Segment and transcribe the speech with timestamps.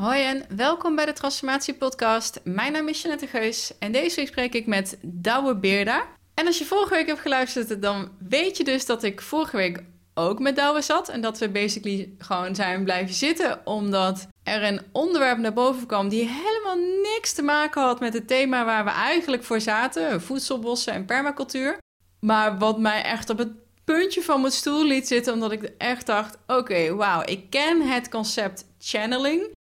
[0.00, 2.40] Hoi en welkom bij de Transformatie Podcast.
[2.44, 6.06] Mijn naam is Jeanette Geus en deze week spreek ik met Douwe Beerda.
[6.34, 9.84] En als je vorige week hebt geluisterd, dan weet je dus dat ik vorige week
[10.14, 11.08] ook met Douwe zat.
[11.08, 16.08] En dat we basically gewoon zijn blijven zitten, omdat er een onderwerp naar boven kwam
[16.08, 20.92] die helemaal niks te maken had met het thema waar we eigenlijk voor zaten: voedselbossen
[20.92, 21.78] en permacultuur.
[22.20, 23.52] Maar wat mij echt op het
[23.84, 28.08] puntje van mijn stoel liet zitten, omdat ik echt dacht: oké, wauw, ik ken het
[28.08, 29.54] concept channeling.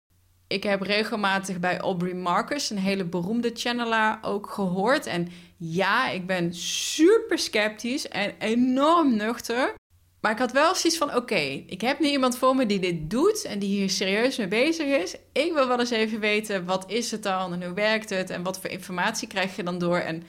[0.47, 5.05] Ik heb regelmatig bij Aubrey Marcus, een hele beroemde channelaar, ook gehoord.
[5.05, 9.73] En ja, ik ben super sceptisch en enorm nuchter.
[10.21, 13.09] Maar ik had wel zoiets van: oké, ik heb nu iemand voor me die dit
[13.09, 15.15] doet en die hier serieus mee bezig is.
[15.31, 18.43] Ik wil wel eens even weten: wat is het dan en hoe werkt het en
[18.43, 19.97] wat voor informatie krijg je dan door?
[19.97, 20.23] En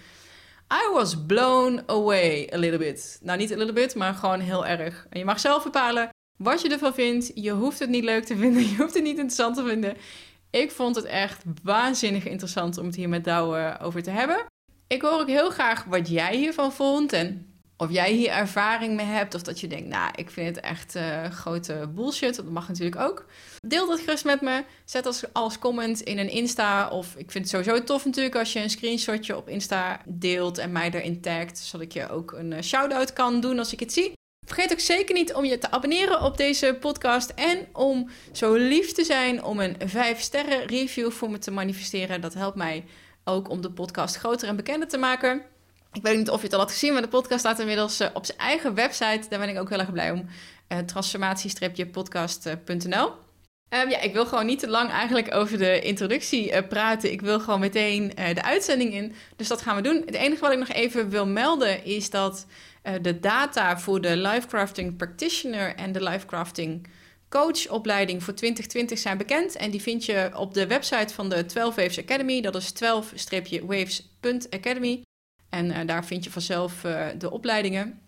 [0.72, 3.18] I was blown away a little bit.
[3.22, 5.06] Nou, niet a little bit, maar gewoon heel erg.
[5.10, 7.30] En je mag zelf bepalen wat je ervan vindt.
[7.34, 9.96] Je hoeft het niet leuk te vinden, je hoeft het niet interessant te vinden.
[10.50, 14.44] Ik vond het echt waanzinnig interessant om het hier met Douwe over te hebben.
[14.86, 19.06] Ik hoor ook heel graag wat jij hiervan vond en of jij hier ervaring mee
[19.06, 22.36] hebt of dat je denkt, nou, ik vind het echt uh, grote bullshit.
[22.36, 23.26] Dat mag natuurlijk ook.
[23.60, 24.64] Deel dat gerust met me.
[24.84, 26.88] Zet als, als comment in een Insta.
[26.88, 30.72] Of ik vind het sowieso tof natuurlijk als je een screenshotje op Insta deelt en
[30.72, 31.58] mij erin tagt.
[31.58, 34.12] Zodat ik je ook een uh, shout-out kan doen als ik het zie.
[34.46, 37.30] Vergeet ook zeker niet om je te abonneren op deze podcast.
[37.30, 42.20] En om zo lief te zijn om een 5 sterren review voor me te manifesteren.
[42.20, 42.84] Dat helpt mij
[43.24, 45.42] ook om de podcast groter en bekender te maken.
[45.92, 48.08] Ik weet niet of je het al had gezien, maar de podcast staat inmiddels uh,
[48.12, 49.28] op zijn eigen website.
[49.28, 50.28] Daar ben ik ook heel erg blij om.
[50.68, 50.78] Uh,
[53.68, 57.12] Ja, ik wil gewoon niet te lang eigenlijk over de introductie uh, praten.
[57.12, 59.14] Ik wil gewoon meteen de uitzending in.
[59.36, 60.02] Dus dat gaan we doen.
[60.06, 62.46] Het enige wat ik nog even wil melden is dat
[63.02, 66.88] de data voor de Lifecrafting Practitioner en de Lifecrafting
[67.28, 69.56] Coachopleiding voor 2020 zijn bekend.
[69.56, 72.40] En die vind je op de website van de 12 Waves Academy.
[72.40, 75.02] Dat is 12-waves.academy.
[75.48, 78.00] En uh, daar vind je vanzelf uh, de opleidingen.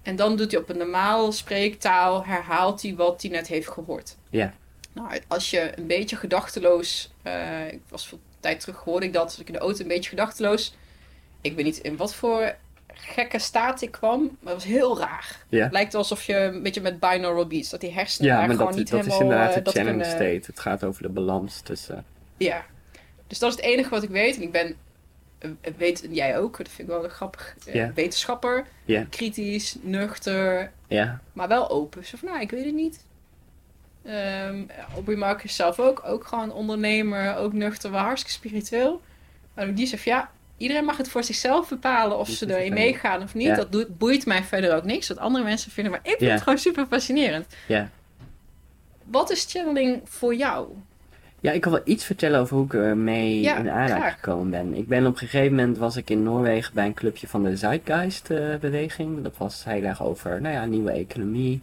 [0.02, 4.18] En dan doet hij op een normaal spreektaal, herhaalt hij wat hij net heeft gehoord.
[4.30, 4.54] Ja.
[4.96, 9.24] Nou, als je een beetje gedachteloos, uh, ik was veel tijd terug hoorde ik dat,
[9.24, 10.76] als ik in de auto een beetje gedachteloos,
[11.42, 12.56] ik weet niet in wat voor
[12.88, 15.40] gekke staat ik kwam, maar het was heel raar.
[15.50, 15.64] Ja.
[15.64, 18.66] Het lijkt alsof je een beetje met binaural beats, dat die hersenen ja, maar gewoon
[18.66, 19.32] dat, niet dat helemaal...
[19.32, 20.10] Ja, dat is inderdaad de channel kunnen...
[20.10, 20.52] state.
[20.52, 22.06] Het gaat over de balans tussen...
[22.38, 22.66] Ja,
[23.28, 24.36] dus dat is het enige wat ik weet.
[24.36, 24.76] En ik ben
[25.78, 27.94] weet jij ook, dat vind ik wel grappig, yeah.
[27.94, 28.66] wetenschapper.
[28.86, 29.06] Yeah.
[29.10, 30.72] Kritisch, nuchter,
[31.34, 32.06] maar wel open.
[32.06, 33.04] Zo van, nou, ik weet het niet.
[34.08, 39.02] Um, Aubrey Marcus zelf ook, ook gewoon ondernemer, ook nuchter, wel hartstikke spiritueel.
[39.54, 43.34] Maar die zegt, ja, iedereen mag het voor zichzelf bepalen of ze erin meegaan of
[43.34, 43.56] niet.
[43.56, 45.92] Dat doet, boeit mij verder ook niks, wat andere mensen vinden.
[45.92, 47.46] Maar ik vind het gewoon super fascinerend.
[47.68, 47.90] Ja.
[49.04, 50.68] Wat is channeling voor jou?
[51.40, 54.74] Ja, ik kan wel iets vertellen over hoe ik ermee Ja, in aanraking gekomen ben.
[54.74, 57.58] Ik ben op een gegeven moment was ik in Noorwegen bij een clubje van de
[57.58, 59.24] Zeitgeist eh, beweging.
[59.24, 61.62] Dat was heel erg over, nou ja, nieuwe economie.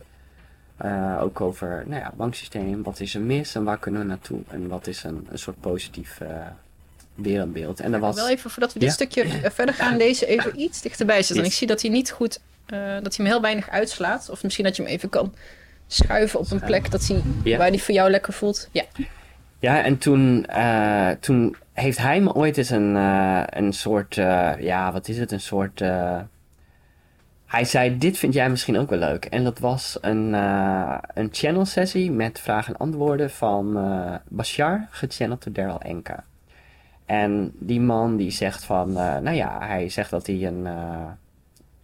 [0.83, 2.83] Eh, ook over, nou ja, banksysteem.
[2.83, 4.41] Wat is er mis en waar kunnen we naartoe?
[4.49, 6.29] En wat is een, een soort positief eh,
[7.15, 7.81] wereldbeeld?
[7.81, 8.15] En dat was...
[8.17, 8.95] Wel even voordat we dit Ja.
[8.95, 11.45] stukje eh, verder gaan lezen, even iets dichterbij zitten.
[11.45, 14.31] Ik zie dat hij niet goed, dat hij hem heel weinig uitslaat.
[14.31, 15.35] Of misschien dat je hem even kan
[15.87, 17.59] schuiven op een plek dat hij, Ja.
[17.59, 18.69] waar hij voor jou lekker voelt.
[18.73, 18.85] Ja,
[19.59, 20.47] Ja, en toen,
[21.21, 22.95] toen heeft hij me ooit eens een,
[23.59, 24.15] een soort,
[24.59, 25.83] ja, wat is het, een soort...
[27.53, 29.25] hij zei, dit vind jij misschien ook wel leuk.
[29.25, 34.87] En dat was een, eh, een channel sessie met vragen en antwoorden van eh, Bashar,
[34.91, 36.25] gechanneld door Daryl Enka.
[37.05, 40.67] En die man die zegt van, eh, nou ja, hij zegt dat hij een,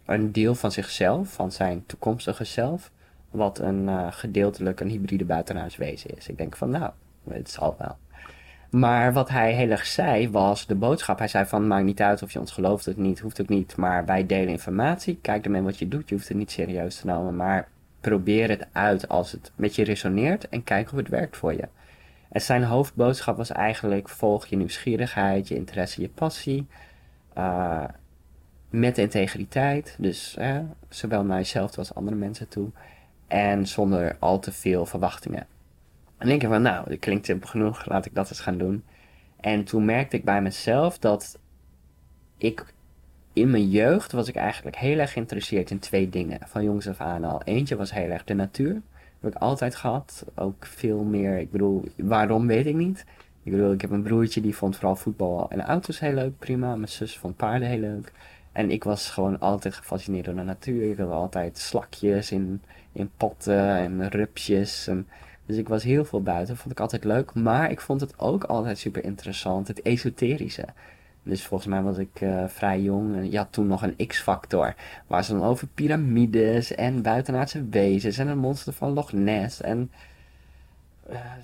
[0.05, 2.91] een deel van zichzelf, van zijn toekomstige zelf,
[3.31, 6.29] wat een gedeeltelijk een hybride buitenaards wezen is.
[6.29, 6.91] Ik denk van, nou,
[7.31, 7.97] het zal wel.
[8.71, 11.19] Maar wat hij heel erg zei was de boodschap.
[11.19, 13.77] Hij zei van, maakt niet uit of je ons gelooft of niet, hoeft ook niet.
[13.77, 16.09] Maar wij delen informatie, kijk ermee wat je doet.
[16.09, 17.69] Je hoeft het niet serieus te nemen, maar
[18.01, 21.69] probeer het uit als het met je resoneert en kijk of het werkt voor je.
[22.29, 26.67] En zijn hoofdboodschap was eigenlijk, volg je nieuwsgierigheid, je interesse, je passie.
[27.35, 27.85] eh,
[28.71, 30.37] met integriteit, dus
[30.89, 32.71] zowel naar jezelf als andere mensen toe.
[33.27, 35.47] En zonder al te veel verwachtingen.
[36.19, 38.85] En denk van, nou, dat klinkt simpel genoeg, laat ik dat eens gaan doen.
[39.41, 41.39] En toen merkte ik bij mezelf dat
[42.37, 42.65] ik
[43.33, 46.39] in mijn jeugd was ik eigenlijk heel erg geïnteresseerd in twee dingen.
[46.45, 47.43] Van jongs af aan al.
[47.45, 48.73] Eentje was heel erg de natuur.
[48.73, 48.83] Dat
[49.21, 50.25] heb ik altijd gehad.
[50.35, 53.05] Ook veel meer, ik bedoel, waarom weet ik niet.
[53.43, 56.77] Ik bedoel, ik heb een broertje die vond vooral voetbal en auto's heel leuk, prima.
[56.77, 58.13] Mijn zus vond paarden heel leuk.
[58.53, 60.91] En ik was gewoon altijd gefascineerd door de natuur.
[60.91, 62.63] Ik wilde altijd slakjes in,
[62.93, 64.87] in potten en rupsjes.
[64.87, 65.09] En,
[65.49, 66.57] dus ik was heel veel buiten.
[66.57, 67.35] Vond ik altijd leuk.
[67.35, 69.69] Maar ik vond het ook altijd super interessant.
[69.69, 70.65] Het esoterische.
[71.23, 73.17] Dus volgens mij was ik eh, vrij jong.
[73.17, 74.75] En had toen nog een X-factor.
[75.07, 78.19] Waar ze dan over piramides en buitenaardse wezens.
[78.19, 79.61] En een monster van Loch Ness.
[79.61, 79.91] En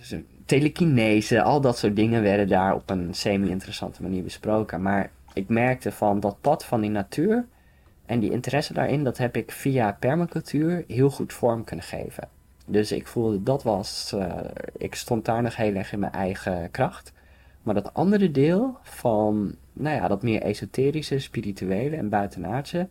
[0.02, 1.42] zo- telekinese.
[1.42, 4.82] Al dat soort dingen werden daar op een semi-interessante manier besproken.
[4.82, 7.46] Maar ik merkte van dat pad van die natuur.
[8.06, 12.33] En die interesse daarin, dat heb ik via permacultuur heel goed vorm kunnen geven.
[12.64, 14.36] Dus ik voelde dat was, eh,
[14.76, 17.12] ik stond daar nog heel erg in mijn eigen kracht.
[17.62, 22.88] Maar dat andere deel van, nou ja, dat meer esoterische, spirituele en buitenaardse,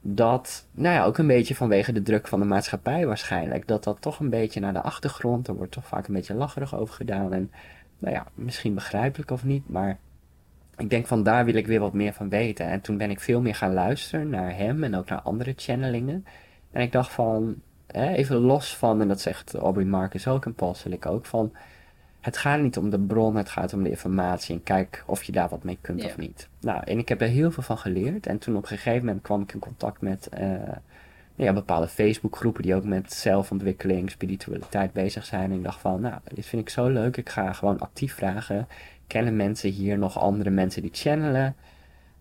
[0.00, 4.00] dat, nou ja, ook een beetje vanwege de druk van de maatschappij waarschijnlijk, dat dat
[4.00, 7.32] toch een beetje naar de achtergrond, er wordt toch vaak een beetje lacherig over gedaan.
[7.32, 7.50] En,
[7.98, 9.98] nou ja, misschien begrijpelijk of niet, maar
[10.76, 12.66] ik denk van daar wil ik weer wat meer van weten.
[12.66, 16.26] En toen ben ik veel meer gaan luisteren naar hem en ook naar andere channelingen.
[16.72, 17.54] En ik dacht van,
[17.94, 21.52] even los van, en dat zegt Aubrey Marcus ook en Paul Silic ook, van
[22.24, 24.54] het gaat niet om de bron, het gaat om de informatie.
[24.54, 26.48] En kijk of je daar wat mee kunt of niet.
[26.60, 28.26] Nou, en ik heb er heel veel van geleerd.
[28.26, 30.52] En toen op een gegeven moment kwam ik in contact met eh,
[31.34, 35.50] ja, bepaalde Facebookgroepen die ook met zelfontwikkeling, spiritualiteit bezig zijn.
[35.50, 37.16] En ik dacht van, nou, dit vind ik zo leuk.
[37.16, 38.68] Ik ga gewoon actief vragen.
[39.06, 41.56] Kennen mensen hier nog andere mensen die channelen?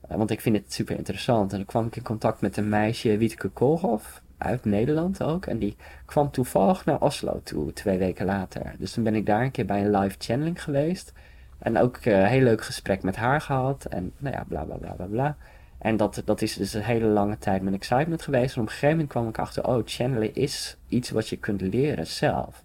[0.08, 1.52] Eh, want ik vind het super interessant.
[1.52, 5.46] En dan kwam ik in contact met een meisje, Wieteke Koolhof, uit Nederland ook.
[5.46, 5.76] En die
[6.06, 8.76] kwam toevallig naar Oslo toe, twee weken later.
[8.78, 11.14] Dus toen ben ik daar een keer bij een live channeling geweest.
[11.60, 13.86] En ook eh, een heel leuk gesprek met haar gehad.
[13.86, 15.38] En nou ja, bla bla bla bla.
[15.78, 18.56] En dat, dat is dus een hele lange tijd met excitement geweest.
[18.56, 21.62] En op een gegeven moment kwam ik achter, oh, channelen is iets wat je kunt
[21.62, 22.64] leren zelf.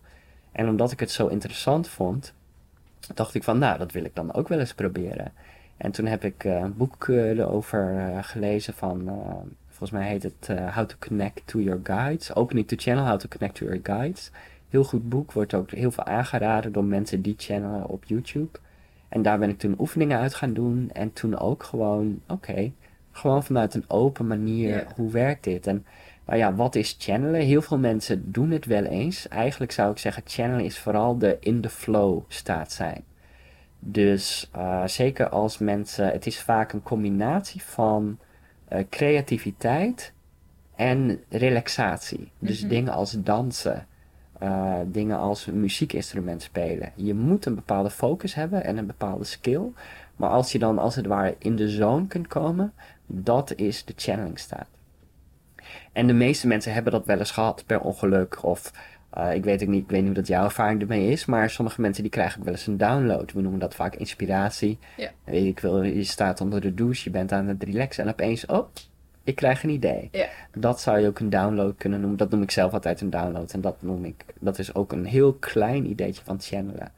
[0.53, 2.33] En omdat ik het zo interessant vond,
[3.15, 5.33] dacht ik van, nou, dat wil ik dan ook wel eens proberen.
[5.77, 9.11] En toen heb ik eh, een boek eh, erover gelezen van,
[9.79, 12.35] volgens mij heet het eh, How to Connect to Your Guides.
[12.35, 14.31] Opening to Channel, How to Connect to Your Guides.
[14.69, 18.59] Heel goed boek, wordt ook heel veel aangeraden door mensen die channelen op YouTube.
[19.09, 20.91] En daar ben ik toen oefeningen uit gaan doen.
[20.93, 22.73] En toen ook gewoon, oké,
[23.11, 25.67] gewoon vanuit een open manier, hoe werkt dit?
[25.67, 25.87] En
[26.27, 27.41] nou ja, wat is channelen?
[27.41, 29.29] Heel veel mensen doen het wel eens.
[29.29, 33.05] Eigenlijk zou ik zeggen, channelen is vooral de in the flow staat zijn.
[33.79, 38.19] Dus eh, zeker als mensen, het is vaak een combinatie van
[38.69, 40.13] eh, creativiteit
[40.77, 42.31] en relaxatie.
[42.39, 42.69] Dus Mhm.
[42.69, 43.87] dingen als dansen,
[44.39, 46.93] eh, dingen als muziekinstrument spelen.
[46.95, 49.63] Je moet een bepaalde focus hebben en een bepaalde skill.
[50.17, 52.73] Maar als je dan als het ware in de zone kunt komen,
[53.07, 54.69] dat is de channeling staat.
[55.93, 58.73] En de meeste mensen hebben dat wel eens gehad per ongeluk of
[59.19, 61.51] eh, ik weet ook niet, ik weet niet hoe dat jouw ervaring ermee is, maar
[61.51, 63.33] sommige mensen die krijgen ook wel eens een download.
[63.33, 64.79] We noemen dat vaak inspiratie.
[64.97, 65.11] Ja.
[65.25, 68.47] Weet ik wel, je staat onder de douche, je bent aan het relaxen en opeens,
[68.47, 68.69] oh,
[69.25, 70.09] ik krijg een idee.
[70.13, 70.29] Ja.
[70.59, 72.19] Dat zou je ook een download kunnen noemen.
[72.19, 73.53] Dat noem ik zelf altijd een download.
[73.53, 76.93] En dat noem ik, dat is ook een heel klein ideetje van channelen.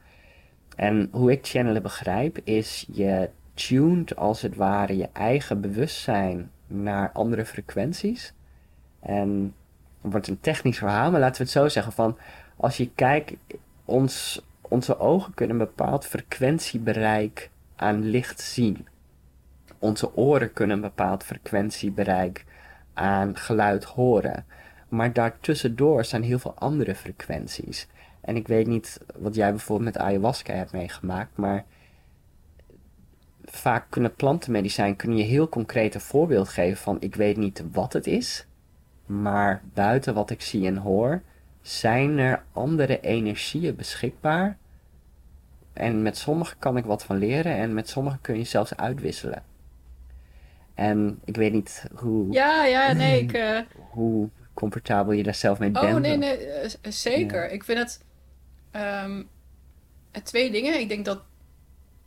[0.76, 7.10] En hoe ik channelen begrijp, is je tuned als het ware je eigen bewustzijn naar
[7.12, 8.34] andere frequenties.
[9.00, 9.54] En
[10.00, 12.18] wordt een technisch verhaal, maar laten we het zo zeggen van
[12.56, 13.32] als je kijkt,
[13.84, 18.86] ons, onze ogen kunnen een bepaald frequentiebereik aan licht zien.
[19.78, 22.44] Onze oren kunnen een bepaald frequentiebereik
[22.94, 24.44] aan geluid horen.
[24.88, 27.88] Maar daartussendoor zijn heel veel andere frequenties.
[28.20, 31.64] En ik weet niet wat jij bijvoorbeeld met ayahuasca hebt meegemaakt, maar
[33.44, 37.92] vaak kunnen plantenmedicijn kun je heel concreet een voorbeeld geven van ik weet niet wat
[37.92, 38.46] het is,
[39.10, 41.22] maar buiten wat ik zie en hoor,
[41.62, 44.56] zijn er andere energieën beschikbaar.
[45.72, 49.42] En met sommige kan ik wat van leren en met sommige kun je zelfs uitwisselen.
[50.74, 53.32] En ik weet niet hoe, Ja, ja, nee, ik...
[53.32, 53.58] eh,
[53.92, 55.98] hoe comfortabel je daar zelf mee Oh, bent.
[56.00, 57.50] nee, nee, eh, zeker.
[57.50, 58.04] Ik vind het...
[58.70, 59.22] ehm,
[60.10, 60.80] eh, twee dingen.
[60.80, 61.22] Ik denk dat...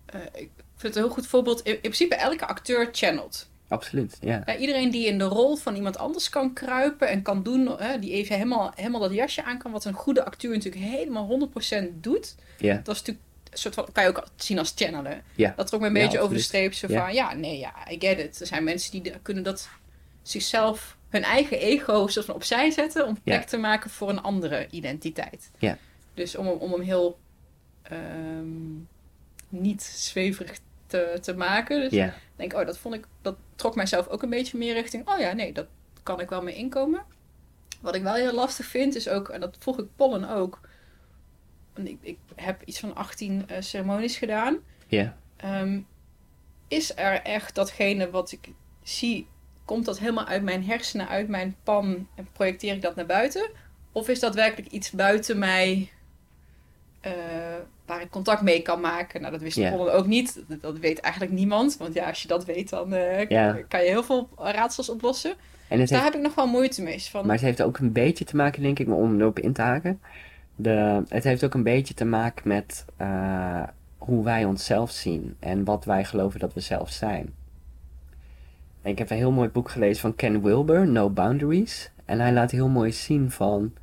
[0.06, 1.62] eh, ik vind het een heel goed voorbeeld.
[1.62, 3.52] In, in principe, elke acteur channelt.
[3.74, 4.46] Absoluut, ja.
[4.46, 7.80] Eh, iedereen die in de rol van iemand anders kan kruipen en kan doen...
[7.80, 9.72] eh, die even helemaal, helemaal dat jasje aan kan...
[9.72, 11.50] wat een goede acteur natuurlijk helemaal
[11.84, 12.36] 100% doet.
[12.58, 13.26] Ja, Dat is natuurlijk...
[13.52, 15.22] Een soort van, kan je ook zien als channelen.
[15.36, 15.54] ja.
[15.58, 16.74] Dat trok me een Ja, beetje over de streep.
[16.74, 17.06] Zo Ja.
[17.06, 18.40] van, ja, nee, ja, I get it.
[18.40, 19.70] Er zijn mensen die de- kunnen dat
[20.22, 23.08] zichzelf, hun eigen ego soort van opzij zetten...
[23.08, 23.46] om plek Ja.
[23.48, 25.50] te maken voor een andere identiteit.
[25.58, 25.78] Ja.
[26.14, 27.18] Dus om, hem- om hem heel
[27.84, 28.76] ehm,
[29.50, 31.80] niet zweverig te, te maken.
[31.82, 31.92] Dus
[32.44, 35.34] ik oh, dat vond ik, dat trok mijzelf ook een beetje meer richting, oh ja,
[35.34, 35.68] nee, dat
[36.04, 37.04] kan ik wel mee inkomen.
[37.82, 40.60] Wat ik wel heel lastig vind, is ook, en dat vroeg ik Pollen ook,
[41.74, 44.58] want ik, ik heb iets van 18 eh, ceremonies gedaan.
[44.88, 45.18] ja.
[45.38, 45.80] Ehm,
[46.68, 48.50] is er echt datgene wat ik
[48.84, 49.28] zie,
[49.66, 53.50] komt dat helemaal uit mijn hersenen, uit mijn pan en projecteer ik dat naar buiten?
[53.92, 55.92] Of is dat werkelijk iets buiten mij
[57.04, 57.12] eh,
[57.86, 59.20] waar ik contact mee kan maken?
[59.22, 59.72] Nou, dat wist Ja.
[59.72, 60.44] Pollen ook niet.
[60.48, 61.78] Dat, dat weet eigenlijk niemand.
[61.78, 63.28] Want ja, als je dat weet, dan eh,
[63.68, 65.34] kan je heel veel raadsels oplossen.
[65.68, 67.02] En Dus daar heeft, heb ik nog wel moeite mee.
[67.02, 69.62] Van, maar het heeft ook een beetje te maken, denk ik, om erop in te
[69.62, 70.02] haken.
[70.56, 73.64] De, het heeft ook een beetje te maken met eh,
[73.98, 77.34] hoe wij onszelf zien en wat wij geloven dat we zelf zijn.
[78.82, 81.92] En ik heb een heel mooi boek gelezen van Ken Wilber, No Boundaries.
[82.06, 83.74] En hij laat heel mooi zien van.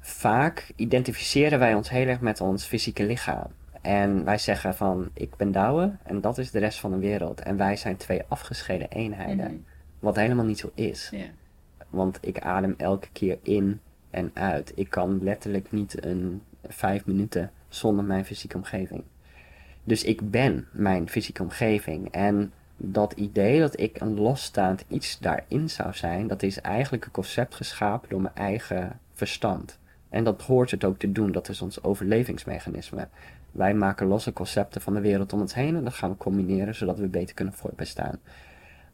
[0.00, 3.46] Vaak identificeren wij ons heel erg met ons fysieke lichaam.
[3.80, 7.40] En wij zeggen van ik ben Douwe en dat is de rest van de wereld.
[7.40, 9.46] En wij zijn twee afgescheiden eenheden.
[9.46, 9.60] Mhm.
[9.98, 11.12] Wat helemaal niet zo is.
[11.88, 13.80] Want ik adem elke keer in
[14.10, 14.72] en uit.
[14.74, 19.02] Ik kan letterlijk niet een vijf minuten zonder mijn fysieke omgeving.
[19.84, 22.10] Dus ik ben mijn fysieke omgeving.
[22.10, 27.10] En dat idee dat ik een losstaand iets daarin zou zijn, dat is eigenlijk een
[27.10, 29.78] concept geschapen door mijn eigen verstand.
[30.10, 33.08] En dat hoort het ook te doen, dat is ons overlevingsmechanisme.
[33.52, 36.74] Wij maken losse concepten van de wereld om ons heen en dat gaan we combineren
[36.74, 38.18] zodat we beter kunnen voortbestaan.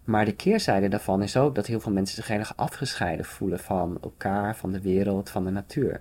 [0.05, 3.59] Maar de keerzijde daarvan is ook dat heel veel mensen zich heel erg afgescheiden voelen
[3.59, 6.01] van elkaar, van de wereld, van de natuur.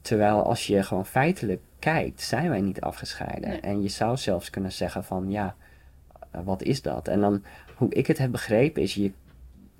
[0.00, 3.48] Terwijl als je gewoon feitelijk kijkt, zijn wij niet afgescheiden.
[3.48, 3.60] Nee.
[3.60, 5.54] En je zou zelfs kunnen zeggen van ja,
[6.44, 7.08] wat is dat?
[7.08, 7.42] En dan,
[7.76, 9.12] hoe ik het heb begrepen is, je,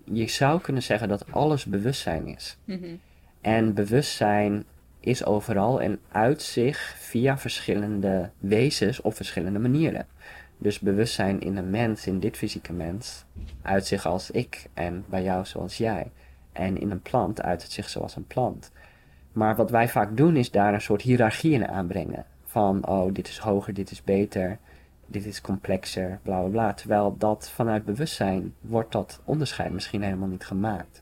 [0.04, 2.56] je zou kunnen zeggen dat alles bewustzijn is.
[2.64, 2.94] Mhm.
[3.40, 4.64] En bewustzijn
[5.02, 10.06] is overal en uit zich via verschillende wezens op verschillende manieren.
[10.58, 13.24] Dus bewustzijn in een mens, in dit fysieke mens,
[13.62, 16.10] uit zich als ik en bij jou zoals jij.
[16.52, 18.72] En in een plant uit het zich zoals een plant.
[19.32, 22.26] Maar wat wij vaak doen is daar een soort hiërarchie in aanbrengen.
[22.44, 24.58] Van, oh, dit is hoger, dit is beter,
[25.06, 26.74] dit is complexer, bla bla bla.
[26.74, 31.01] Terwijl dat vanuit bewustzijn wordt dat onderscheid misschien helemaal niet gemaakt.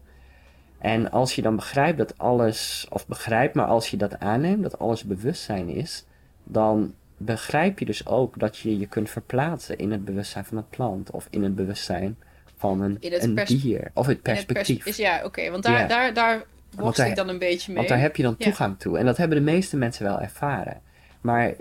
[0.81, 4.79] En als je dan begrijpt dat alles, of begrijpt, maar als je dat aanneemt, dat
[4.79, 6.05] alles bewustzijn is,
[6.45, 10.69] dan begrijp je dus ook dat je je kunt verplaatsen in het bewustzijn van een
[10.69, 12.17] plant of in het bewustzijn
[12.57, 14.87] van een, het een dier of het het pers- perspectief.
[14.87, 15.51] is, ja, oké.
[15.51, 16.43] want daar, daar, daar
[16.75, 17.77] worstel daar- ik dan een beetje mee.
[17.77, 18.45] Want daar heb je dan Ja.
[18.45, 18.99] toegang toe.
[18.99, 20.81] En dat hebben de meeste mensen wel ervaren.
[21.21, 21.55] Maar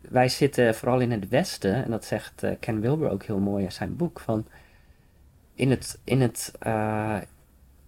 [0.00, 3.64] wij zitten vooral in het Westen, en dat zegt eh, Ken Wilber ook heel mooi
[3.64, 4.46] in zijn boek, van
[5.54, 7.16] in het, in het eh,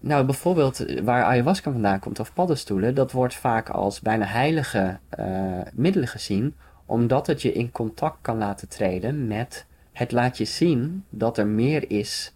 [0.00, 4.98] nou bijvoorbeeld eh, waar ayahuasca vandaan komt of paddenstoelen, dat wordt vaak als bijna heilige
[5.08, 6.54] eh, middelen gezien,
[6.86, 11.46] omdat het je in contact kan laten treden met het laat je zien dat er
[11.46, 12.32] meer is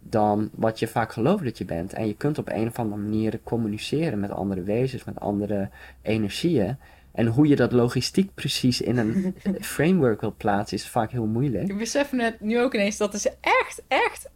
[0.00, 1.92] dan wat je vaak gelooft dat je bent.
[1.92, 5.70] En je kunt op een of andere manier communiceren met andere wezens, met andere
[6.02, 6.76] energieën.
[7.12, 11.68] En hoe je dat logistiek precies in een framework wil plaatsen, is vaak heel moeilijk.
[11.68, 14.30] Ik besef net nu ook ineens dat is echt, echt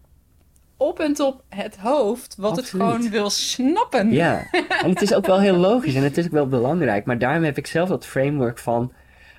[0.83, 4.13] op en top het hoofd wat het gewoon wil snappen.
[4.13, 4.43] Ja,
[4.83, 7.05] en het is ook wel heel logisch en het is ook wel belangrijk.
[7.05, 8.93] Maar daarom heb ik zelf dat framework van...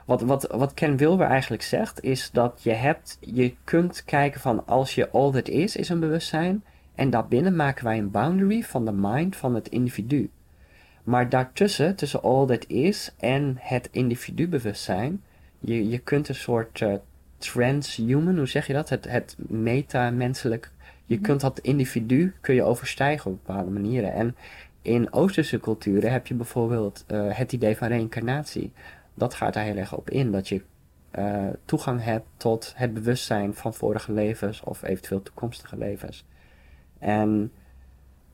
[0.05, 4.67] wat, wat, wat Ken Wilber eigenlijk zegt, is dat je hebt, je kunt kijken van
[4.67, 6.63] als je all that is, is een bewustzijn.
[6.95, 10.29] En daarbinnen maken wij een boundary van de mind van het individu.
[11.03, 15.21] Maar daartussen, tussen all that is en het individu bewustzijn,
[15.59, 16.93] je, je kunt een soort uh,
[17.37, 18.89] transhuman, hoe zeg je dat?
[18.89, 20.71] Het, het meta-menselijk,
[21.13, 24.13] je kunt dat individu kun je overstijgen op bepaalde manieren.
[24.13, 24.35] En
[24.81, 28.71] in Oosterse culturen heb je bijvoorbeeld uh, het idee van reïncarnatie.
[29.13, 30.61] Dat gaat daar heel erg op in, dat je
[31.19, 36.25] uh, toegang hebt tot het bewustzijn van vorige levens of eventueel toekomstige levens.
[36.99, 37.51] En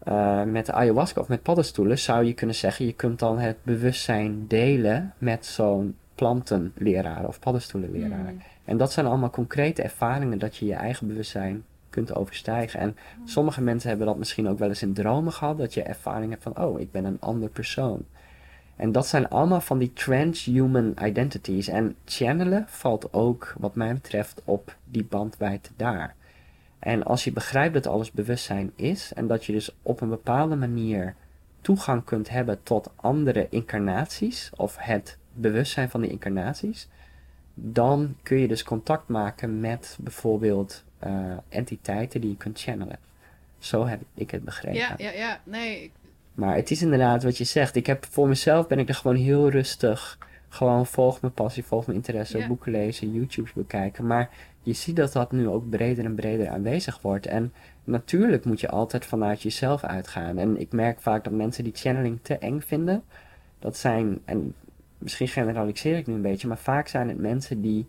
[0.08, 3.58] uh, met de ayahuasca of met paddenstoelen zou je kunnen zeggen, je kunt dan het
[3.64, 8.32] bewustzijn delen met zo'n plantenleraar of paddenstoelenleraar.
[8.32, 8.42] Mm.
[8.66, 12.80] En dat zijn allemaal concrete ervaringen dat je je eigen bewustzijn kunt overstijgen.
[12.80, 13.28] En mm.
[13.28, 16.44] sommige mensen hebben dat misschien ook wel eens in dromen gehad, dat je ervaring hebt
[16.44, 18.06] van, oh, ik ben een ander persoon.
[18.76, 21.68] En dat zijn allemaal van die transhuman identities.
[21.68, 26.16] En channelen valt ook, wat mij betreft, op die bandwijdte daar.
[26.80, 30.56] En als je begrijpt dat alles bewustzijn is en dat je dus op een bepaalde
[30.56, 31.16] manier
[31.62, 36.88] toegang kunt hebben tot andere incarnaties of het bewustzijn van die incarnaties,
[37.54, 43.00] dan kun je dus contact maken met bijvoorbeeld uh, entiteiten die je kunt channelen.
[43.58, 44.80] Zo heb ik het begrepen.
[44.80, 45.40] Ja, ja, ja.
[45.44, 45.92] Nee.
[46.34, 47.76] Maar het is inderdaad wat je zegt.
[47.76, 50.18] Ik heb voor mezelf ben ik er gewoon heel rustig.
[50.50, 54.08] Gewoon volg mijn passie, volg mijn interesse, boeken lezen, YouTube's bekijken.
[54.08, 54.30] Maar
[54.64, 57.26] je ziet dat dat nu ook breder en breder aanwezig wordt.
[57.26, 57.54] En
[57.84, 60.38] natuurlijk moet je altijd vanuit jezelf uitgaan.
[60.38, 63.04] En ik merk vaak dat mensen die channeling te eng vinden,
[63.60, 64.54] dat zijn, en
[64.98, 67.86] misschien generaliseer ik nu een beetje, maar vaak zijn het mensen die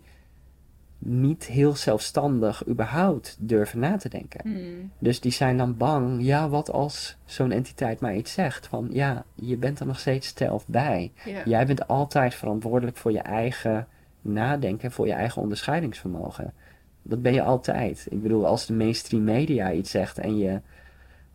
[1.05, 4.41] niet heel zelfstandig überhaupt durven na te denken.
[4.43, 4.91] Hmm.
[4.99, 8.67] Dus die zijn dan bang, ja, wat als zo'n entiteit mij iets zegt?
[8.67, 11.11] Van ja, je bent er nog steeds zelf bij.
[11.45, 13.87] Jij bent altijd verantwoordelijk voor je eigen
[14.21, 16.53] nadenken, voor je eigen onderscheidingsvermogen.
[17.01, 18.07] Dat ben je altijd.
[18.09, 20.61] Ik bedoel, als de mainstream media iets zegt en je,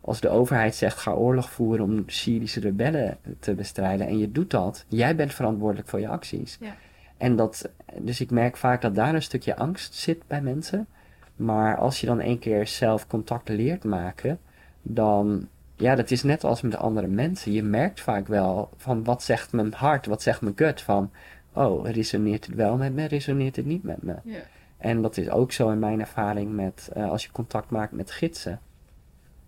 [0.01, 4.49] als de overheid zegt ga oorlog voeren om Syrische rebellen te bestrijden en je doet
[4.49, 6.57] dat, jij bent verantwoordelijk voor je acties.
[6.59, 6.75] Ja.
[7.17, 10.87] En dat, dus ik merk vaak dat daar een stukje angst zit bij mensen.
[11.35, 14.39] Maar als je dan een keer zelf contact leert maken,
[14.81, 17.51] dan, ja, dat is net als met andere mensen.
[17.51, 21.11] Je merkt vaak wel van wat zegt mijn hart, wat zegt mijn gut van,
[21.53, 24.15] oh, resoneert het wel met me, resoneert het niet met me.
[24.23, 24.39] Ja.
[24.77, 28.11] En dat is ook zo in mijn ervaring met uh, als je contact maakt met
[28.11, 28.59] gidsen.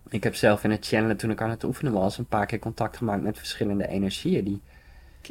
[0.08, 2.58] Ik heb zelf in het channelen toen ik aan het oefenen was een paar keer
[2.58, 4.60] contact gemaakt met verschillende energieën die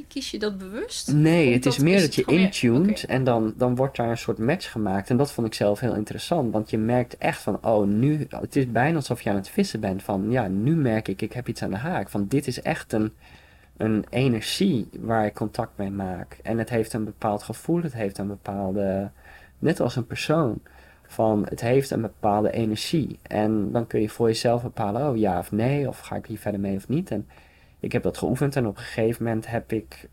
[0.08, 1.14] Kies je dat bewust?
[1.14, 4.72] Nee, het is meer dat je intuned en dan, dan wordt daar een soort match
[4.72, 5.10] gemaakt.
[5.10, 8.56] En dat vond ik zelf heel interessant, want je merkt echt van, oh, nu, het
[8.56, 11.48] is bijna alsof je aan het vissen bent van, ja, nu merk ik, ik heb
[11.48, 12.10] iets aan de haak.
[12.10, 13.14] Van, dit is echt een,
[13.78, 16.38] een energie waar ik contact mee maak.
[16.44, 19.12] En het heeft een bepaald gevoel, het heeft een bepaalde,
[19.60, 20.62] net als een persoon,
[21.08, 23.20] van, het heeft een bepaalde energie.
[23.22, 26.40] En dan kun je voor jezelf bepalen, oh, ja of nee, of ga ik hier
[26.40, 27.12] verder mee of niet.
[27.12, 27.28] En
[27.80, 30.10] ik heb dat geoefend en op een gegeven moment heb ik,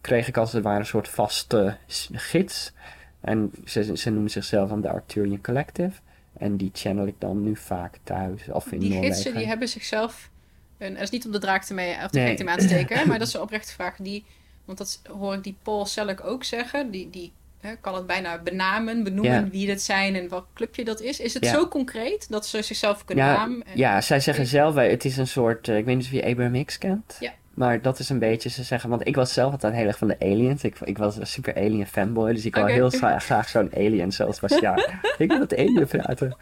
[0.00, 1.76] kreeg ik als het ware een soort vaste
[2.12, 2.72] gids.
[3.20, 6.00] En ze, ze noemen zichzelf dan de Arthurian Collective.
[6.38, 9.00] En die channel ik dan nu vaak thuis of in die Noorwegen.
[9.00, 10.30] Die gidsen die hebben zichzelf...
[10.78, 12.48] Een, dat is niet om de draak te mee, of de nee.
[12.48, 13.96] aan te steken, maar dat is een oprechte vraag.
[13.96, 14.24] Die,
[14.64, 16.90] want dat hoor ik die Paul Selleck ook zeggen.
[16.90, 17.32] Die, die
[17.80, 21.20] kan het bijna benamen, benoemen wie dat zijn en wat clubje dat is.
[21.20, 23.62] Is het zo concreet dat ze zichzelf kunnen ja, namen?
[23.74, 26.64] Ja, zij zeggen zelf, het is een soort, uh, ik weet niet of je Abraham
[26.64, 27.16] X kent.
[27.20, 27.32] Ja.
[27.60, 30.08] Maar dat is een beetje, ze zeggen, want ik was zelf altijd heel erg van
[30.08, 30.64] de aliens.
[30.64, 32.78] Ik, ik was een super alien fanboy, dus ik okay.
[32.78, 34.58] wou heel graag, zo'n alien zoals was.
[34.58, 34.76] Ja,
[35.18, 36.36] ik wil het alien praten.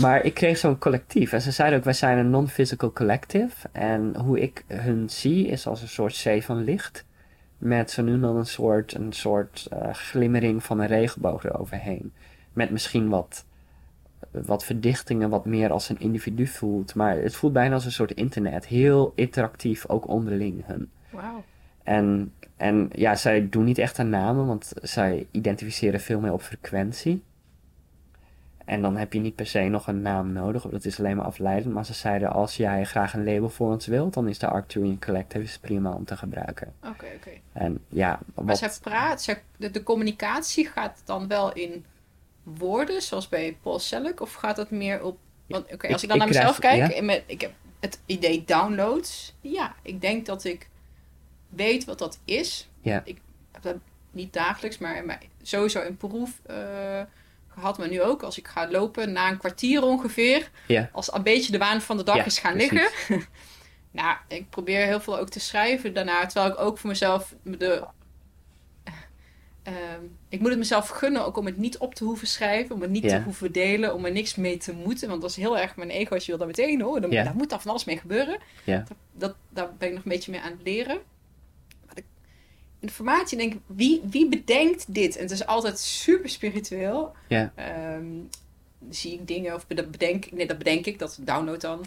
[0.00, 1.32] Maar ik kreeg zo'n collectief.
[1.32, 3.68] En ze zeiden ook, wij zijn een non-physical collective.
[3.72, 7.04] En hoe ik hun zie is als een soort zee van licht.
[7.58, 12.12] Met zo nu dan een soort, een soort uh, glimmering van een regenboog eroverheen.
[12.52, 13.44] Met misschien wat,
[14.30, 16.94] wat verdichtingen, wat meer als een individu voelt.
[16.94, 18.66] Maar het voelt bijna als een soort internet.
[18.66, 20.90] Heel interactief, ook onderling hun.
[21.10, 21.44] Wauw.
[21.82, 26.42] En, en ja, zij doen niet echt aan namen, want zij identificeren veel meer op
[26.42, 27.22] frequentie.
[28.68, 31.24] En dan heb je niet per se nog een naam nodig, dat is alleen maar
[31.24, 31.74] afleidend.
[31.74, 34.98] Maar ze zeiden, als jij graag een label voor ons wilt, dan is de Arcturian
[34.98, 36.74] Collective prima om te gebruiken.
[36.80, 37.30] Oké, oké.
[37.52, 38.44] En ja, wat...
[38.44, 41.84] Maar zij praat, zij, de, de, communicatie gaat dan wel in
[42.42, 45.18] woorden, zoals bij Paul Selleck, of gaat dat meer op...
[45.46, 47.02] Want oké, als ik, dan naar mezelf kijk, ja?
[47.02, 49.34] met, ik heb het idee downloads.
[49.40, 50.68] Ja, ik denk dat ik
[51.48, 52.68] weet wat dat is.
[52.80, 53.02] Ja.
[53.04, 53.20] Ik
[53.52, 53.76] heb dat
[54.10, 56.40] niet dagelijks, maar, maar sowieso in proef...
[56.50, 57.00] Uh,
[57.60, 60.88] had me nu ook, als ik ga lopen, na een kwartier ongeveer, ja.
[60.92, 62.88] als een beetje de waan van de dag is gaan liggen.
[63.90, 67.84] nou, ik probeer heel veel ook te schrijven daarna, terwijl ik ook voor mezelf de,
[69.62, 72.80] ehm, ik moet het mezelf gunnen ook om het niet op te hoeven schrijven, om
[72.80, 73.16] het niet Ja.
[73.18, 75.08] te hoeven delen, om er niks mee te moeten.
[75.08, 77.00] Want dat is heel erg mijn ego als je wil dat meteen hoor.
[77.00, 77.10] Dan.
[77.10, 78.38] Daar moet daar van alles mee gebeuren.
[78.64, 80.98] Dat, dat, daar ben ik nog een beetje mee aan het leren.
[82.80, 85.16] Informatie, denk ik, wie, wie bedenkt dit?
[85.16, 87.12] En het is altijd super spiritueel.
[87.28, 87.52] Ja.
[87.54, 88.04] Ehm,
[88.90, 91.86] zie ik dingen of bedenk, nee, dat bedenk ik, dat download dan.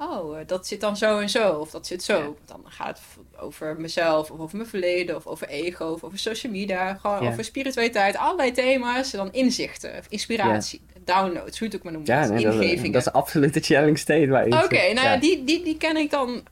[0.00, 2.18] Oh, eh, dat zit dan zo en zo, of dat zit zo.
[2.18, 2.28] Ja.
[2.44, 6.52] Dan gaat het over mezelf, of over mijn verleden, of over ego, of over social
[6.52, 6.94] media.
[6.94, 7.28] Gewoon Ja.
[7.30, 9.12] over spiritualiteit, allerlei thema's.
[9.12, 12.06] En dan inzichten, of inspiratie, downloads, hoe je het ook maar noemt.
[12.06, 15.16] Ja, nee, dat, is absoluut de challenge state waarin Oké, nou ja, ja.
[15.16, 16.42] die, die, die ken ik dan.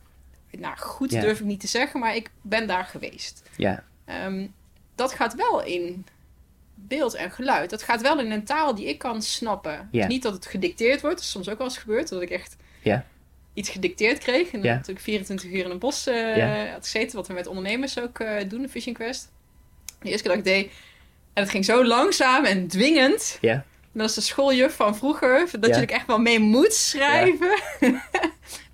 [0.50, 3.42] Nou, goed durf ik niet te zeggen, maar ik ben daar geweest.
[3.56, 4.46] Ja, Ehm,
[4.94, 6.06] dat gaat wel in
[6.74, 7.70] beeld en geluid.
[7.70, 9.88] Dat gaat wel in een taal die ik kan snappen.
[9.92, 10.00] Ja.
[10.00, 11.16] Dus niet dat het gedicteerd wordt.
[11.16, 12.08] Dat is soms ook wel eens gebeurd.
[12.08, 12.56] Dat ik echt
[13.54, 14.50] iets gedicteerd kreeg.
[14.50, 16.66] En natuurlijk 24 uur in een bos eh, Ja.
[16.72, 17.16] had gezeten.
[17.16, 19.30] Wat we met ondernemers ook eh, doen, de Fishing Quest.
[20.00, 20.72] De eerste keer dat ik deed.
[21.32, 23.38] En het ging zo langzaam en dwingend.
[23.40, 25.48] ja, dat is de schooljuf van vroeger.
[25.60, 27.60] Dat je er echt wel mee moet schrijven.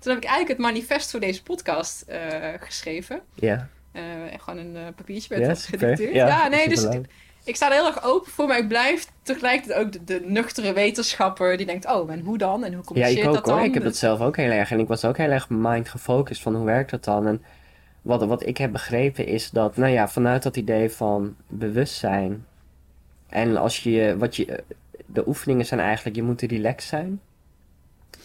[0.03, 2.19] Toen heb ik eigenlijk het manifest voor deze podcast eh,
[2.59, 3.21] geschreven.
[3.33, 3.67] ja.
[3.91, 4.01] Eh,
[4.33, 5.79] en gewoon een eh, papiertje werd Ja, dat super.
[5.79, 6.13] gedicteerd.
[6.13, 6.87] Ja, Ja, nee, dus
[7.43, 10.73] ik sta er heel erg open voor, maar ik blijf tegelijkertijd ook de, de nuchtere
[10.73, 12.63] wetenschapper die denkt, oh, en hoe dan?
[12.63, 13.57] En hoe Ja, communiceert ik ook dat dan?
[13.57, 13.65] hoor.
[13.65, 14.71] Ik heb dat zelf ook heel erg.
[14.71, 17.27] En ik was ook heel erg mind gefocust van hoe werkt dat dan.
[17.27, 17.41] En
[18.01, 22.45] wat, wat ik heb begrepen is dat, nou ja, vanuit dat idee van bewustzijn.
[23.29, 24.63] En als je, wat je,
[25.05, 27.21] de oefeningen zijn eigenlijk, je moet relaxed zijn.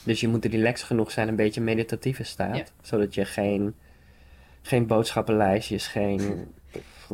[0.08, 2.56] Dus je moet relaxed genoeg zijn, een beetje meditatieve staat.
[2.56, 2.64] Ja.
[2.82, 3.74] Zodat je geen,
[4.62, 6.20] geen boodschappenlijstjes, geen...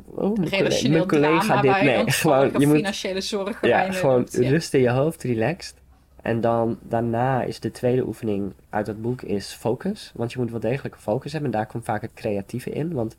[0.04, 2.10] Oh, mijn collega, mijn dit, nee.
[2.10, 3.68] Gewoon, je moet financiële zorgen.
[3.68, 4.44] ja, gewoon doet.
[4.44, 4.50] Ja.
[4.50, 5.74] rust in je hoofd, relaxed.
[6.22, 10.12] En dan daarna is de tweede oefening uit het boek is focus.
[10.14, 11.50] Want je moet wel degelijk focus hebben.
[11.50, 12.92] En daar komt vaak het creatieve in.
[12.92, 13.16] Want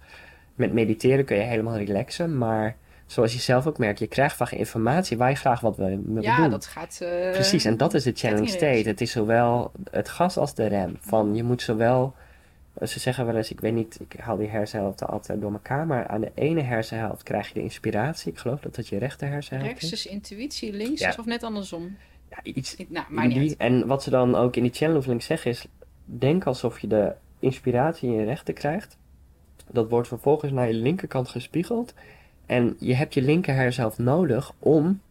[0.56, 2.38] met mediteren kun je helemaal relaxen.
[2.38, 5.98] Maar zoals je zelf ook merkt, je krijgt vaak informatie waar je graag wat wil
[6.06, 6.50] mee Ja, doen.
[6.50, 7.00] dat gaat...
[7.02, 8.88] eh, Precies, en dat is de challenge state.
[8.88, 10.98] Het is zowel het gas als de rem.
[11.00, 12.14] Van je moet zowel,
[12.74, 15.86] eh, ze zeggen wel eens, ik weet niet, ik haal die hersenhelften altijd door elkaar.
[15.88, 18.32] Maar aan de ene hersenhelft krijg je de inspiratie.
[18.32, 20.06] Ik geloof dat dat je rechter hersenhelft Rechts is.
[20.06, 21.10] intuïtie, links Ja.
[21.10, 21.98] is of net andersom.
[22.30, 25.24] Ja, iets, Ik- Nou, maar niet en wat ze dan ook in die channel oefening
[25.24, 25.66] zeggen is,
[26.06, 28.98] denk alsof je de inspiratie in je rechter krijgt.
[29.72, 31.94] Dat wordt vervolgens naar je linkerkant gespiegeld.
[32.46, 35.02] En je hebt je linker nodig om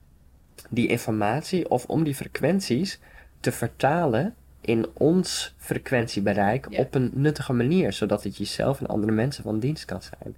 [0.70, 3.01] die informatie of om die frequenties
[3.40, 6.79] te vertalen in ons frequentiebereik Ja.
[6.81, 10.37] op een nuttige manier, zodat het jezelf en andere mensen van dienst kan zijn.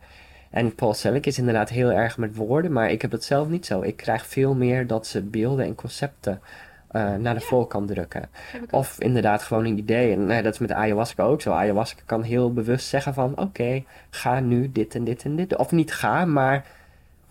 [0.50, 3.66] En Paul Selleck is inderdaad heel erg met woorden, maar ik heb het zelf niet
[3.66, 3.82] zo.
[3.82, 6.40] Ik krijg veel meer dat ze beelden en concepten
[6.88, 8.28] eh, naar de drukken.
[8.52, 8.80] Heb ik ook.
[8.80, 10.12] Of inderdaad gewoon een idee.
[10.12, 11.52] En nou, dat is met ayahuasca ook zo.
[11.52, 13.38] Ayahuasca kan heel bewust zeggen van...
[13.38, 15.56] Oké, ga nu dit en dit en dit.
[15.56, 16.66] Of niet ga, maar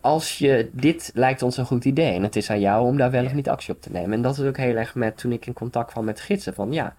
[0.06, 0.70] als je...
[0.72, 2.14] Dit lijkt ons een goed idee.
[2.14, 4.12] En het is aan jou om daar wel of niet actie op te nemen.
[4.12, 6.54] En dat is ook heel erg met toen ik in contact kwam met gidsen.
[6.54, 6.96] Van ja,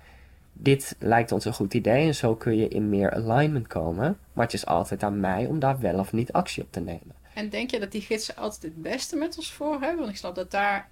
[0.52, 2.06] dit lijkt ons een goed idee.
[2.06, 4.18] En zo kun je in meer alignment komen.
[4.32, 7.14] Maar het is altijd aan mij om daar wel of niet actie op te nemen.
[7.34, 9.98] En denk je dat die gidsen altijd het beste met ons voor hebben?
[9.98, 10.88] Want ik snap dat daar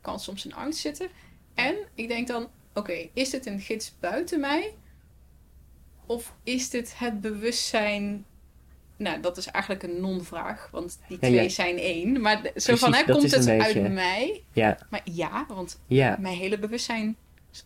[0.00, 1.08] kan soms een angst zitten.
[1.54, 4.74] En ik denk dan, oké, is dit een gids buiten mij?
[6.06, 8.24] Of is dit het bewustzijn...
[9.00, 11.48] Nou, dat is eigenlijk een non-vraag, want die twee ja.
[11.48, 12.20] zijn één.
[12.20, 14.42] Maar zo Precies, van, hè, komt het beetje- uit mij?
[14.52, 16.16] Ja, Maar ja, want ja.
[16.20, 17.16] mijn hele bewustzijn...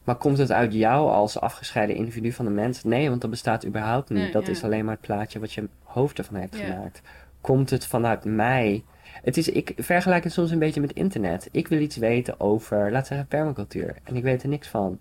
[0.05, 2.85] Maar komt het uit jou als afgescheiden individu van de mens?
[2.85, 4.19] Nee, want dat bestaat überhaupt niet.
[4.19, 7.01] Nee, dat is alleen maar het plaatje wat je hoofd ervan hebt gemaakt.
[7.41, 8.85] Komt het vanuit mij?
[9.23, 11.49] Het is, ik vergelijk het soms een beetje met internet.
[11.53, 13.97] Ik wil iets weten over, laten we zeggen, permacultuur.
[14.05, 14.99] En ik weet er niks van.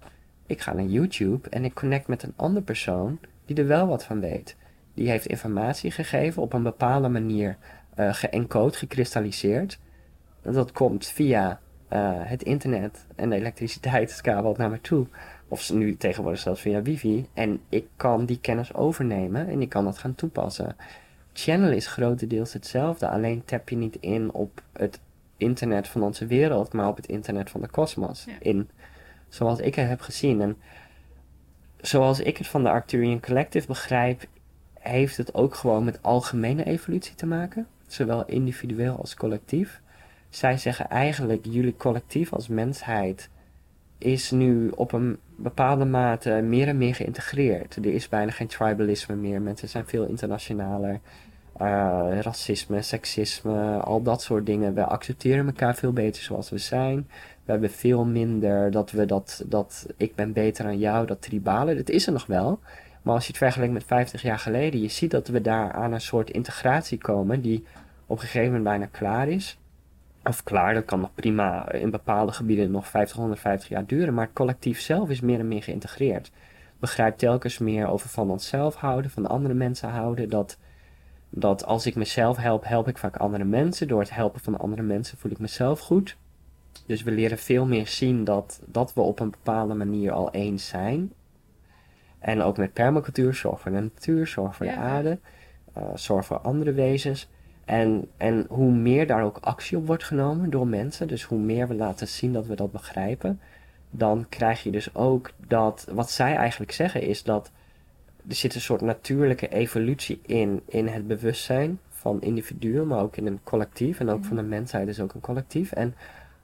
[0.48, 4.04] Ik ga naar YouTube en ik connect met een andere persoon die er wel wat
[4.04, 4.56] van weet.
[4.94, 7.58] Die heeft informatie gegeven op een bepaalde manier
[7.96, 9.80] eh geëncode, gekristalliseerd.
[10.42, 15.08] Dat komt via eh, het internet en de elektriciteitskabel naar me toe.
[15.48, 17.28] Of nu tegenwoordig zelfs via wifi.
[17.34, 20.76] En ik kan die kennis overnemen en ik kan dat gaan toepassen.
[21.34, 25.00] Channel is grotendeels hetzelfde, alleen tap je niet in op het
[25.38, 28.26] internet van onze wereld, maar op het internet van de kosmos.
[28.28, 28.34] Ja.
[28.40, 28.70] In
[29.30, 30.42] zoals ik het heb gezien.
[30.42, 30.58] En
[31.82, 34.24] zoals ik het van de Arcturian Collective begrijp,
[34.84, 37.68] heeft het ook gewoon met algemene evolutie te maken.
[37.88, 39.82] Zowel individueel als collectief.
[40.30, 43.30] Zij zeggen eigenlijk, jullie collectief als mensheid
[43.98, 47.76] is nu op een bepaalde mate meer en meer geïntegreerd.
[47.76, 49.42] Er is bijna geen tribalisme meer.
[49.42, 51.00] Mensen zijn veel internationaler.
[51.58, 54.74] Eh, racisme, seksisme, al dat soort dingen.
[54.74, 57.08] We accepteren elkaar veel beter zoals we zijn.
[57.44, 61.76] We hebben veel minder dat we dat, dat ik ben beter dan jou, dat tribale.
[61.76, 62.60] Dat is er nog wel.
[63.04, 65.94] Maar als je het vergelijkt met 50 jaar geleden, je ziet dat we daar aan
[65.94, 67.66] een soort integratie komen die
[68.06, 69.58] op een gegeven moment bijna klaar is.
[70.24, 74.14] Of klaar, dat kan nog prima in bepaalde gebieden nog 50, 150 jaar duren.
[74.14, 76.32] Maar het collectief zelf is meer en meer geïntegreerd.
[76.80, 80.30] Begrijpt telkens meer over van onszelf houden, van andere mensen houden.
[80.30, 80.58] Dat,
[81.30, 83.88] dat als ik mezelf help, help ik vaak andere mensen.
[83.88, 86.18] Door het helpen van andere mensen voel ik mezelf goed.
[86.86, 90.68] Dus we leren veel meer zien dat, dat we op een bepaalde manier al eens
[90.68, 91.14] zijn.
[92.24, 95.18] En ook met permacultuur, zorg voor de natuur, zorg voor de aarde,
[95.78, 97.30] uh, zorg voor andere wezens.
[97.66, 101.68] En, en hoe meer daar ook actie op wordt genomen door mensen, dus hoe meer
[101.68, 103.40] we laten zien dat we dat begrijpen,
[103.90, 107.52] dan krijg je dus ook dat, wat zij eigenlijk zeggen is dat
[108.28, 113.26] er zit een soort natuurlijke evolutie in, in het bewustzijn van individuen, maar ook in
[113.26, 114.00] een collectief.
[114.00, 114.28] En ook mhm.
[114.28, 115.72] van de mensheid is ook een collectief.
[115.72, 115.96] En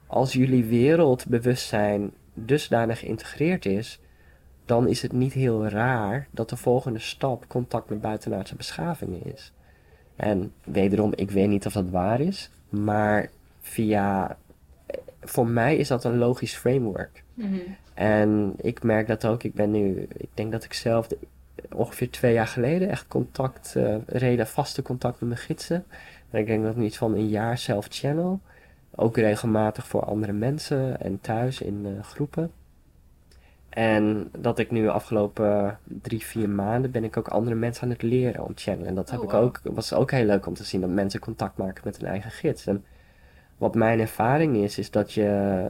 [0.06, 4.00] als jullie wereldbewustzijn dusdanig geïntegreerd is,
[4.70, 9.52] dan is het niet heel raar dat de volgende stap contact met buitenaardse beschavingen is.
[10.16, 13.30] En wederom, ik weet niet of dat waar is, maar
[13.60, 14.36] via.
[15.20, 17.22] Voor mij is dat een logisch framework.
[17.34, 17.56] Mhm.
[17.94, 19.42] En ik merk dat ook.
[19.42, 21.08] Ik ben nu, ik denk dat ik zelf
[21.74, 25.84] ongeveer twee jaar geleden echt contact, uh, reden, vaste contact met mijn gidsen.
[26.30, 28.40] En ik denk dat ik niet van een jaar zelf channel.
[28.94, 32.50] Ook regelmatig voor andere mensen en thuis in uh, groepen.
[33.70, 37.90] En dat ik nu de afgelopen drie, vier maanden ben ik ook andere mensen aan
[37.90, 38.88] het leren om channelen.
[38.88, 41.20] En dat heb oh, ik ook, was ook heel leuk om te zien dat mensen
[41.20, 42.66] contact maken met hun eigen gids.
[42.66, 42.84] En
[43.58, 45.66] wat mijn ervaring is, is dat je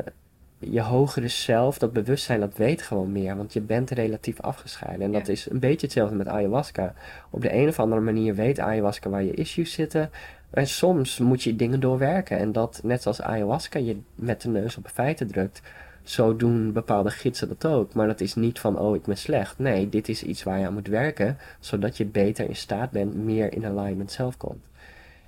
[0.58, 3.36] je hogere zelf, dat bewustzijn, dat weet gewoon meer.
[3.36, 5.00] Want je bent relatief afgescheiden.
[5.00, 6.94] En dat is een beetje hetzelfde met ayahuasca.
[7.30, 10.10] Op de een of andere manier weet ayahuasca waar je issues zitten.
[10.50, 12.38] En soms moet je dingen doorwerken.
[12.38, 15.62] En dat, net zoals ayahuasca je met de neus op de feiten drukt
[16.02, 17.94] zo doen bepaalde gidsen dat ook.
[17.94, 19.58] Maar dat is niet van, oh, ik ben slecht.
[19.58, 23.14] Nee, dit is iets waar je aan moet werken, zodat je beter in staat bent,
[23.14, 24.64] meer in alignment zelf komt.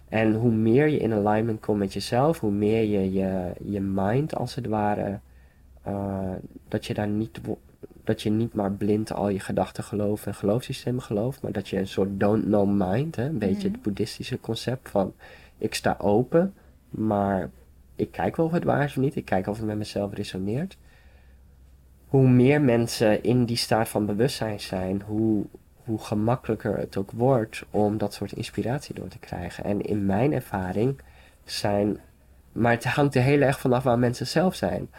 [0.09, 4.35] En hoe meer je in alignment komt met jezelf, hoe meer je je, je mind
[4.35, 5.19] als het ware,
[5.89, 6.31] uh,
[6.69, 7.41] dat je daar niet,
[8.05, 11.79] dat je niet maar blind al je gedachten gelooft en geloofssystemen gelooft, maar dat je
[11.79, 13.83] een soort don't know mind, hè, een beetje het mhm.
[13.83, 15.15] boeddhistische concept van
[15.59, 16.55] ik sta open,
[16.91, 17.51] maar
[17.97, 19.17] ik kijk wel of het waar is of niet.
[19.17, 20.77] Ik kijk of het met mezelf resoneert.
[22.07, 25.45] Hoe meer mensen in die staat van bewustzijn zijn, hoe,
[25.85, 29.65] hoe gemakkelijker het ook wordt om dat soort inspiratie door te krijgen.
[29.65, 31.01] En in mijn ervaring
[31.45, 31.99] zijn.
[32.53, 34.91] Maar het hangt er heel erg vanaf waar mensen zelf zijn.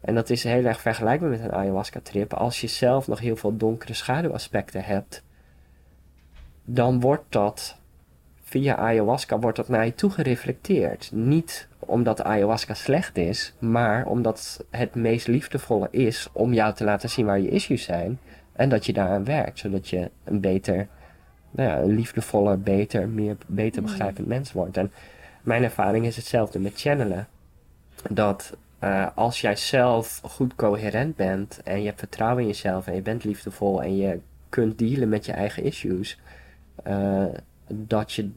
[0.00, 2.34] En dat is heel erg vergelijkbaar met een ayahuasca-trip.
[2.34, 5.22] Als je zelf nog heel veel donkere schaduwaspecten hebt,
[6.64, 7.76] dan wordt dat
[8.42, 11.10] via ayahuasca wordt dat naar je toe gereflecteerd.
[11.12, 17.10] Niet omdat ayahuasca slecht is, maar omdat het meest liefdevolle is om jou te laten
[17.10, 18.18] zien waar je issues zijn.
[18.52, 20.88] En dat je daaraan werkt, zodat je een beter,
[21.50, 23.86] nou ja, een liefdevoller, beter, meer, beter mm.
[23.88, 24.76] begrijpend mens wordt.
[24.76, 24.92] En
[25.42, 27.28] mijn ervaring is hetzelfde met channelen.
[28.10, 32.94] Dat uh, als jij zelf goed coherent bent en je hebt vertrouwen in jezelf en
[32.94, 36.18] je bent liefdevol en je kunt dealen met je eigen issues,
[36.86, 37.24] uh,
[37.68, 38.30] dat je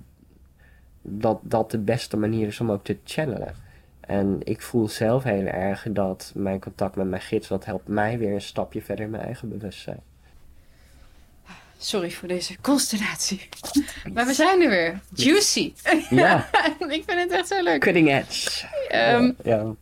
[1.04, 3.56] dat dat de beste manier is om ook te channelen.
[4.00, 8.18] En ik voel zelf heel erg dat mijn contact met mijn gids, dat helpt mij
[8.18, 10.00] weer een stapje verder in mijn eigen bewustzijn.
[11.78, 13.50] Sorry voor deze constellatie.
[14.14, 15.00] Maar we zijn er weer.
[15.14, 15.74] Juicy.
[16.10, 16.50] Ja.
[16.80, 17.80] ik vind het echt zo leuk.
[17.80, 18.66] Cutting edge.
[18.92, 19.76] Um, ja.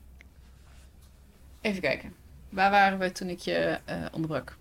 [1.61, 2.13] Even kijken.
[2.49, 4.57] Waar waren we toen ik je uh, onderbrak?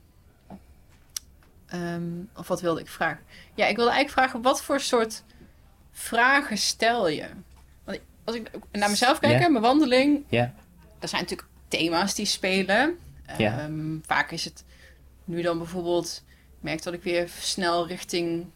[1.75, 3.23] Um, of wat wilde ik vragen?
[3.55, 5.23] Ja, ik wilde eigenlijk vragen wat voor soort
[6.01, 7.27] vragen stel je?
[7.85, 9.51] Want als ik naar mezelf kijk, yeah.
[9.51, 10.49] mijn wandeling, yeah.
[10.99, 12.99] er zijn natuurlijk thema's die spelen.
[13.27, 14.65] Ehm, vaak is het
[15.25, 18.47] nu dan bijvoorbeeld, ik merk dat ik weer snel richting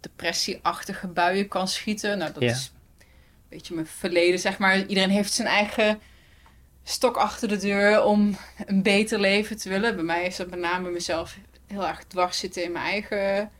[0.00, 2.18] depressieachtige buien kan schieten.
[2.18, 3.06] Nou, dat is een
[3.48, 4.78] beetje mijn verleden, zeg maar.
[4.78, 6.00] Iedereen heeft zijn eigen
[6.82, 9.94] stok achter de deur om een beter leven te willen.
[9.94, 13.50] Bij mij is dat met name mezelf heel erg dwars zitten in mijn eigen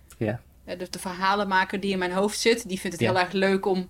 [0.64, 3.66] de, de verhalen maken die in mijn hoofd zit, die vindt het heel erg leuk
[3.66, 3.88] om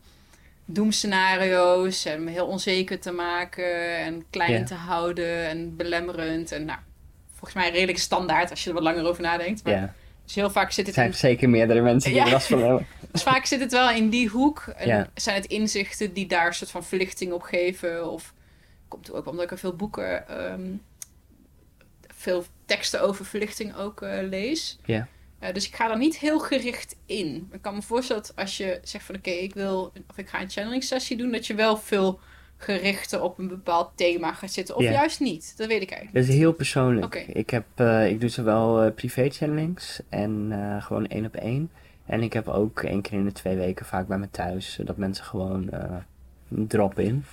[0.65, 6.53] doemscenario's en me heel onzeker te maken en klein te houden en belemmerend.
[6.53, 6.79] En nou,
[7.31, 9.65] volgens mij redelijk standaard als je er wat langer over nadenkt.
[9.65, 10.97] Maar Dus heel vaak zit het.
[10.97, 12.87] Er zijn zeker meerdere mensen die er last van hebben.
[13.13, 14.65] Dus vaak zit het wel in die hoek.
[14.77, 18.11] En zijn het inzichten die daar een soort van verlichting op geven?
[18.11, 18.35] Of
[18.89, 20.71] komt ook omdat ik er veel boeken, ehm,
[22.15, 24.79] veel teksten over verlichting ook uh, lees.
[24.85, 25.09] Ja.
[25.43, 27.49] Uh, dus ik ga er niet heel gericht in.
[27.53, 30.41] Ik kan me voorstellen dat als je zegt van oké, ik wil of ik ga
[30.41, 32.21] een channeling sessie doen, dat je wel veel
[32.57, 34.77] gerichter op een bepaald thema gaat zitten.
[34.77, 35.55] Of juist niet.
[35.57, 36.27] Dat weet ik eigenlijk.
[36.27, 37.15] Dat is heel persoonlijk.
[37.15, 40.53] Ik, heb, uh, ik doe zowel uh, privé channelings en
[40.83, 41.71] gewoon één op één.
[42.07, 44.97] En ik heb ook één keer in de twee weken vaak bij me thuis, dat
[44.97, 45.71] mensen gewoon
[46.49, 47.25] drop in.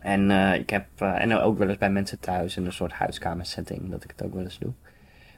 [0.00, 4.04] En ik heb, en ook wel eens bij mensen thuis in een soort huiskamersetting, dat
[4.04, 4.72] ik het ook wel eens doe.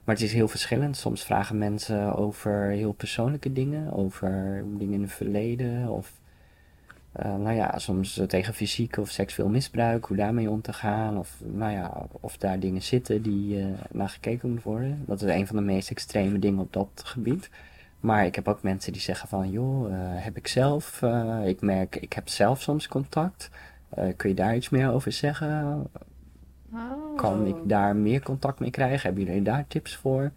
[0.05, 0.97] Maar het is heel verschillend.
[0.97, 5.89] Soms vragen mensen over heel persoonlijke dingen, over dingen in het verleden.
[5.89, 6.13] Of
[7.23, 11.19] uh, nou ja, soms tegen fysiek of seksueel misbruik, hoe daarmee om te gaan.
[11.19, 15.05] Of nou ja, of daar dingen zitten die uh, naar gekeken moeten worden.
[15.07, 17.51] Dat is een van de meest extreme dingen op dat gebied.
[18.01, 19.87] Maar ik heb ook mensen die zeggen van, joh,
[20.23, 21.03] heb ik zelf,
[21.45, 23.51] ik merk, ik heb zelf soms contact.
[24.17, 25.87] kun je daar iets meer over zeggen?
[26.75, 27.17] Oh.
[27.17, 29.01] Kan ik daar meer contact mee krijgen?
[29.03, 30.31] Hebben jullie daar tips voor?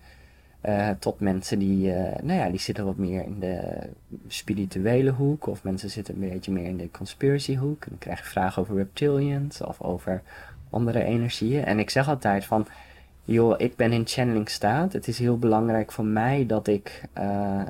[0.65, 3.79] Uh, tot mensen die, uh, nou ja, die zitten wat meer in de
[4.27, 5.47] spirituele hoek.
[5.47, 7.83] Of mensen zitten een beetje meer in de conspiracy hoek.
[7.83, 10.21] En dan krijg je vragen over reptilians of over
[10.69, 11.65] andere energieën.
[11.65, 12.67] En ik zeg altijd van,
[13.23, 14.93] joh, ik ben in channeling staat.
[14.93, 17.03] Het is heel belangrijk voor mij dat ik...
[17.17, 17.61] Uh,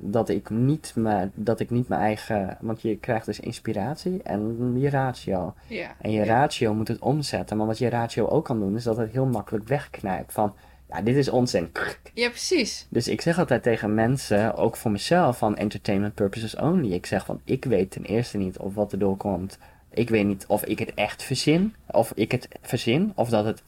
[0.00, 2.58] dat ik, niet me, dat ik niet mijn eigen.
[2.60, 5.54] Want je krijgt dus inspiratie en je ratio.
[5.66, 5.94] Ja.
[6.00, 7.56] En je ratio moet het omzetten.
[7.56, 10.32] Maar wat je ratio ook kan doen, is dat het heel makkelijk wegknijpt.
[10.32, 10.54] Van
[10.88, 11.70] ja, dit is onzin.
[12.14, 12.86] Ja, precies.
[12.88, 16.92] Dus ik zeg altijd tegen mensen, ook voor mezelf, van entertainment purposes only.
[16.92, 19.58] Ik zeg van, ik weet ten eerste niet of wat er doorkomt.
[19.90, 23.62] Ik weet niet of ik het echt verzin, of ik het verzin, of dat het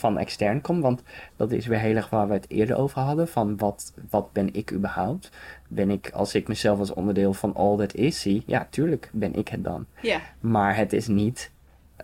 [0.00, 0.82] van extern komt.
[0.82, 1.02] Want
[1.36, 3.28] dat is weer heel erg waar we het eerder over hadden.
[3.28, 5.30] Van wat, wat ben ik überhaupt?
[5.68, 9.34] Ben ik, als ik mezelf als onderdeel van all that is zie, ja, tuurlijk ben
[9.34, 9.86] ik het dan.
[10.02, 10.20] Ja.
[10.40, 11.50] Maar het is niet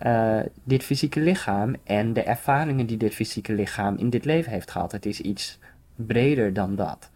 [0.02, 4.70] uh, dit fysieke lichaam en de ervaringen die dit fysieke lichaam in dit leven heeft
[4.70, 4.92] gehad.
[4.92, 5.58] Het is iets
[5.94, 7.10] breder dan dat.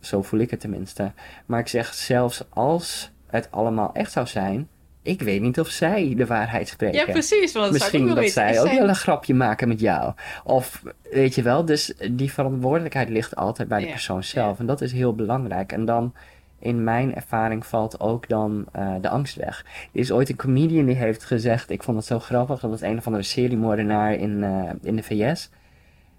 [0.00, 1.12] Zo voel ik het tenminste.
[1.46, 4.68] Maar ik zeg, zelfs als het allemaal echt zou zijn,
[5.02, 6.98] ik weet niet of zij de waarheid spreken.
[6.98, 7.52] Ja, precies.
[7.52, 8.32] Want Misschien dat weten.
[8.32, 10.12] zij Is ook zij- wel een grapje maken met jou.
[10.44, 14.58] Of weet je wel, dus die verantwoordelijkheid ligt altijd bij de Ja, persoon zelf.
[14.58, 15.72] En dat is heel belangrijk.
[15.72, 16.14] En dan,
[16.58, 19.64] in mijn ervaring, valt ook dan eh, de angst weg.
[19.92, 22.80] Er is ooit een comedian die heeft gezegd, ik vond het zo grappig, dat was
[22.80, 25.50] een of andere seriemoordenaar in, eh, in de VS.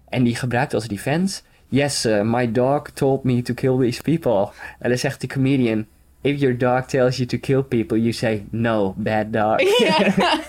[0.08, 4.48] En die gebruikt als defense, yes, uh, my dog told me to kill these people.
[4.78, 5.86] En dan zegt de comedian,
[6.24, 9.60] if your dog tells you to kill people, you say, no, bad dog.
[9.78, 9.96] Ja,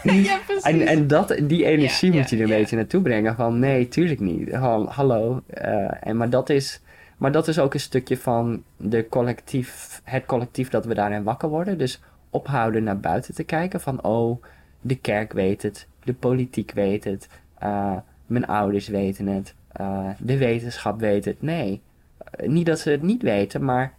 [0.14, 0.64] ja precies.
[0.64, 3.36] En, en dat, die energie Ja, moet je er een beetje naartoe brengen.
[3.36, 4.50] Van nee, tuurlijk niet.
[4.50, 5.42] Gewoon, hallo.
[5.48, 6.82] eh, en, maar, dat is,
[7.18, 11.50] maar dat is ook een stukje van de collectief, het collectief dat we daarin wakker
[11.50, 11.78] worden.
[11.78, 13.82] Dus ophouden naar buiten te kijken.
[13.82, 14.44] Van oh,
[14.82, 15.88] de kerk weet het.
[16.04, 17.28] De politiek weet het.
[17.60, 17.94] eh,
[18.26, 19.54] mijn ouders weten het.
[19.72, 21.42] eh, de wetenschap weet het.
[21.42, 21.82] Nee,
[22.46, 23.94] niet dat ze het niet weten, maar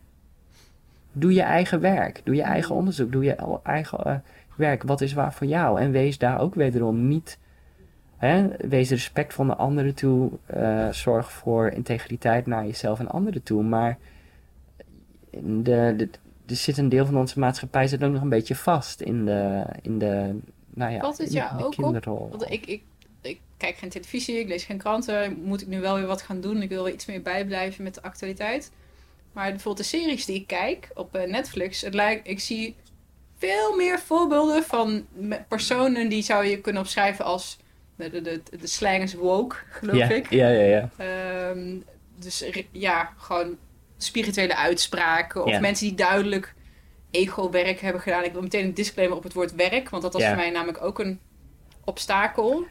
[1.18, 2.20] doe je eigen werk.
[2.24, 3.12] Doe je eigen onderzoek.
[3.12, 4.14] Doe je eigen eh,
[4.56, 4.82] werk.
[4.82, 5.80] Wat is waar voor jou?
[5.80, 7.38] En wees daar ook wederom niet.
[8.16, 10.30] Hè, wees respectvol naar anderen toe.
[10.46, 13.62] eh, zorg voor integriteit naar jezelf en anderen toe.
[13.62, 13.98] Maar
[15.30, 16.08] de, de,
[16.46, 19.64] er zit een deel van onze maatschappij zit ook nog een beetje vast in de,
[19.82, 20.38] in de,
[20.74, 21.72] nou ja, Valt het in jou ook op?
[21.74, 22.28] kinderrol.
[22.30, 22.82] Want ik, ik,
[23.20, 25.38] ik kijk geen televisie, ik lees geen kranten.
[25.44, 26.62] Moet ik nu wel weer wat gaan doen?
[26.62, 28.72] Ik wil wel iets meer bijblijven met de actualiteit.
[29.36, 32.76] Maar bijvoorbeeld de series die ik kijk op eh, Netflix, het lijkt, ik zie
[33.38, 35.06] veel meer voorbeelden van
[35.48, 37.58] personen die zou je kunnen opschrijven als
[37.96, 40.30] de, de, de, de slang is woke, geloof ja, ik.
[40.30, 40.90] ja, ja, ja.
[40.96, 41.76] Ehm,
[42.18, 43.56] dus ja, gewoon
[43.96, 45.44] spirituele uitspraken.
[45.44, 45.60] Of Ja.
[45.60, 46.54] mensen die duidelijk
[47.10, 48.24] ego-werk hebben gedaan.
[48.24, 49.88] Ik wil meteen een disclaimer op het woord werk.
[49.90, 50.28] Want dat was Ja.
[50.28, 51.20] voor mij namelijk ook een
[51.84, 52.66] obstakel.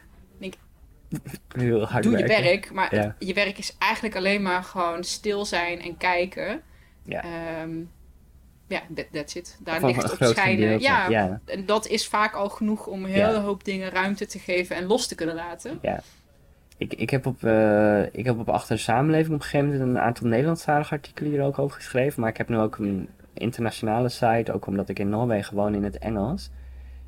[1.56, 2.36] Heel hard Doe werken.
[2.36, 3.14] je werk, maar Ja.
[3.18, 6.60] je werk is eigenlijk alleen maar gewoon stil zijn en kijken.
[7.02, 7.22] Ja.
[7.24, 7.70] Ehm,
[8.66, 9.58] ja, that- that's it.
[9.64, 10.62] Daar Van ligt het schijnen.
[10.62, 11.40] gedeelte, Ja, ja.
[11.44, 13.40] en dat is vaak al genoeg om een hele Ja.
[13.40, 15.78] hoop dingen ruimte te geven en los te kunnen laten.
[16.78, 19.88] Ik, ik, heb op, eh, ik heb op Achter de Samenleving op een gegeven moment
[19.88, 22.20] een aantal Nederlandstalige artikelen hier ook over geschreven.
[22.20, 25.84] Maar ik heb nu ook een internationale site, ook omdat ik in Noorwegen woon in
[25.84, 26.50] het Engels.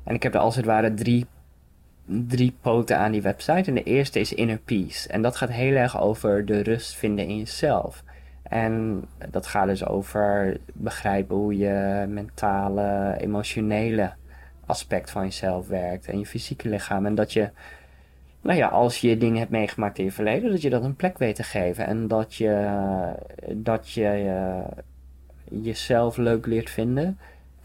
[0.03, 1.25] En ik heb er als het ware drie,
[2.09, 3.69] drie poten aan die website.
[3.69, 5.09] En de eerste is Inner Peace.
[5.09, 8.03] En dat gaat heel erg over de rust vinden in jezelf.
[8.43, 14.11] En dat gaat dus over begrijpen hoe je mentale, emotionele
[14.65, 16.07] aspect van jezelf werkt.
[16.07, 17.05] En je fysieke lichaam.
[17.05, 17.49] En dat je
[18.41, 21.17] nou ja, als je dingen hebt meegemaakt in je verleden, dat je dat een plek
[21.17, 21.85] weet te geven.
[21.85, 22.69] En dat je,
[23.53, 24.83] dat je eh,
[25.63, 27.17] jezelf leuk leert vinden.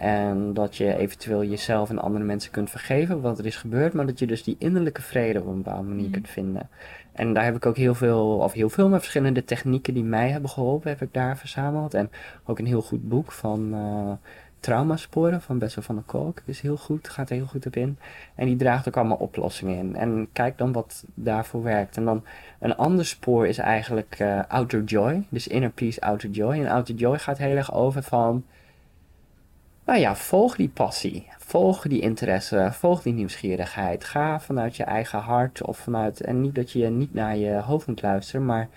[0.05, 3.93] En dat je eventueel jezelf en andere mensen kunt vergeven wat er is gebeurd.
[3.93, 6.13] Maar dat je dus die innerlijke vrede op een bepaalde manier Mhm.
[6.13, 6.69] kunt vinden.
[7.13, 10.31] En daar heb ik ook heel veel, of heel veel, maar verschillende technieken die mij
[10.31, 11.95] hebben geholpen, heb ik daar verzameld.
[11.95, 12.11] En
[12.45, 14.13] ook een heel goed boek van eh,
[14.61, 16.43] traumasporen van Bessel van der Kolk.
[16.45, 17.99] Is heel goed, gaat er heel goed op in.
[18.35, 19.97] En die draagt ook allemaal oplossingen in.
[19.97, 21.97] En kijk dan wat daarvoor werkt.
[21.97, 22.25] En dan
[22.59, 25.23] een ander spoor is eigenlijk uh, Outer Joy.
[25.29, 26.53] Dus Inner Peace, Outer Joy.
[26.55, 28.45] En Outer Joy gaat heel erg over van...
[29.85, 31.27] Nou ja, volg die passie.
[31.39, 32.69] Volg die interesse.
[32.73, 34.05] Volg die nieuwsgierigheid.
[34.05, 36.21] Ga vanuit je eigen hart of vanuit...
[36.21, 38.69] En niet dat je niet naar je hoofd moet luisteren, maar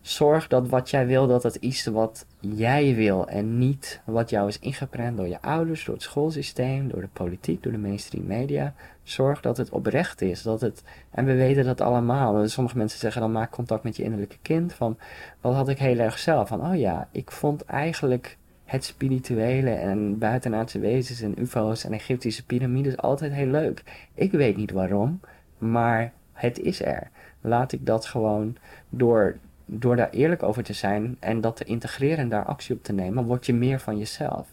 [0.00, 4.48] zorg dat wat jij wil, dat het is wat jij wil en niet wat jou
[4.48, 8.74] is ingeprent door je ouders, door het schoolsysteem, door de politiek, door de mainstream media.
[9.02, 10.42] Zorg dat het oprecht is.
[10.42, 12.48] Dat het, en we weten dat allemaal.
[12.48, 14.72] Sommige mensen zeggen dan maak contact met je innerlijke kind.
[14.72, 14.98] Van,
[15.40, 16.48] wat had ik heel erg zelf?
[16.48, 18.36] Van, oh ja, ik vond eigenlijk
[18.66, 23.82] het spirituele en buitenaardse wezens en ufo's en Egyptische piramides altijd heel leuk.
[24.14, 25.20] Ik weet niet waarom,
[25.58, 27.10] maar het is er.
[27.40, 28.56] Laat ik dat gewoon
[28.88, 29.36] door
[29.66, 32.92] door daar eerlijk over te zijn en dat te integreren en daar actie op te
[32.92, 34.48] nemen, word je meer van jezelf.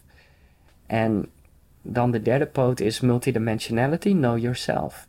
[0.86, 1.26] En
[1.82, 5.06] dan de derde poot is multidimensionality, know yourself.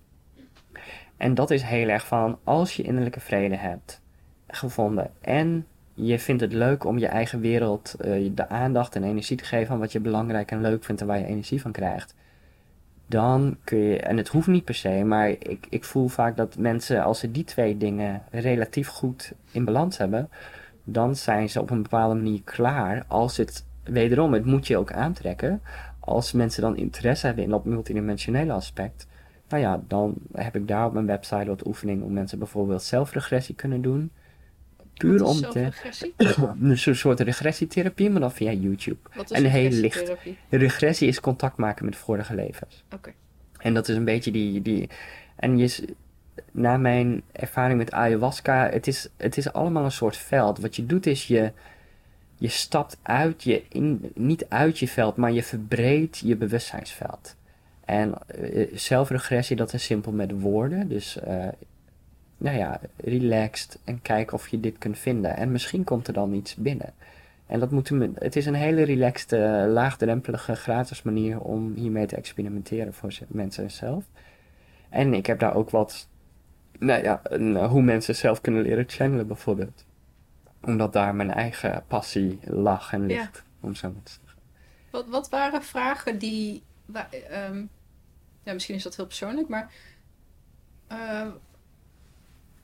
[1.18, 4.02] En dat is heel erg van als je innerlijke vrede hebt
[4.48, 5.66] gevonden en
[5.96, 9.74] je vindt het leuk om je eigen wereld uh, de aandacht en energie te geven
[9.74, 12.16] aan wat je belangrijk en leuk vindt en waar je energie van krijgt
[13.08, 16.58] dan kun je, en het hoeft niet per se, maar ik, ik voel vaak dat
[16.58, 20.30] mensen, als ze die twee dingen relatief goed in balans hebben,
[20.84, 23.04] dan zijn ze op een bepaalde manier klaar.
[23.08, 25.62] Als het, wederom, het moet je ook aantrekken.
[26.00, 29.08] Als mensen dan interesse hebben in dat multidimensionele aspect,
[29.50, 33.56] nou ja, dan heb ik daar op mijn website wat oefening om mensen bijvoorbeeld zelfregressie
[33.56, 34.12] kunnen doen.
[34.98, 35.70] Puur om te.
[36.62, 38.98] een soort regressietherapie, maar dan via YouTube.
[39.16, 40.12] Wat is en heel licht.
[40.50, 42.84] Regressie is contact maken met vorige levens.
[42.94, 43.14] Oké.
[43.58, 44.62] En dat is een beetje die.
[44.62, 44.90] die
[45.36, 45.88] en je,
[46.52, 50.60] na mijn ervaring met ayahuasca, het is, het is allemaal een soort veld.
[50.60, 51.52] Wat je doet is je.
[52.38, 57.36] Je stapt uit je, in, niet uit je veld, maar je verbreedt je bewustzijnsveld.
[57.86, 60.88] En uh, zelfregressie, dat is simpel met woorden.
[60.88, 61.48] Dus uh,
[62.38, 65.38] nou ja, relaxed en kijk of je dit kunt vinden.
[65.38, 66.94] En misschien komt er dan iets binnen.
[67.46, 69.32] En dat moet, het is een hele relaxed,
[69.72, 74.04] laagdrempelige, gratis manier om hiermee te experimenteren voor mensen zelf.
[74.90, 76.08] En ik heb daar ook wat,
[76.80, 79.86] nou ja, een, hoe mensen zelf kunnen leren channelen bijvoorbeeld.
[80.62, 84.42] Omdat daar mijn eigen passie lag en ligt, om zo maar te zeggen.
[84.90, 86.64] Wat, wat waren vragen die,
[87.50, 87.70] um,
[88.44, 89.72] ja, misschien is dat heel persoonlijk, maar
[90.92, 91.28] uh,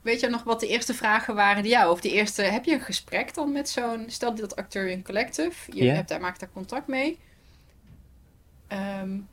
[0.02, 1.90] Weet je nog wat de eerste vragen waren die jou?
[1.90, 5.76] Of de eerste, heb je een gesprek dan met zo'n, stel dat acteur in collective,
[5.76, 7.18] je hebt daar, maakt daar contact mee.
[9.00, 9.28] Um,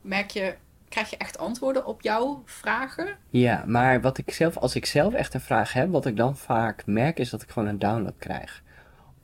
[0.00, 0.54] merk je,
[0.88, 3.16] krijg je echt antwoorden op jouw vragen?
[3.30, 6.36] Ja, maar wat ik zelf, als ik zelf echt een vraag heb, wat ik dan
[6.36, 8.62] vaak merk is dat ik gewoon een download krijg.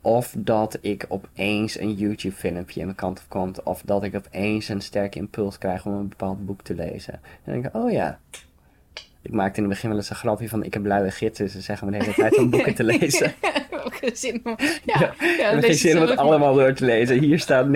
[0.00, 3.62] Of dat ik opeens een YouTube filmpje in mijn kant op komt.
[3.62, 7.14] Of dat ik opeens een sterke impuls krijg om een bepaald boek te lezen.
[7.14, 8.18] En dan denk ik, oh ja,
[9.22, 11.48] ik maakte in het begin wel eens een grapje van ik heb blauwe gidsen.
[11.48, 13.34] Ze zeggen me de hele tijd om boeken te lezen.
[14.12, 17.18] zin om, ja, ja, geen zin om het allemaal door te lezen.
[17.18, 17.70] Hier staat 90%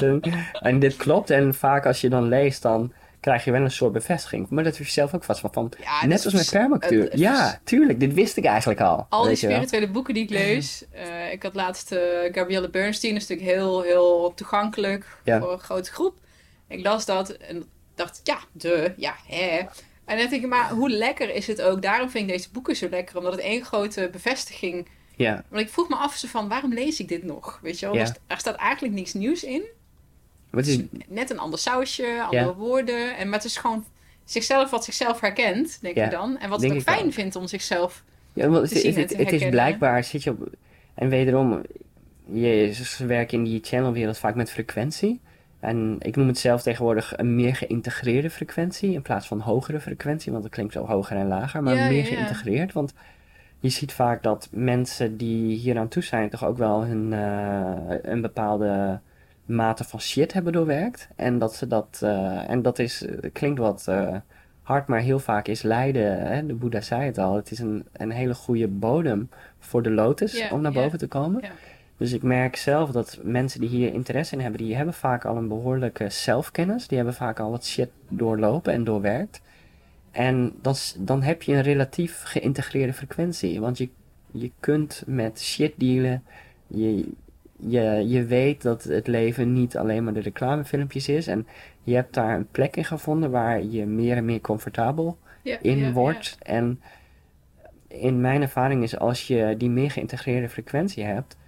[0.00, 0.22] in.
[0.52, 1.30] En dit klopt.
[1.30, 4.48] En vaak als je dan leest, dan krijg je wel een soort bevestiging.
[4.48, 5.72] Maar dat is je zelf ook vast van.
[6.06, 7.18] net als met permacultuur.
[7.18, 8.00] Ja, tuurlijk.
[8.00, 9.06] Dit wist ik eigenlijk al.
[9.08, 10.84] Al die spirituele boeken die ik lees.
[10.94, 11.98] Uh, ik had laatst uh,
[12.32, 13.14] Gabrielle Bernstein.
[13.14, 16.18] een stuk heel, heel toegankelijk voor een grote groep.
[16.68, 17.64] Ik las dat en
[17.94, 19.60] dacht, ja, de, ja, hè.
[20.10, 21.82] En dan denk ik, maar hoe lekker is het ook?
[21.82, 24.88] Daarom vind ik deze boeken zo lekker, omdat het één grote bevestiging.
[25.16, 25.44] Ja.
[25.48, 27.58] Want ik vroeg me af van waarom lees ik dit nog?
[27.62, 28.14] Weet je wel, ja.
[28.26, 29.62] er staat eigenlijk niks nieuws in.
[30.50, 30.78] Wat is...
[31.08, 33.16] Net een ander sausje, andere woorden.
[33.16, 33.84] En, maar het is gewoon
[34.24, 36.38] zichzelf wat zichzelf herkent, denk ik dan.
[36.38, 39.48] En wat het ook fijn vindt om zichzelf ja, want te zien het, het, is
[39.48, 40.48] blijkbaar, zit je op...
[40.94, 41.62] En wederom,
[42.32, 45.20] je werkt in die channelwereld vaak met frequentie.
[45.60, 50.32] En ik noem het zelf tegenwoordig een meer geïntegreerde frequentie in plaats van hogere frequentie,
[50.32, 52.72] want dat klinkt zo hoger en lager, maar meer geïntegreerd.
[52.72, 52.94] Want
[53.58, 57.96] je ziet vaak dat mensen die hier aan toe zijn toch ook wel hun, uh,
[58.02, 59.00] een bepaalde
[59.44, 61.08] mate van shit hebben doorwerkt.
[61.16, 64.16] En dat ze dat, uh, en dat is, klinkt wat uh,
[64.62, 66.46] hard, maar heel vaak is lijden, hè?
[66.46, 70.50] de Boeddha zei het al, het is een, een hele goede bodem voor de lotus
[70.50, 71.42] om naar boven te komen.
[72.00, 75.36] Dus ik merk zelf dat mensen die hier interesse in hebben, die hebben vaak al
[75.36, 76.88] een behoorlijke zelfkennis.
[76.88, 79.40] Die hebben vaak al wat shit doorlopen en doorwerkt.
[80.10, 83.60] En dan, dan heb je een relatief geïntegreerde frequentie.
[83.60, 83.88] Want je,
[84.30, 86.22] je kunt met shit dealen.
[86.66, 87.12] Je,
[87.56, 91.26] je, je weet dat het leven niet alleen maar de reclamefilmpjes is.
[91.26, 91.46] En
[91.82, 96.36] je hebt daar een plek in gevonden waar je meer en meer comfortabel in wordt.
[96.42, 96.80] En
[97.88, 101.38] in mijn ervaring is als je die meer geïntegreerde frequentie hebt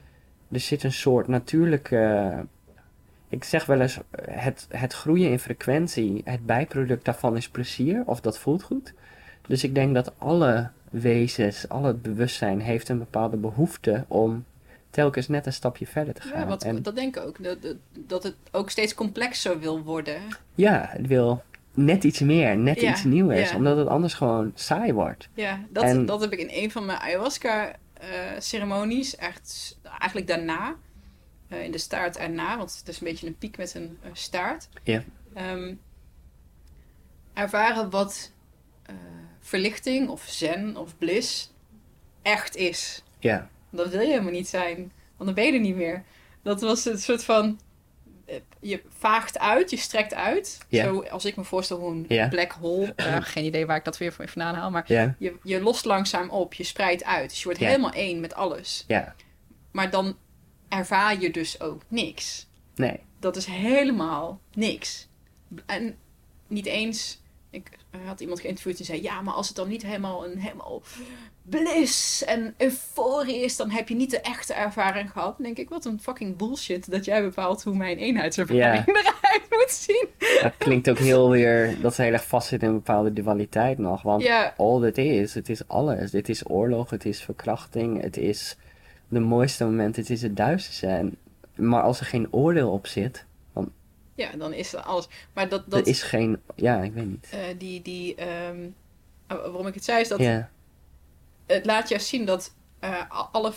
[0.53, 2.33] er zit een soort natuurlijke.
[3.29, 3.99] Ik zeg wel eens,
[4.31, 8.93] het, het groeien in frequentie, het bijproduct daarvan is plezier, of dat voelt goed.
[9.47, 14.45] Dus ik denk dat alle wezens, al het bewustzijn heeft een bepaalde behoefte om
[14.91, 16.41] telkens net een stapje verder te gaan.
[16.41, 17.43] Ja, wat, en dat denk ik ook.
[17.45, 17.57] Dat,
[18.07, 20.21] dat, het ook steeds complexer wil worden.
[20.55, 21.43] ja, het wil
[21.75, 23.57] net iets meer, net Ja, iets nieuws, ja.
[23.57, 25.29] omdat het anders gewoon saai wordt.
[25.35, 26.99] Ja, dat, En- dat heb ik in een van mijn
[28.03, 30.77] ayahuasca-ceremonies, echt eigenlijk daarna,
[31.49, 34.11] eh, in de staart erna, want het is een beetje een piek met een eh,
[34.13, 35.03] staart, Ja.
[35.35, 35.75] ehm,
[37.35, 38.31] ervaren wat
[38.83, 38.95] eh,
[39.41, 41.53] verlichting of zen of bliss
[42.23, 43.03] echt is.
[43.19, 44.77] Ja, Dat wil je helemaal niet zijn,
[45.17, 46.03] want dan ben je er niet meer.
[46.43, 47.61] Dat was een soort van.
[48.27, 50.59] Eh, Je vaagt uit, je strekt uit.
[50.69, 50.85] Ja.
[50.85, 52.93] Zo als ik me voorstel hoe een black hole.
[52.97, 54.71] eh, geen idee waar ik dat weer vandaan haal.
[54.71, 54.85] Maar
[55.19, 57.29] je, je lost langzaam op, je spreidt uit.
[57.29, 58.85] Dus je wordt helemaal één met alles.
[59.71, 60.17] Maar dan
[60.69, 62.47] ervaar je dus ook niks.
[62.75, 65.09] nee, Dat is helemaal niks.
[65.67, 65.97] En
[66.47, 67.21] niet eens.
[67.51, 67.69] Ik
[68.05, 70.83] had iemand geïnterviewd die zei: Ja, maar als het dan niet helemaal een helemaal
[71.43, 75.37] bliss en euforie is, dan heb je niet de echte ervaring gehad.
[75.37, 79.71] Dan denk ik: Wat een fucking bullshit dat jij bepaalt hoe mijn eenheidservaring eruit moet
[79.71, 80.07] zien.
[80.43, 84.03] dat klinkt ook heel weer, dat ze heel erg vastzit in een bepaalde dualiteit nog,
[84.03, 84.23] want
[84.57, 86.11] all dit is, het is alles.
[86.11, 88.57] Dit is oorlog, het is verkrachting, het is
[89.09, 90.87] de mooiste momenten, het is het duisterste.
[90.87, 91.17] En,
[91.55, 93.25] maar als er geen oordeel op zit,
[94.15, 95.09] ja, dan is dat alles.
[95.33, 97.29] Maar dat, er dat is geen, ja, ik weet niet.
[97.31, 98.69] eh, die, die ehm,
[99.27, 100.19] eh, waarom ik het zei, is dat
[101.53, 103.53] het laat juist zien dat eh, alle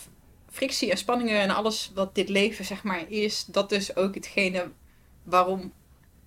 [0.51, 4.71] frictie en spanningen en alles wat dit leven zeg maar is, dat dus ook hetgene
[5.23, 5.73] waarom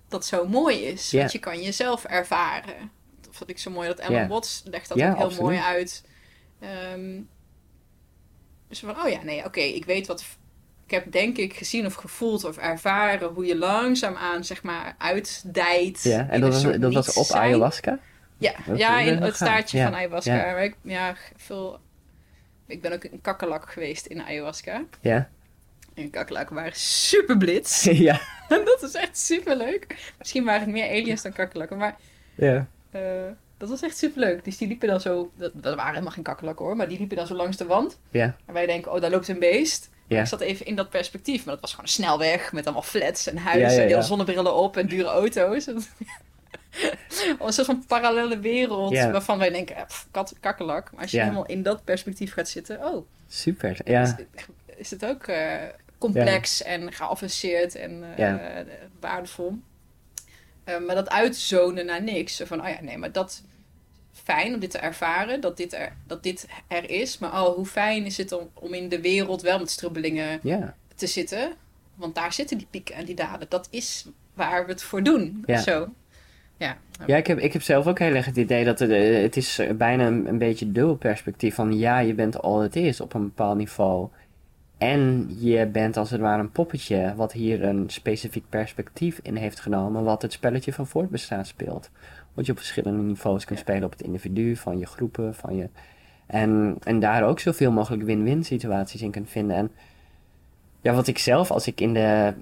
[0.07, 1.11] dat zo mooi is.
[1.11, 1.19] Ja.
[1.19, 2.91] Want je kan jezelf ervaren.
[3.21, 4.27] Dat vond ik zo mooi dat Ellen Ja.
[4.27, 5.39] Watts legt dat ook heel absoluut.
[5.39, 6.03] mooi uit.
[6.59, 7.21] Ehm,
[8.67, 10.23] dus van, oh ja, nee, oké, ik weet wat...
[10.85, 16.03] Ik heb denk ik gezien of gevoeld of ervaren hoe je langzaamaan zeg maar uitdijt.
[16.03, 16.27] ja.
[16.29, 17.99] en dat was, dat was op ayahuasca?
[18.39, 20.35] Ja, Dat ja in het staartje Ja, van ayahuasca.
[20.35, 20.51] ja.
[20.51, 21.79] Maar ik, ja, veel...
[22.67, 24.83] ik ben ook een kakkerlak geweest in ayahuasca.
[25.01, 25.29] Ja.
[25.95, 27.83] En kakkerlakken waren super blitz.
[28.07, 28.19] ja.
[28.49, 30.13] En dat is echt super leuk.
[30.17, 31.77] Misschien waren het meer aliens dan kakkerlakken.
[31.77, 31.95] Maar
[32.35, 32.67] Ja.
[32.91, 33.01] eh,
[33.57, 34.43] dat was echt super leuk.
[34.43, 35.31] Dus die liepen dan zo...
[35.35, 36.75] Dat, dat waren helemaal geen kakkerlakken hoor.
[36.75, 37.99] Maar die liepen dan zo langs de wand.
[38.11, 38.35] Ja.
[38.45, 39.89] En wij denken, oh daar loopt een beest.
[40.07, 40.19] Ja.
[40.21, 41.37] Ik zat even in dat perspectief.
[41.45, 43.69] Maar dat was gewoon een snelweg met allemaal flats en huizen.
[43.69, 45.65] Ja, ja, En heel zonnebrillen op en dure auto's.
[47.39, 48.93] een soort van parallele wereld.
[48.93, 50.91] Waarvan wij denken, eh, pff, kat, kakkerlak.
[50.91, 52.85] Maar als je helemaal in dat perspectief gaat zitten.
[52.85, 53.77] Oh, Super.
[53.83, 54.01] Ja.
[54.01, 54.13] is,
[54.75, 55.53] is het ook eh,
[55.97, 58.35] complex en geavanceerd en eh,
[58.99, 59.53] waardevol.
[60.85, 62.41] Maar dat uitzonen naar niks.
[62.45, 63.43] Van, oh ja, nee, maar dat
[64.11, 67.17] fijn om dit te ervaren, dat dit er, dat dit er is.
[67.17, 70.41] Maar oh, hoe fijn is het om, om in de wereld wel met strubbelingen
[70.95, 71.53] te zitten.
[71.95, 73.49] Want daar zitten die pieken en die dalen.
[73.49, 75.43] Dat is waar we het voor doen.
[75.45, 75.61] Ja.
[75.61, 75.89] Zo.
[76.59, 76.77] Ja.
[77.05, 79.37] Ja, ik heb, ik heb zelf ook heel erg het idee dat het, eh, het
[79.37, 83.01] is eh, bijna een, een beetje dubbel perspectief van ja, je bent al het is
[83.01, 84.07] op een bepaald niveau.
[84.77, 89.59] En je bent als het ware een poppetje wat hier een specifiek perspectief in heeft
[89.59, 91.89] genomen, wat het spelletje van voortbestaan speelt.
[92.33, 95.69] Wat je op verschillende niveaus kunt spelen op het individu, van je groepen, van je...
[96.25, 99.55] En, en daar ook zoveel mogelijk win-win situaties in kunt vinden.
[99.55, 99.71] En
[100.81, 102.33] ja, wat ik zelf, als ik in de...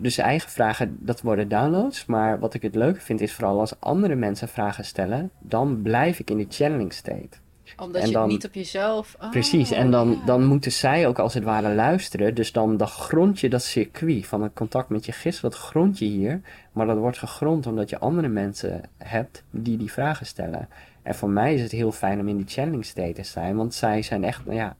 [0.00, 2.06] Dus eigen vragen, dat worden downloads.
[2.06, 6.18] Maar wat ik het leuke vind, is vooral als andere mensen vragen stellen, dan blijf
[6.18, 7.28] ik in de channeling state.
[7.76, 9.16] Omdat En je dan- het niet op jezelf...
[9.20, 10.24] Oh, Precies, en dan, ja.
[10.26, 12.34] dan moeten zij ook als het ware luisteren.
[12.34, 15.98] Dus dan, dan grond je dat circuit van het contact met je gist, dat grond
[15.98, 16.40] je hier.
[16.72, 20.68] Maar dat wordt gegrond omdat je andere mensen hebt die die vragen stellen.
[21.02, 23.74] En voor mij is het heel fijn om in die channeling state te zijn, want
[23.74, 24.76] zij zijn echt, nou ja,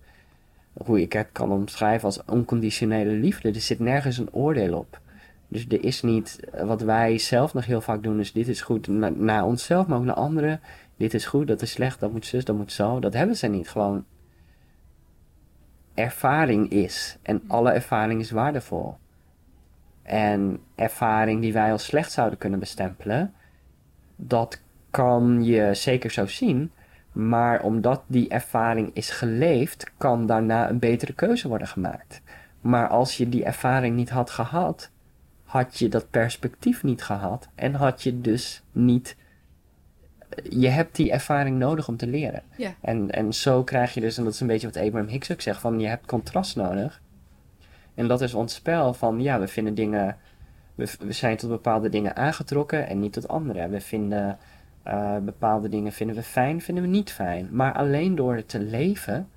[0.85, 3.49] hoe ik het kan omschrijven als onconditionele liefde.
[3.49, 5.01] Er zit nergens een oordeel op.
[5.49, 8.61] Dus er is niet, eh, wat wij zelf nog heel vaak doen, is dit is
[8.61, 10.61] goed na- naar onszelf, maar ook naar anderen.
[10.97, 13.01] Dit is goed, dat is slecht, dat moet zus, dat moet zo.
[13.01, 13.69] Dat hebben ze niet.
[13.69, 14.05] Gewoon
[15.95, 17.17] ervaring is.
[17.23, 18.97] En alle ervaring is waardevol.
[20.03, 23.35] En ervaring die wij als slecht zouden kunnen bestempelen,
[24.17, 24.61] dat
[24.91, 26.71] kan je zeker zo zien.
[27.17, 32.23] Maar omdat die ervaring is geleefd, kan daarna een betere keuze worden gemaakt.
[32.61, 34.91] Maar als je die ervaring niet had gehad,
[35.45, 39.17] had je dat perspectief niet gehad en had je dus niet.
[40.43, 42.43] Je hebt die ervaring nodig om te leren.
[42.57, 42.75] Ja.
[42.81, 45.41] En, en zo krijg je dus, en dat is een beetje wat Abraham Hicks ook
[45.41, 47.03] zegt, van je hebt contrast nodig.
[47.95, 50.17] En dat is ons spel van, ja, we vinden dingen,
[50.75, 53.69] we, we zijn tot bepaalde dingen aangetrokken en niet tot andere.
[53.69, 54.39] We vinden
[54.87, 57.49] eh, bepaalde dingen vinden we fijn, vinden we niet fijn.
[57.51, 59.29] Maar alleen door het te leven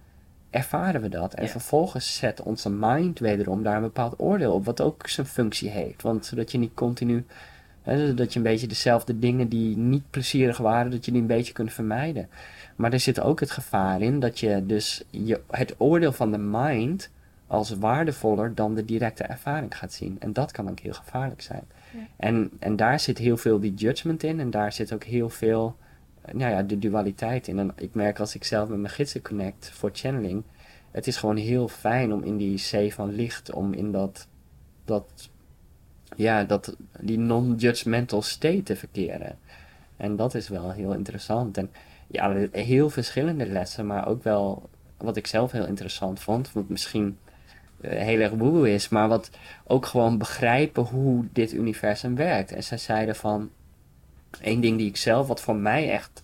[0.50, 1.34] ervaren we dat.
[1.34, 1.50] En Ja.
[1.50, 6.02] vervolgens zet onze mind wederom daar een bepaald oordeel op, wat ook zijn functie heeft.
[6.02, 7.26] Want zodat je niet continu,
[7.82, 11.28] hè, dat je een beetje dezelfde dingen die niet plezierig waren, dat je die een
[11.28, 12.30] beetje kunt vermijden.
[12.76, 16.38] Maar er zit ook het gevaar in dat je dus je, het oordeel van de
[16.38, 17.10] mind
[17.48, 20.16] als waardevoller dan de directe ervaring gaat zien.
[20.20, 21.64] En dat kan ook heel gevaarlijk zijn.
[22.18, 25.76] En, en daar zit heel veel die judgment in en daar zit ook heel veel
[26.22, 27.60] eh, nou ja, de dualiteit in.
[27.60, 30.44] En ik merk als ik zelf met mijn gidsen connect voor channeling,
[30.92, 34.28] het is gewoon heel fijn om in die zee van licht, om in dat,
[34.86, 35.30] dat
[36.16, 39.38] ja, dat, die non-judgmental state te verkeren.
[39.98, 41.58] En dat is wel heel interessant.
[41.58, 41.70] En
[42.08, 47.18] ja, heel verschillende lessen, maar ook wel wat ik zelf heel interessant vond, wat misschien
[47.82, 49.30] heel erg woe is, maar wat
[49.68, 52.52] ook gewoon begrijpen hoe dit universum werkt.
[52.52, 53.50] En zij zeiden van,
[54.42, 56.22] één ding die ik zelf, wat voor mij echt,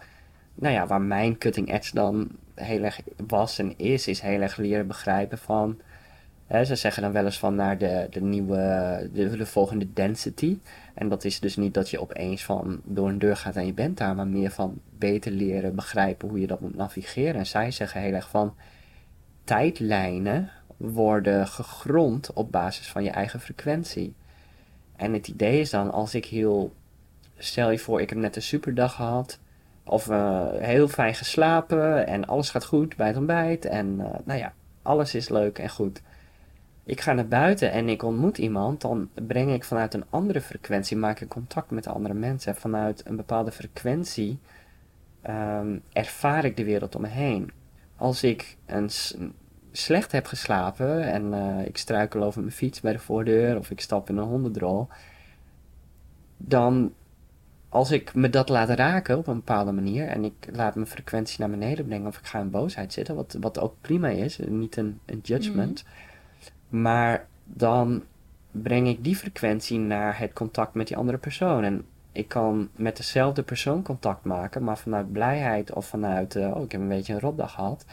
[0.56, 4.58] nou ja, waar mijn cutting edge dan heel erg was en is, is heel erg
[4.58, 5.80] leren begrijpen van,
[6.48, 10.58] hè, ze zeggen dan wel eens van naar de, de nieuwe, de, de volgende density.
[10.94, 13.74] En dat is dus niet dat je opeens van door een deur gaat en je
[13.74, 17.36] bent daar, maar meer van beter leren begrijpen hoe je dat moet navigeren.
[17.36, 18.56] En zij zeggen heel erg van
[19.44, 24.14] tijdlijnen worden gegrond op basis van je eigen frequentie.
[24.96, 26.74] En het idee is dan, als ik heel,
[27.38, 29.40] stel je voor, ik heb net een superdag gehad,
[29.84, 34.40] of eh, heel fijn geslapen en alles gaat goed bij het ontbijt en eh, nou
[34.40, 36.02] ja, alles is leuk en goed.
[36.84, 40.98] Ik ga naar buiten en ik ontmoet iemand, dan breng ik vanuit een andere frequentie,
[40.98, 42.56] maak ik contact met andere mensen.
[42.56, 44.40] Vanuit een bepaalde frequentie
[45.22, 47.52] ehm, ervaar ik de wereld om me heen.
[47.96, 48.90] Als ik een
[49.78, 53.82] slecht heb geslapen en eh, ik struikel over mijn fiets bij de voordeur of ik
[53.82, 54.88] stap in een hondendrol,
[56.38, 56.94] dan
[57.70, 61.40] als ik me dat laat raken op een bepaalde manier en ik laat mijn frequentie
[61.40, 64.78] naar beneden brengen of ik ga in boosheid zitten, wat, wat ook prima is, niet
[64.78, 65.84] een, een judgment,
[66.70, 68.04] maar dan
[68.52, 71.64] breng ik die frequentie naar het contact met die andere persoon.
[71.64, 76.64] En ik kan met dezelfde persoon contact maken, maar vanuit blijheid of vanuit, eh, oh,
[76.64, 77.86] ik heb een beetje een rotdag gehad.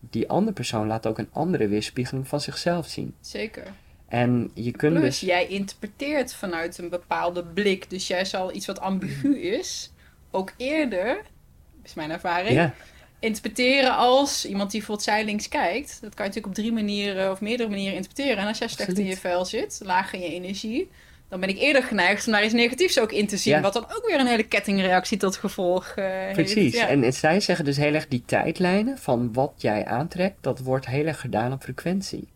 [0.00, 3.14] Die andere persoon laat ook een andere weerspiegeling van zichzelf zien.
[3.20, 3.72] Zeker.
[4.08, 5.20] En je kunt Plus, dus...
[5.20, 7.90] jij interpreteert vanuit een bepaalde blik.
[7.90, 9.90] Dus jij zal iets wat ambigu is,
[10.30, 11.20] ook eerder,
[11.82, 12.72] is mijn ervaring,
[13.18, 15.88] interpreteren als iemand die bijvoorbeeld zijlings kijkt.
[16.00, 18.38] Dat kan je natuurlijk op drie manieren of meerdere manieren interpreteren.
[18.38, 20.90] En als jij slecht in je vel zit, laag in je energie,
[21.30, 23.54] dan ben ik eerder geneigd om daar iets negatiefs ook in te zien.
[23.54, 23.60] Ja.
[23.60, 26.32] Wat dan ook weer een hele kettingreactie tot gevolg heeft.
[26.32, 26.74] precies.
[26.74, 26.88] Ja.
[26.88, 30.86] En, en zij zeggen dus heel erg die tijdlijnen van wat jij aantrekt, dat wordt
[30.86, 32.28] heel erg gedaan op frequentie.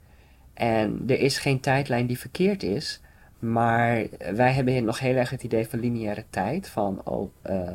[0.54, 3.00] En er is geen tijdlijn die verkeerd is,
[3.38, 7.68] maar wij hebben nog heel erg het idee van lineaire tijd, van oh, eh,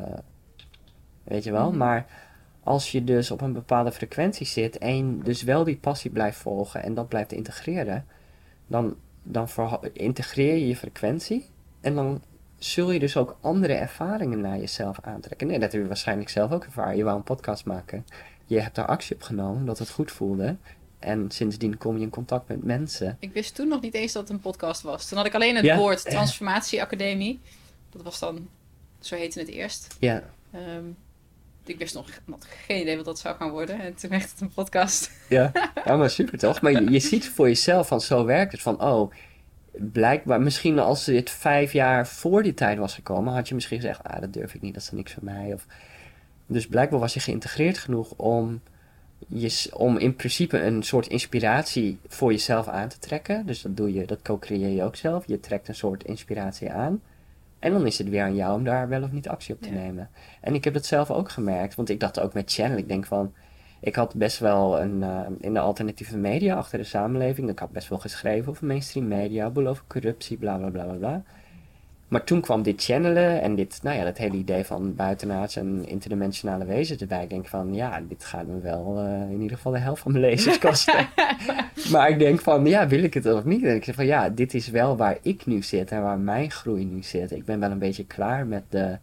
[1.24, 1.76] weet je wel, Mhm.
[1.78, 2.06] maar
[2.62, 6.82] als je dus op een bepaalde frequentie zit en dus wel die passie blijft volgen
[6.82, 8.06] en dat blijft integreren,
[8.66, 8.96] dan,
[9.32, 9.48] dan
[9.92, 11.46] integreer je je frequentie
[11.80, 12.22] en dan
[12.58, 15.46] zul je dus ook andere ervaringen naar jezelf aantrekken.
[15.46, 16.96] Nee, dat heb je waarschijnlijk zelf ook ervaren.
[16.96, 18.06] Je wou een podcast maken,
[18.46, 20.56] je hebt daar actie op genomen omdat het goed voelde
[20.98, 23.16] en sindsdien kom je in contact met mensen.
[23.20, 25.08] Ik wist toen nog niet eens dat het een podcast was.
[25.08, 25.76] Toen had ik alleen het Ja.
[25.76, 27.40] woord Transformatie Academie.
[27.90, 28.48] Dat was dan,
[29.00, 29.96] zo heette het eerst.
[29.98, 30.22] Ja,
[30.52, 30.84] Ehm,
[31.64, 32.08] ik wist nog
[32.66, 33.80] geen idee wat dat zou gaan worden.
[33.80, 35.10] En toen werd het een podcast.
[35.28, 35.52] Ja,
[35.84, 36.60] ja maar super toch?
[36.60, 38.62] Maar je, je ziet voor jezelf van zo werkt het.
[38.62, 39.12] Van oh,
[39.72, 44.02] blijkbaar, misschien als dit vijf jaar voor die tijd was gekomen, had je misschien gezegd,
[44.02, 45.52] ah, dat durf ik niet, dat is niks voor mij.
[45.52, 45.66] Of,
[46.46, 48.60] dus blijkbaar was je geïntegreerd genoeg om,
[49.28, 53.46] je, om in principe een soort inspiratie voor jezelf aan te trekken.
[53.46, 55.26] Dus dat doe je, dat co-creëer je ook zelf.
[55.26, 57.00] Je trekt een soort inspiratie aan.
[57.60, 59.68] En dan is het weer aan jou om daar wel of niet actie op te
[59.68, 59.74] Ja.
[59.74, 60.10] nemen.
[60.40, 63.06] En ik heb dat zelf ook gemerkt, want ik dacht ook met channel, ik denk
[63.06, 63.32] van,
[63.80, 67.70] ik had best wel een, eh, in de alternatieve media achter de samenleving, ik had
[67.70, 71.22] best wel geschreven over mainstream media, boel over corruptie, bla bla bla bla bla.
[72.10, 75.88] Maar toen kwam dit channelen en dit, nou ja, dat hele idee van buitenaards en
[75.88, 77.22] interdimensionale wezens erbij.
[77.22, 80.12] Ik denk van, ja, dit gaat me wel eh, in ieder geval de helft van
[80.12, 81.08] mijn lezers kosten.
[81.90, 83.64] maar ik denk van, ja, wil ik het of niet?
[83.64, 86.50] En ik zeg van, ja, dit is wel waar ik nu zit en waar mijn
[86.50, 87.30] groei nu zit.
[87.30, 88.98] Ik ben wel een beetje klaar met de,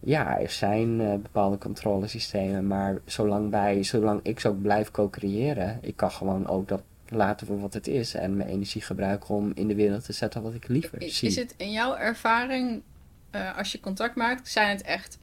[0.00, 5.96] ja, er zijn eh, bepaalde controlesystemen, maar zolang, wij, zolang ik zo blijf co-creëren, ik
[5.96, 6.82] kan gewoon ook dat
[7.14, 10.42] laten voor wat het is en mijn energie gebruiken om in de wereld te zetten
[10.42, 11.28] wat ik liever Is, zie.
[11.28, 12.82] is het in jouw ervaring,
[13.30, 15.18] eh, als je contact maakt, zijn het echt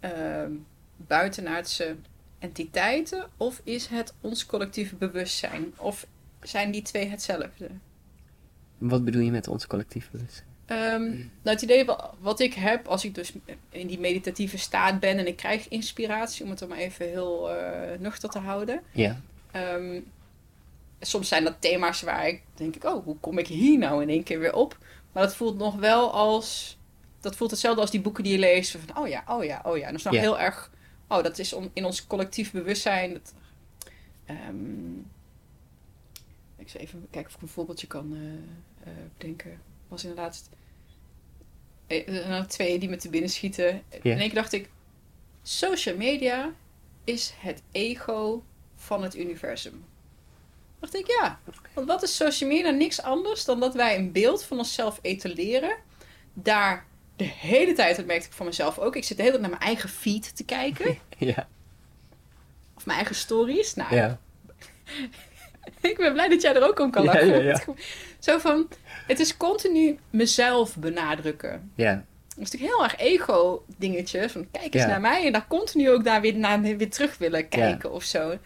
[0.00, 0.50] ehm,
[0.96, 1.96] buitenaardse
[2.38, 3.26] entiteiten?
[3.36, 5.72] Of is het ons collectieve bewustzijn?
[5.76, 6.06] Of
[6.42, 7.68] zijn die twee hetzelfde?
[8.78, 10.46] Wat bedoel je met ons collectief bewustzijn?
[10.66, 13.32] Ehm, nou, het idee wa- wat ik heb als ik dus
[13.70, 17.50] in die meditatieve staat ben en ik krijg inspiratie, om het dan maar even heel
[17.54, 18.80] eh nuchter te houden.
[18.92, 19.20] Ja,
[19.50, 20.00] Ehm,
[21.00, 24.08] soms zijn dat thema's waar ik denk ik, oh, hoe kom ik hier nou in
[24.08, 24.78] één keer weer op?
[25.12, 26.78] Maar dat voelt nog wel als,
[27.20, 28.70] dat voelt hetzelfde als die boeken die je leest.
[28.86, 29.82] Van, oh ja, oh ja, oh ja.
[29.84, 30.70] En dat is nog heel erg,
[31.08, 33.12] oh, dat is on- in ons collectief bewustzijn.
[33.12, 33.34] Dat,
[34.24, 34.98] ehm,
[36.56, 39.60] ik zal even kijken of ik een voorbeeldje kan eh, eh, bedenken.
[39.88, 40.48] Was inderdaad
[41.86, 43.82] eh, er twee die me te binnen schieten.
[44.02, 44.68] In één keer dacht ik,
[45.42, 46.52] social media
[47.04, 48.44] is het ego
[48.76, 49.84] van het universum.
[50.80, 51.38] Dacht ik, ja.
[51.72, 52.70] Want wat is social media?
[52.70, 55.76] Niks anders dan dat wij een beeld van onszelf etaleren.
[56.32, 56.84] Daar
[57.16, 58.96] de hele tijd, dat merkte ik van mezelf ook.
[58.96, 60.98] Ik zit de hele tijd naar mijn eigen feed te kijken.
[61.18, 61.48] Ja.
[62.76, 63.74] of mijn eigen stories.
[63.74, 64.18] Nou, Ja.
[65.80, 67.26] ik ben blij dat jij er ook om kan Ja, lachen.
[67.44, 67.60] ja, ja.
[68.18, 68.68] Zo van,
[69.06, 71.70] het is continu mezelf benadrukken.
[71.74, 71.92] Ja.
[71.94, 74.28] Dat is natuurlijk heel erg ego-dingetje.
[74.30, 74.88] Van kijk eens Ja.
[74.88, 78.38] naar mij en daar continu ook naar weer, naar weer terug willen kijken of zo.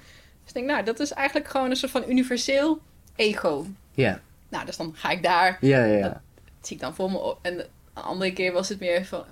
[0.53, 2.81] Dus ik denk, nou, dat is eigenlijk gewoon een soort van universeel
[3.17, 3.67] ego.
[3.95, 4.21] Ja.
[4.49, 6.09] Nou, dus dan ga ik daar, Ja, ja, ja.
[6.09, 7.39] dat zie ik dan voor me op.
[7.43, 9.25] En de andere keer was het meer van,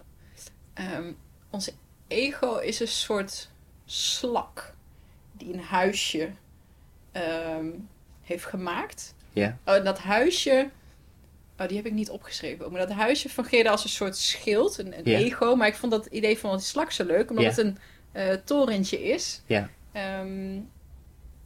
[0.75, 1.13] ehm,
[1.51, 1.73] onze
[2.09, 3.49] ego is een soort
[3.85, 4.75] slak
[5.33, 6.31] die een huisje
[7.13, 7.67] ehm,
[8.23, 9.15] heeft gemaakt.
[9.33, 9.59] Ja.
[9.65, 10.71] Oh, en dat huisje.
[11.59, 12.73] Oh, die heb ik niet opgeschreven.
[12.73, 15.57] Maar dat huisje fungeerde als een soort schild, een, een ego.
[15.57, 17.79] Maar ik vond dat idee van het slak zo leuk, omdat het een
[18.13, 19.43] eh, torentje is.
[19.47, 19.69] Ja.
[19.93, 20.61] Ehm,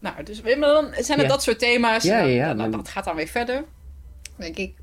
[0.02, 1.28] nou, dus maar dan zijn Ja.
[1.28, 2.02] dat soort thema's.
[2.02, 3.54] Ja, dan- ja, ja, dan- Dat gaat dan weer verder.
[3.56, 3.64] Dan
[4.36, 4.74] denk ik,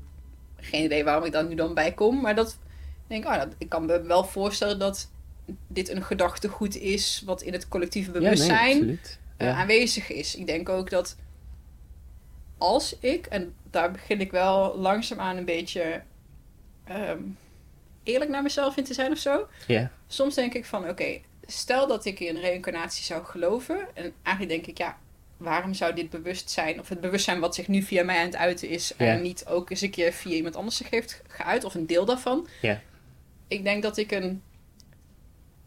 [0.56, 2.20] geen idee waarom ik dan nu dan bij kom.
[2.20, 2.58] Maar dat
[3.06, 5.10] denk ik, oh, dat, ik kan me wel voorstellen dat
[5.66, 9.00] dit een gedachtegoed is wat in het collectieve nee, bewustzijn
[9.36, 10.34] eh, aanwezig is.
[10.34, 11.16] Ik denk ook dat
[12.58, 16.02] als ik, en daar begin ik wel langzaamaan een beetje
[16.84, 17.18] ehm,
[18.02, 19.46] eerlijk naar mezelf in te zijn of zo.
[19.66, 19.90] Ja.
[20.06, 23.86] Soms denk ik van, oké, stel dat ik in reïncarnatie zou geloven.
[23.94, 24.98] En eigenlijk denk ik, ja,
[25.40, 28.68] waarom zou dit bewustzijn, of het bewustzijn wat zich nu via mij aan het uiten
[28.68, 29.06] is, Ja.
[29.06, 32.04] en niet ook eens een keer via iemand anders zich heeft geuit, of een deel
[32.04, 32.48] daarvan.
[32.60, 32.80] Ja.
[33.48, 34.42] Ik denk dat ik een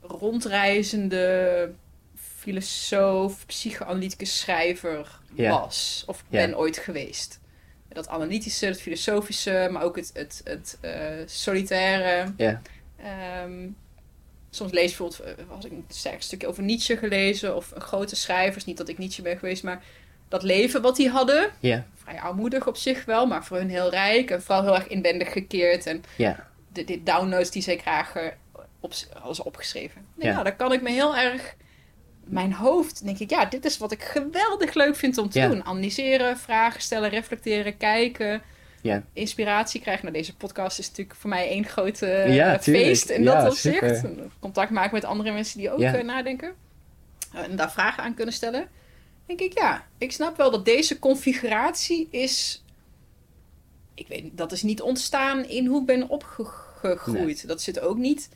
[0.02, 1.72] rondreizende
[2.16, 5.50] filosoof, psychoanalyticus schrijver Ja.
[5.50, 6.04] was.
[6.08, 7.40] Of ben ooit geweest.
[7.90, 12.34] Dat analytische, het filosofische, maar ook het, het, het eh, solitaire.
[12.38, 12.62] Ja.
[14.56, 17.56] Soms lees ik bijvoorbeeld, eh, had ik een sterk stukje over Nietzsche gelezen.
[17.56, 18.66] Of grote schrijvers.
[18.66, 19.84] Niet dat ik Nietzsche ben geweest, maar
[20.28, 21.52] dat leven wat die hadden.
[21.96, 24.32] Vrij armoedig op zich wel, maar voor hun heel rijk.
[24.32, 25.86] En vooral heel erg inwendig gekeerd.
[25.86, 26.04] En
[26.74, 28.14] de, de downloads die zij graag
[28.80, 30.06] op, ze opgeschreven.
[30.18, 30.32] Ja.
[30.32, 31.56] Nou, daar kan ik me heel erg...
[32.26, 35.66] Mijn hoofd, denk ik, ja, dit is wat ik geweldig leuk vind om te doen.
[35.66, 38.42] Analyseren, vragen stellen, reflecteren, kijken.
[38.84, 39.04] Ja.
[39.14, 40.04] Inspiratie krijgen.
[40.06, 43.98] Nou, deze podcast is natuurlijk voor mij één grote Ja, eh, feest in dat opzicht.
[43.98, 44.30] super.
[44.40, 46.54] Contact maken met andere mensen die ook eh, nadenken.
[47.34, 48.68] En daar vragen aan kunnen stellen.
[49.26, 52.64] denk ik, ja, ik snap wel dat deze configuratie is...
[53.94, 57.48] Ik weet dat is niet ontstaan in hoe ik ben opgegroeid.
[57.48, 58.30] Dat zit ook niet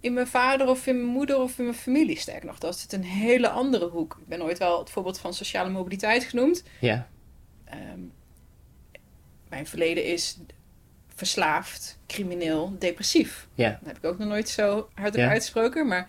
[0.00, 2.18] in mijn vader of in mijn moeder of in mijn familie.
[2.18, 4.16] Sterk nog, dat zit een hele andere hoek.
[4.20, 6.62] Ik ben ooit wel het voorbeeld van sociale mobiliteit genoemd.
[6.80, 7.08] Ja.
[7.64, 8.00] Ehm,
[9.48, 10.38] mijn verleden is
[11.14, 13.48] verslaafd, crimineel, depressief.
[13.54, 13.68] Ja.
[13.68, 15.86] Dat heb ik ook nog nooit zo hardop uitgesproken.
[15.86, 16.08] Maar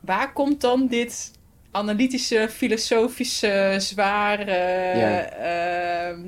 [0.00, 1.30] waar komt dan dit
[1.70, 4.52] analytische, filosofische, zware...
[4.52, 6.20] ehm,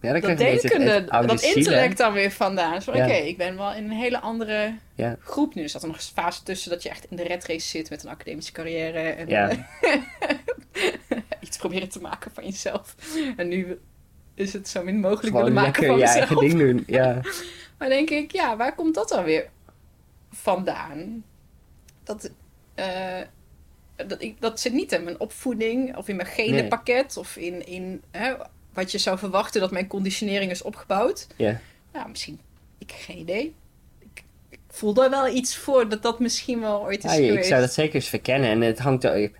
[0.00, 2.82] Ja, dan dat denkende, dat intellect dan weer vandaan.
[2.82, 3.04] Zo, Ja.
[3.04, 5.16] Oké, ik ben wel in een hele andere Ja.
[5.20, 5.62] groep nu.
[5.62, 7.90] Er zat er nog een fase tussen dat je echt in de red race zit
[7.90, 8.98] met een academische carrière.
[9.00, 9.50] En Ja.
[11.40, 12.94] iets proberen te maken van jezelf.
[13.36, 13.78] En nu
[14.38, 16.18] is het zo min mogelijk Gewoon willen maken lekker van je mezelf.
[16.18, 16.84] eigen ding doen.
[16.96, 17.20] Ja.
[17.78, 19.48] Maar denk ik, ja, waar komt dat dan weer
[20.30, 21.24] vandaan?
[22.04, 22.30] Dat,
[22.74, 23.20] eh,
[24.06, 28.02] dat, ik, dat zit niet in mijn opvoeding of in mijn genenpakket of in, in
[28.10, 28.34] hè,
[28.72, 31.26] wat je zou verwachten dat mijn conditionering is opgebouwd.
[31.36, 31.60] Ja.
[31.92, 32.40] Nou, misschien,
[32.78, 33.54] ik heb geen idee.
[33.98, 37.44] Ik, ik voel daar wel iets voor dat dat misschien wel ooit is Ja, ik
[37.44, 38.50] zou dat zeker eens verkennen.
[38.50, 39.30] En het hangt ook...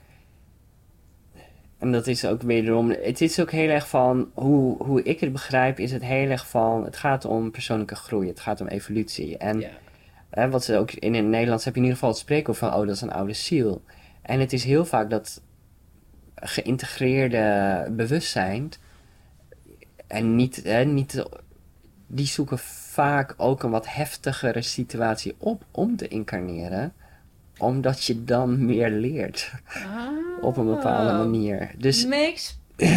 [1.78, 2.90] En dat is ook wederom...
[2.90, 4.30] Het is ook heel erg van...
[4.34, 6.84] Hoe, hoe ik het begrijp is het heel erg van...
[6.84, 8.28] Het gaat om persoonlijke groei.
[8.28, 9.36] Het gaat om evolutie.
[9.36, 9.70] En Ja.
[10.30, 12.74] hè, wat ze ook in het Nederlands heb je in ieder geval het spreekwoord van...
[12.74, 13.82] Oh, dat is een oude ziel.
[14.22, 15.42] En het is heel vaak dat
[16.34, 18.70] geïntegreerde bewustzijn...
[20.06, 21.24] En niet, hè, niet...
[22.06, 26.92] Die zoeken vaak ook een wat heftigere situatie op om te incarneren
[27.58, 29.50] omdat je dan meer leert
[30.40, 31.18] op een bepaalde Ah.
[31.18, 31.70] manier.
[31.76, 32.56] Dus Makes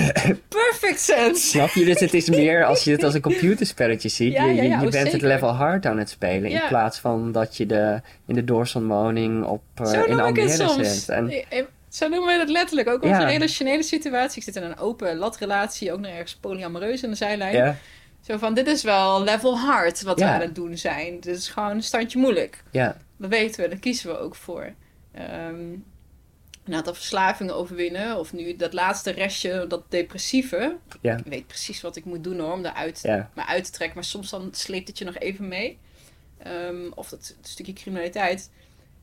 [0.48, 1.48] perfect sense.
[1.48, 1.86] snap je?
[1.86, 4.34] Dus het is meer als je het als een computerspelletje ziet.
[4.34, 6.50] Ja, je ja, je, ja, je oh, bent het level hard aan het spelen.
[6.50, 11.10] In plaats van dat je de, in de doorsonwoning op, Zo in Almere zit.
[11.10, 12.90] En, Eh, eh, Zo noemen we dat letterlijk.
[12.90, 14.38] Ook onze relationele situatie.
[14.38, 17.78] Ik zit in een open latrelatie, ook nog ergens polyamoreus aan de zijlijn.
[18.22, 20.34] Zo van, dit is wel level hard wat we Ja.
[20.34, 21.20] aan het doen zijn.
[21.20, 22.64] Dit is gewoon een standje moeilijk.
[22.72, 24.74] ja, Dat weten we, daar kiezen we ook voor.
[25.12, 25.74] Ehm
[26.64, 28.18] een aantal verslavingen overwinnen.
[28.20, 30.78] Of nu dat laatste restje, dat depressieve.
[31.02, 31.18] Ja.
[31.18, 33.96] Ik weet precies wat ik moet doen hoor, om daaruit ja, uit te trekken.
[33.98, 35.78] Maar soms dan sleept het je nog even mee.
[36.38, 38.50] Ehm, of dat stukje criminaliteit.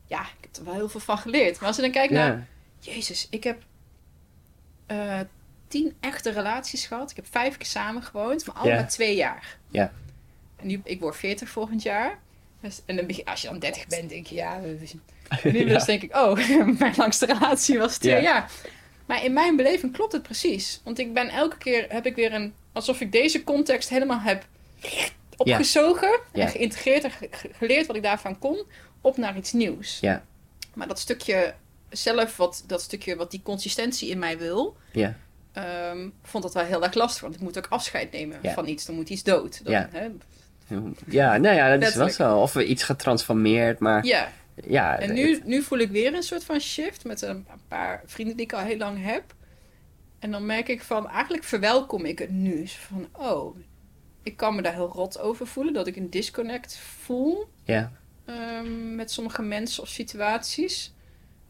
[0.07, 1.57] Ja, ik heb er wel heel veel van geleerd.
[1.59, 2.47] Maar als je dan kijkt naar...
[2.79, 3.63] Jezus, ik heb
[4.85, 5.19] eh,
[5.69, 7.09] tien echte relaties gehad.
[7.09, 8.85] Ik heb vijf keer samen gewoond, maar allemaal Ja.
[8.85, 9.57] twee jaar.
[9.71, 9.91] Ja.
[10.55, 12.19] En nu, ik word 40 volgend jaar.
[12.61, 14.59] Dus, en dan als je dan 30 bent, denk je, ja...
[15.43, 16.35] Nu dus denk ik, oh,
[16.79, 18.21] mijn langste relatie was twee Ja.
[18.21, 18.51] jaar.
[19.05, 20.81] Maar in mijn beleving klopt het precies.
[20.83, 22.53] Want ik ben elke keer, heb ik weer een...
[22.71, 24.45] Alsof ik deze context helemaal heb
[25.37, 26.19] opgezogen.
[26.33, 26.43] Ja.
[26.45, 28.63] En geïntegreerd en ge- ge- geleerd wat ik daarvan kon.
[29.01, 29.97] Op naar iets nieuws.
[30.01, 30.25] Ja.
[30.73, 31.53] Maar dat stukje
[31.89, 34.77] zelf, wat, dat stukje wat die consistentie in mij wil...
[34.91, 35.15] ja,
[35.65, 37.21] ehm, vond dat wel heel erg lastig.
[37.21, 38.53] Want ik moet ook afscheid nemen Ja.
[38.53, 38.85] van iets.
[38.85, 39.63] Dan moet iets dood.
[39.63, 39.89] Dan, Ja.
[39.91, 40.09] Hè?
[41.05, 42.37] ja, nou ja, dat is wel zo.
[42.37, 44.31] Of we iets getransformeerd, maar ja.
[44.67, 44.99] ja.
[44.99, 48.45] En nu, nu voel ik weer een soort van shift met een, paar vrienden die
[48.45, 49.23] ik al heel lang heb.
[50.19, 52.67] En dan merk ik van, eigenlijk verwelkom ik het nu.
[52.67, 53.57] Van, oh,
[54.23, 55.73] ik kan me daar heel rot over voelen.
[55.73, 57.91] Dat ik een disconnect voel Ja,
[58.25, 60.93] ehm, met sommige mensen of situaties.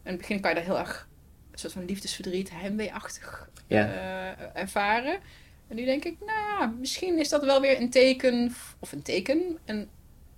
[0.03, 1.07] En in het begin kan je daar heel erg
[1.51, 5.20] een soort van liefdesverdriet, heimweeachtig ja, eh, ervaren.
[5.67, 9.57] En nu denk ik, nou misschien is dat wel weer een teken, of een teken,
[9.65, 9.89] een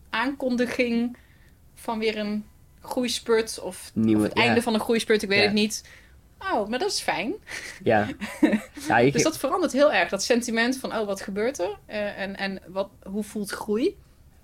[0.10, 1.18] aankondiging
[1.76, 2.46] van weer een
[2.82, 4.44] groeispurt of, Nieuwe- of het ja.
[4.44, 5.44] einde van een groeispurt, ik weet Ja.
[5.46, 5.84] het niet.
[6.52, 7.34] Oh, maar dat is fijn.
[7.84, 8.08] ja.
[8.88, 11.78] ja ik, Dus dat verandert heel erg, dat sentiment van, oh, wat gebeurt er?
[11.86, 13.98] Eh, en en wat, hoe voelt groei?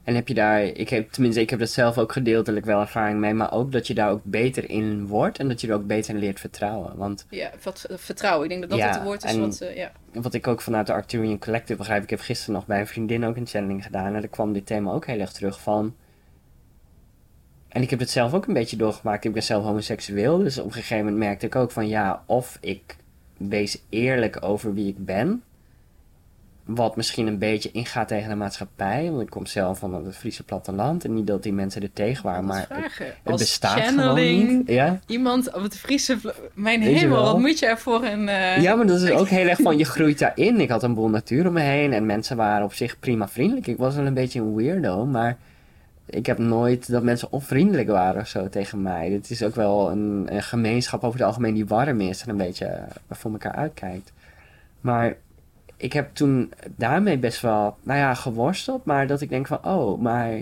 [0.08, 3.20] En heb je daar, ik heb, tenminste, ik heb dat zelf ook gedeeltelijk wel ervaring
[3.20, 5.88] mee, maar ook dat je daar ook beter in wordt en dat je er ook
[5.88, 6.98] beter in leert vertrouwen.
[6.98, 8.44] Want Ja, wat, vertrouwen.
[8.44, 9.92] Ik denk dat dat Ja, het woord is wat, eh, ja.
[10.14, 13.26] wat ik ook vanuit de Arcturian Collective begrijp, ik heb gisteren nog bij een vriendin
[13.26, 15.96] ook een channeling gedaan en daar kwam dit thema ook heel erg terug van.
[17.68, 19.26] En ik heb het zelf ook een beetje doorgemaakt.
[19.26, 22.58] Ik ben zelf homoseksueel, dus op een gegeven moment merkte ik ook van ja, of
[22.62, 22.96] ik
[23.38, 25.44] wees eerlijk over wie ik ben.
[26.68, 29.10] Wat misschien een beetje ingaat tegen de maatschappij.
[29.10, 31.06] Want ik kom zelf van het Friese platteland.
[31.06, 33.06] En niet dat die mensen er tegen waren, maar het, vragen.
[33.06, 34.68] het Als bestaat channeling, gewoon niet.
[34.68, 35.00] Ja?
[35.08, 36.18] Iemand op het Friese...
[36.54, 38.30] Mijn Weet je hemel, wat moet je ervoor een...
[38.30, 40.60] eh, Ja, maar dat is ook heel erg van, je groeit daarin.
[40.60, 43.68] Ik had een boel natuur om me heen en mensen waren op zich prima vriendelijk.
[43.68, 45.38] Ik was wel een beetje een weirdo, maar
[46.10, 49.10] ik heb nooit dat mensen onvriendelijk waren of zo tegen mij.
[49.10, 52.38] Het is ook wel een, een gemeenschap over het algemeen die warm is en een
[52.38, 54.14] beetje eh, voor elkaar uitkijkt.
[54.82, 55.16] Maar
[55.78, 60.02] ik heb toen daarmee best wel, nou ja, geworsteld, maar dat ik denk van, oh,
[60.02, 60.42] maar...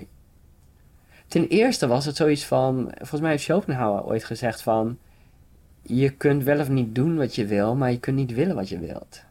[1.28, 4.98] Ten eerste was het zoiets van, volgens mij heeft Schopenhauer ooit gezegd van
[5.88, 8.68] je kunt wel of niet doen wat je wil, maar je kunt niet willen wat
[8.68, 9.24] je wilt.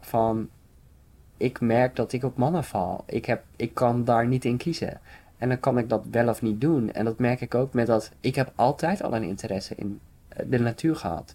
[0.00, 0.48] Van,
[1.36, 3.04] ik merk dat ik op mannen val.
[3.06, 5.00] Ik, heb, ik kan daar niet in kiezen.
[5.38, 6.92] En dan kan ik dat wel of niet doen.
[6.92, 10.46] En dat merk ik ook met dat, ik heb altijd al een interesse in eh,
[10.48, 11.34] de natuur gehad.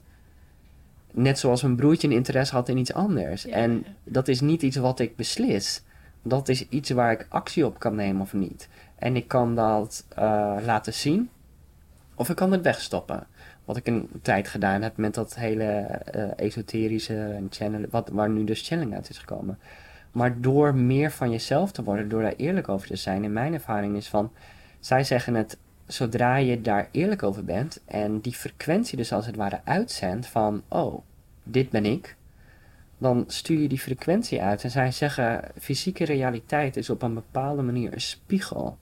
[1.15, 3.43] Net zoals mijn broertje een interesse had in iets anders.
[3.43, 5.83] Ja, en dat is niet iets wat ik beslis.
[6.21, 8.69] Dat is iets waar ik actie op kan nemen of niet.
[8.95, 11.29] En ik kan dat eh, laten zien.
[12.15, 13.27] Of ik kan het wegstoppen.
[13.65, 18.29] Wat ik een tijd gedaan heb met dat hele eh, esoterische en channelen, wat, waar
[18.29, 19.59] nu dus channeling uit is gekomen.
[20.11, 23.53] Maar door meer van jezelf te worden, door daar eerlijk over te zijn, in mijn
[23.53, 24.31] ervaring is van,
[24.79, 25.57] zij zeggen het,
[25.93, 30.63] zodra je daar eerlijk over bent en die frequentie dus als het ware uitzendt van,
[30.67, 31.01] oh,
[31.43, 32.15] dit ben ik,
[32.97, 34.63] dan stuur je die frequentie uit.
[34.63, 38.77] En zij zeggen, fysieke realiteit is op een bepaalde manier een spiegel.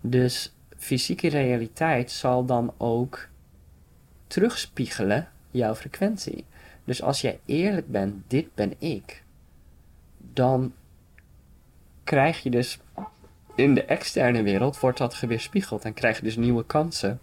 [0.00, 3.28] Dus fysieke realiteit zal dan ook
[4.26, 6.44] terugspiegelen jouw frequentie.
[6.84, 9.22] Dus als jij eerlijk bent, dit ben ik,
[10.32, 10.72] dan
[12.04, 12.78] krijg je dus
[13.60, 17.20] in de externe wereld wordt dat geweerspiegeld en krijg je dus nieuwe kansen.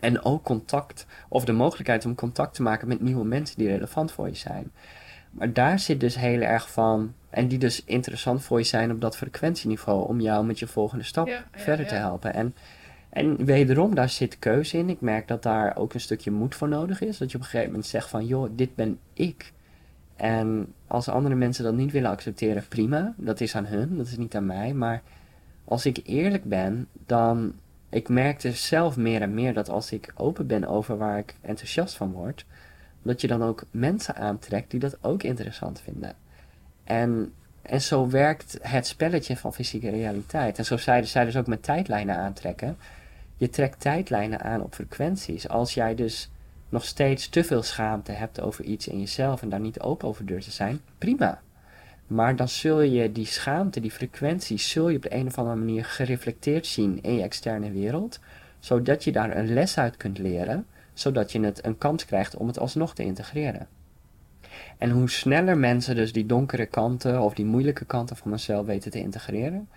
[0.00, 4.12] En ook contact, of de mogelijkheid om contact te maken met nieuwe mensen die relevant
[4.12, 4.72] voor je zijn.
[5.30, 9.00] Maar daar zit dus heel erg van, en die dus interessant voor je zijn op
[9.00, 12.34] dat frequentieniveau, om jou met je volgende stap Ja, ja, verder te helpen.
[12.34, 12.54] En,
[13.08, 14.88] en wederom, daar zit keuze in.
[14.88, 17.18] Ik merk dat daar ook een stukje moed voor nodig is.
[17.18, 19.52] Dat je op een gegeven moment zegt van, joh, dit ben ik.
[20.16, 23.14] En als andere mensen dat niet willen accepteren, prima.
[23.16, 24.74] Dat is aan hun, dat is niet aan mij.
[24.74, 25.02] Maar
[25.64, 27.54] als ik eerlijk ben, dan...
[27.88, 31.34] Ik merk dus zelf meer en meer dat als ik open ben over waar ik
[31.40, 32.44] enthousiast van word...
[33.02, 36.14] dat je dan ook mensen aantrekt die dat ook interessant vinden.
[36.84, 37.32] En,
[37.62, 40.58] en zo werkt het spelletje van fysieke realiteit.
[40.58, 42.76] En zo zeiden zij dus ook met tijdlijnen aantrekken.
[43.36, 45.48] Je trekt tijdlijnen aan op frequenties.
[45.48, 46.30] Als jij dus
[46.68, 50.26] nog steeds te veel schaamte hebt over iets in jezelf en daar niet open over
[50.26, 51.40] durft te zijn, prima.
[52.12, 55.56] Maar dan zul je die schaamte, die frequentie, zul je op de een of andere
[55.56, 58.20] manier gereflecteerd zien in je externe wereld,
[58.58, 62.46] zodat je daar een les uit kunt leren, zodat je het een kans krijgt om
[62.46, 63.66] het alsnog te integreren.
[64.78, 68.90] En hoe sneller mensen dus die donkere kanten of die moeilijke kanten van zichzelf weten
[68.90, 69.68] te integreren,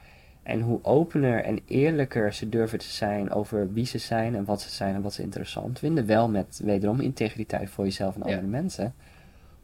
[0.43, 4.61] en hoe opener en eerlijker ze durven te zijn over wie ze zijn en wat
[4.61, 8.47] ze zijn en wat ze interessant vinden, wel met wederom integriteit voor jezelf en andere
[8.47, 8.93] mensen,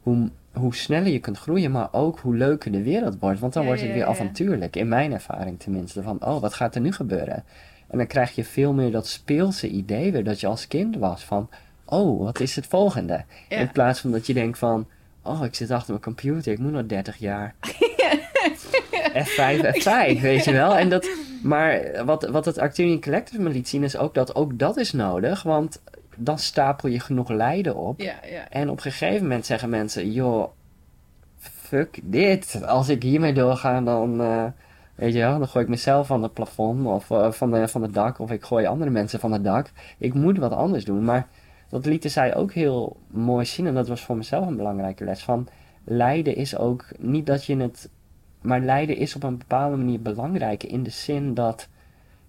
[0.02, 3.40] hoe, hoe sneller je kunt groeien, maar ook hoe leuker de wereld wordt.
[3.40, 4.10] Want dan Ja, wordt het ja, weer ja.
[4.10, 6.02] avontuurlijk, in mijn ervaring tenminste.
[6.02, 7.44] Van, oh, wat gaat er nu gebeuren?
[7.88, 11.24] En dan krijg je veel meer dat speelse idee weer dat je als kind was.
[11.24, 11.48] Van,
[11.84, 13.24] oh, wat is het volgende?
[13.48, 14.86] In plaats van dat je denkt van,
[15.22, 17.54] oh, ik zit achter mijn computer, ik moet nog 30 jaar.
[19.12, 20.76] F5, F5, weet je wel.
[20.76, 21.08] En dat,
[21.42, 24.92] maar wat, wat het Arcturian Collective me liet zien is ook dat ook dat is
[24.92, 25.42] nodig.
[25.42, 25.80] Want
[26.16, 28.00] dan stapel je genoeg lijden op.
[28.00, 28.48] Ja, ja.
[28.48, 30.48] En op een gegeven moment zeggen mensen, joh,
[31.38, 32.64] fuck dit.
[32.66, 34.44] Als ik hiermee doorga, dan, eh,
[34.94, 37.82] weet je wel, dan gooi ik mezelf van het plafond of eh, van, de, van
[37.82, 38.18] het dak.
[38.18, 39.70] Of ik gooi andere mensen van het dak.
[39.98, 41.04] Ik moet wat anders doen.
[41.04, 41.26] Maar
[41.68, 43.66] dat lieten zij ook heel mooi zien.
[43.66, 45.22] En dat was voor mezelf een belangrijke les.
[45.22, 45.48] Van
[45.84, 47.88] lijden is ook niet dat je het...
[48.40, 51.68] Maar lijden is op een bepaalde manier belangrijk in de zin dat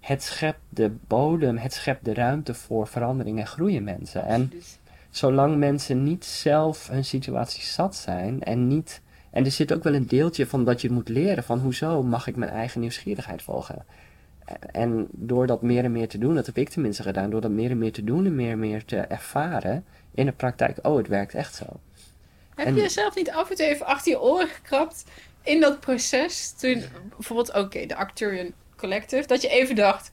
[0.04, 4.26] het schept de bodem, het schept de ruimte voor verandering en groeien mensen.
[4.26, 4.52] En
[5.10, 9.02] zolang mensen niet zelf hun situatie zat zijn en niet.
[9.32, 12.28] En er zit ook wel een deeltje van dat je moet leren van hoezo mag
[12.28, 13.86] ik mijn eigen nieuwsgierigheid volgen.
[14.72, 17.52] En door dat meer en meer te doen, dat heb ik tenminste gedaan, door dat
[17.52, 20.98] meer en meer te doen en meer en meer te ervaren in de praktijk, oh
[20.98, 21.66] het werkt echt zo.
[22.56, 25.04] Heb En- je jezelf niet af en toe even achter je oren gekrapt
[25.44, 26.52] in dat proces?
[26.52, 26.84] Toen
[27.16, 28.52] bijvoorbeeld, oké, de Arcturian
[28.88, 30.12] Collective, dat je even dacht,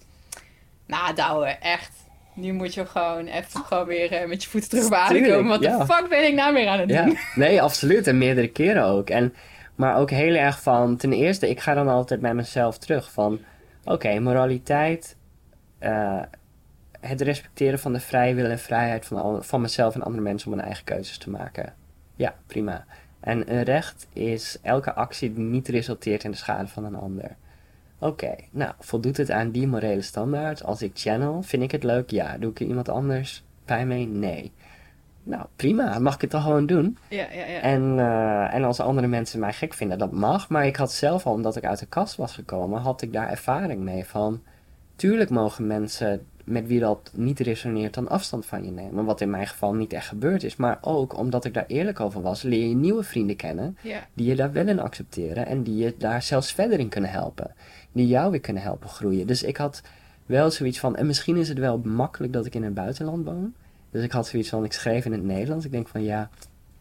[0.86, 1.92] nou Douwe, echt,
[2.34, 5.48] nu moet je gewoon even gewoon weer eh, met je voeten terug bij Tuurlijk, komen.
[5.48, 5.78] Wat ja.
[5.78, 6.96] de fuck ben ik nou weer aan het doen?
[6.96, 8.06] Ja, nee, absoluut.
[8.06, 9.10] En meerdere keren ook.
[9.10, 9.34] En,
[9.74, 13.40] maar ook heel erg van, ten eerste, ik ga dan altijd bij mezelf terug van,
[13.84, 15.16] oké, moraliteit,
[15.78, 16.20] eh,
[17.00, 20.50] het respecteren van de vrije wil en vrijheid van, al- van mezelf en andere mensen
[20.52, 21.74] om hun eigen keuzes te maken.
[22.16, 22.84] Ja, prima.
[23.20, 27.36] En een recht is elke actie die niet resulteert in de schade van een ander.
[28.00, 30.64] Oké, nou, voldoet het aan die morele standaard?
[30.64, 32.10] Als ik channel, vind ik het leuk?
[32.10, 32.38] Ja.
[32.38, 34.06] Doe ik er iemand anders pijn mee?
[34.06, 34.52] Nee.
[35.22, 35.98] Nou, prima.
[35.98, 36.98] Mag ik het dan gewoon doen?
[37.08, 37.60] Ja, ja, ja.
[37.60, 40.48] En, eh, en als andere mensen mij gek vinden, dat mag.
[40.48, 43.28] Maar ik had zelf al, omdat ik uit de kast was gekomen, had ik daar
[43.28, 44.42] ervaring mee van...
[44.96, 49.04] Tuurlijk mogen mensen met wie dat niet resoneert dan afstand van je nemen.
[49.04, 50.56] Wat in mijn geval niet echt gebeurd is.
[50.56, 54.06] Maar ook omdat ik daar eerlijk over was, leer je nieuwe vrienden kennen ja.
[54.14, 57.54] die je daar wel in accepteren en die je daar zelfs verder in kunnen helpen.
[57.92, 59.26] Die jou weer kunnen helpen groeien.
[59.26, 59.82] Dus ik had
[60.26, 63.54] wel zoiets van, en misschien is het wel makkelijk dat ik in het buitenland woon.
[63.90, 65.64] Dus ik had zoiets van, ik schreef in het Nederlands.
[65.64, 66.30] Ik denk van ja,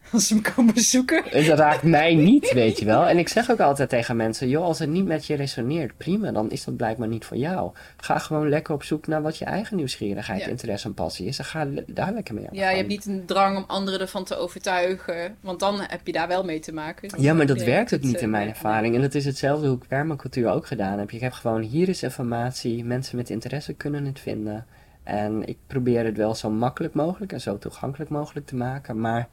[0.13, 1.23] Als ze me komen bezoeken.
[1.29, 3.07] het raakt mij niet, weet je wel.
[3.07, 6.31] En ik zeg ook altijd tegen mensen, joh, als het niet met je resoneert, prima,
[6.31, 7.71] dan is dat blijkbaar niet voor jou.
[7.97, 10.47] Ga gewoon lekker op zoek naar wat je eigen nieuwsgierigheid, Ja.
[10.47, 11.39] interesse en passie is.
[11.39, 14.23] En ga daar lekker mee aan Ja, je hebt niet een drang om anderen ervan
[14.23, 15.35] te overtuigen.
[15.41, 17.09] Want dan heb je daar wel mee te maken.
[17.17, 18.53] Ja, maar dat werkt ook niet eh, in mijn nee.
[18.53, 18.95] ervaring.
[18.95, 21.11] En dat is hetzelfde hoe ik permacultuur ook gedaan heb.
[21.11, 24.65] Je hebt gewoon, hier is informatie, mensen met interesse kunnen het vinden.
[25.03, 28.99] En ik probeer het wel zo makkelijk mogelijk en zo toegankelijk mogelijk te maken.
[29.01, 29.27] Maar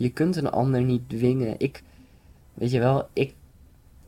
[0.00, 1.54] je kunt een ander niet dwingen.
[1.58, 1.82] Ik,
[2.54, 3.34] weet je wel, ik,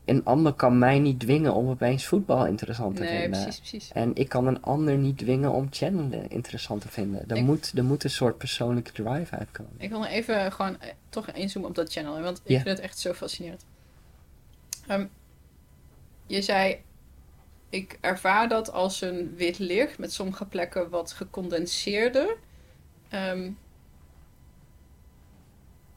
[0.05, 3.41] een ander kan mij niet dwingen om opeens voetbal interessant te Nee, vinden.
[3.43, 3.91] precies, precies.
[3.91, 7.29] En ik kan een ander niet dwingen om channelen interessant te vinden.
[7.29, 9.71] Er, Ik- moet, er moet een soort persoonlijke drive uitkomen.
[9.77, 12.21] Ik wil nog even gewoon eh, toch inzoomen op dat channel.
[12.21, 13.65] Want ik vind het echt zo fascinerend.
[14.87, 15.05] Ehm,
[16.27, 16.77] je zei,
[17.69, 22.35] ik ervaar dat als een wit licht met sommige plekken wat gecondenseerder.
[23.09, 23.51] Ehm,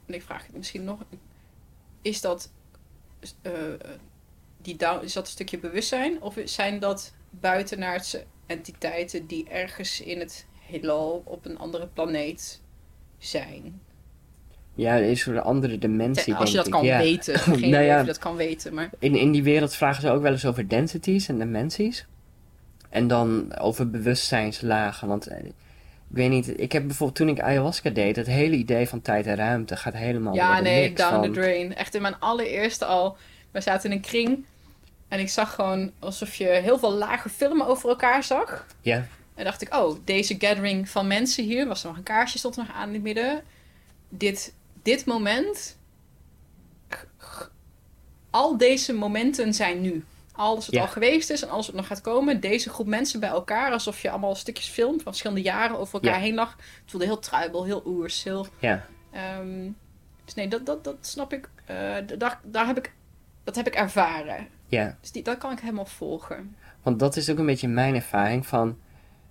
[0.06, 1.04] en ik vraag het misschien nog,
[2.02, 2.50] is dat,
[3.42, 3.52] eh,
[4.62, 6.22] die down, is dat een stukje bewustzijn?
[6.22, 12.60] Of zijn dat buitenaardse entiteiten die ergens in het heelal op een andere planeet
[13.18, 13.80] zijn?
[14.74, 16.98] Ja, er is een andere dimensie, Als je dat kan ja.
[16.98, 17.38] weten.
[17.38, 17.94] Geen Nou ja.
[17.94, 18.90] of je dat kan weten, maar...
[18.98, 22.06] In, in die wereld vragen ze ook wel eens over densities en dimensies.
[22.88, 25.08] En dan over bewustzijnslagen.
[25.08, 25.50] Want eh,
[26.10, 29.26] ik weet niet, ik heb bijvoorbeeld toen ik ayahuasca deed, het hele idee van tijd
[29.26, 31.74] en ruimte gaat helemaal Ja, door de nee, down van- the drain.
[31.74, 33.16] Echt in mijn allereerste al.
[33.50, 34.44] We zaten in een kring.
[35.08, 38.66] En ik zag gewoon alsof je heel veel lage filmen over elkaar zag.
[38.80, 41.66] Ja, En dacht ik, oh, deze gathering van mensen hier.
[41.66, 43.42] Was er nog een kaarsje, stond er nog aan in het midden.
[44.08, 44.52] Dit,
[44.82, 45.76] dit moment.
[48.30, 50.04] Al deze momenten zijn nu.
[50.36, 50.80] Alles wat Ja.
[50.80, 52.40] al geweest is en alles wat nog gaat komen.
[52.40, 56.14] Deze groep mensen bij elkaar, alsof je allemaal stukjes film van verschillende jaren over elkaar
[56.18, 56.20] Ja.
[56.20, 56.50] heen lag.
[56.56, 58.46] Het voelde heel truibel, heel oers, heel...
[58.58, 59.68] Ja, ehm,
[60.24, 61.48] dus nee, dat, dat, dat snap ik.
[61.64, 62.92] Eh, daar, daar heb ik.
[63.44, 64.48] Dat heb ik ervaren.
[64.68, 64.96] ja.
[65.00, 66.56] Dus die, dat kan ik helemaal volgen.
[66.82, 68.78] Want dat is ook een beetje mijn ervaring van.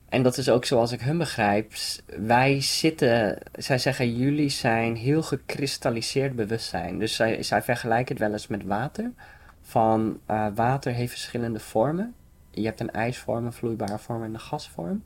[0.10, 1.74] En dat is ook zoals ik hun begrijp.
[2.06, 3.38] Wij zitten.
[3.53, 6.99] Zij zeggen: jullie zijn heel gekristalliseerd bewustzijn.
[6.99, 9.12] Dus zij, zij vergelijken het wel eens met water.
[9.68, 12.13] Van eh, water heeft verschillende vormen.
[12.51, 15.03] Je hebt een ijsvorm, een vloeibare vorm en een gasvorm.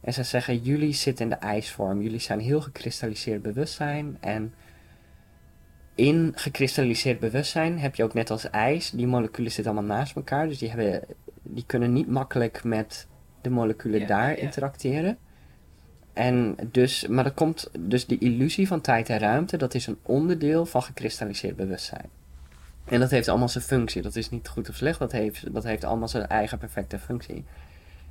[0.00, 2.02] En zij zeggen: jullie zitten in de ijsvorm.
[2.02, 4.16] Jullie zijn heel gekristalliseerd bewustzijn.
[4.20, 4.54] En
[5.94, 10.48] in gekristalliseerd bewustzijn heb je ook net als ijs, die moleculen zitten allemaal naast elkaar.
[10.48, 11.04] Dus die, hebben,
[11.42, 13.06] die kunnen niet makkelijk met
[13.40, 15.18] de moleculen daar interacteren.
[16.12, 19.98] En dus, maar dat komt, dus die illusie van tijd en ruimte, dat is een
[20.02, 22.19] onderdeel van gekristalliseerd bewustzijn.
[22.90, 24.02] En dat heeft allemaal zijn functie.
[24.02, 27.44] Dat is niet goed of slecht, dat heeft, dat heeft allemaal zijn eigen perfecte functie.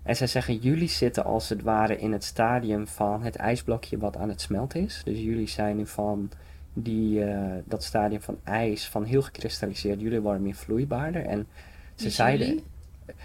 [0.03, 4.17] En zij zeggen, jullie zitten als het ware in het stadium van het ijsblokje wat
[4.17, 5.01] aan het smelten is.
[5.05, 6.31] Dus jullie zijn nu van
[6.73, 11.25] die, eh, dat stadium van ijs, van heel gekristalliseerd, jullie worden meer vloeibaarder.
[11.25, 11.47] En
[11.95, 12.63] ze zeiden, jullie?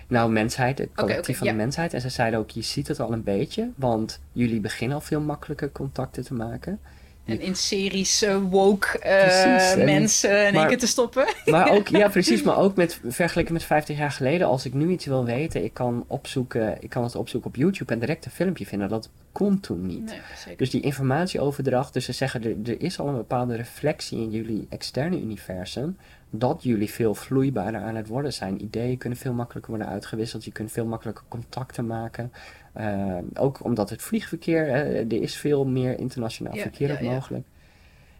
[0.08, 1.94] nou mensheid, het collectief van de mensheid.
[1.94, 5.20] En ze zeiden ook, je ziet het al een beetje, want jullie beginnen al veel
[5.20, 6.80] makkelijker contacten te maken.
[7.24, 11.26] En in series eh, woke eh, Precies, en- mensen in één keer te stoppen.
[11.46, 14.90] Maar ook, ja precies, maar ook met, vergeleken met 50 jaar geleden, als ik nu
[14.90, 18.30] iets wil weten, ik kan opzoeken, ik kan het opzoeken op YouTube en direct een
[18.30, 18.88] filmpje vinden.
[18.88, 20.14] Dat kon toen niet.
[20.46, 20.56] Nee.
[20.56, 24.66] Dus die informatieoverdracht, dus ze zeggen er, er is al een bepaalde reflectie in jullie
[24.68, 25.96] externe universum,
[26.30, 28.62] dat jullie veel vloeibaarder aan het worden zijn.
[28.62, 32.32] Ideeën kunnen veel makkelijker worden uitgewisseld, je kunt veel makkelijker contacten maken.
[32.74, 37.46] Eh, ook omdat het vliegverkeer, er is veel meer internationaal Ja, verkeer ja, mogelijk.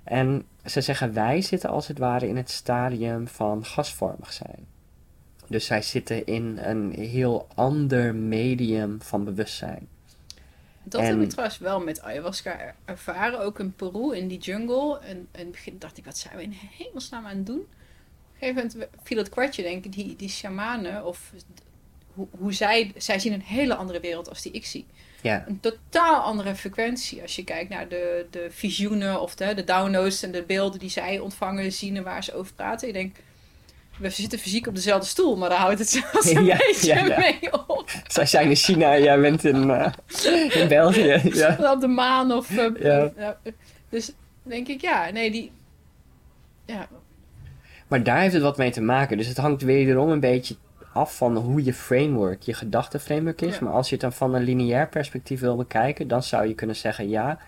[0.05, 4.67] En ze zeggen wij zitten als het ware in het stadium van gasvormig zijn.
[5.49, 9.89] Dus zij zitten in een heel ander medium van bewustzijn.
[10.83, 13.41] Dat En- heb ik trouwens wel met ayahuasca er- ervaren.
[13.41, 14.99] Ook in Peru, in die jungle.
[14.99, 17.61] En, en in het begin dacht ik, wat zijn we in hemelsnaam aan het doen?
[17.61, 17.67] Op
[18.41, 19.93] een gegeven moment viel het kwartje, denk ik.
[19.93, 21.33] Die, die shamanen, of
[22.15, 22.93] hoe, hoe zij...
[22.97, 24.87] Zij zien een hele andere wereld als die ik zie.
[25.21, 27.23] Ja, Een totaal andere frequentie.
[27.23, 30.91] Als je kijkt naar de, de visioenen of de, de downloads en de beelden die
[30.91, 32.89] zij ontvangen, zien en waar ze over praten.
[32.89, 33.17] Ik denk,
[33.99, 37.07] we zitten fysiek op dezelfde stoel, maar daar houdt het zelfs een Ja, beetje ja,
[37.07, 37.19] ja.
[37.19, 37.91] mee op.
[38.07, 39.93] zij zijn in China, jij bent in, eh,
[40.61, 41.21] in België.
[41.35, 41.73] Ja.
[41.73, 42.57] op de maan of...
[42.81, 43.13] Ja.
[43.17, 43.39] ja,
[43.89, 44.13] dus
[44.43, 45.53] denk ik, ja, nee, die...
[46.67, 46.89] Ja,
[47.89, 49.17] Maar daar heeft het wat mee te maken.
[49.17, 50.57] Dus het hangt wederom een beetje
[50.95, 53.59] af van hoe je framework, je gedachtenframework is.
[53.59, 53.65] Ja.
[53.65, 56.77] Maar als je het dan van een lineair perspectief wil bekijken, dan zou je kunnen
[56.77, 57.39] zeggen ja,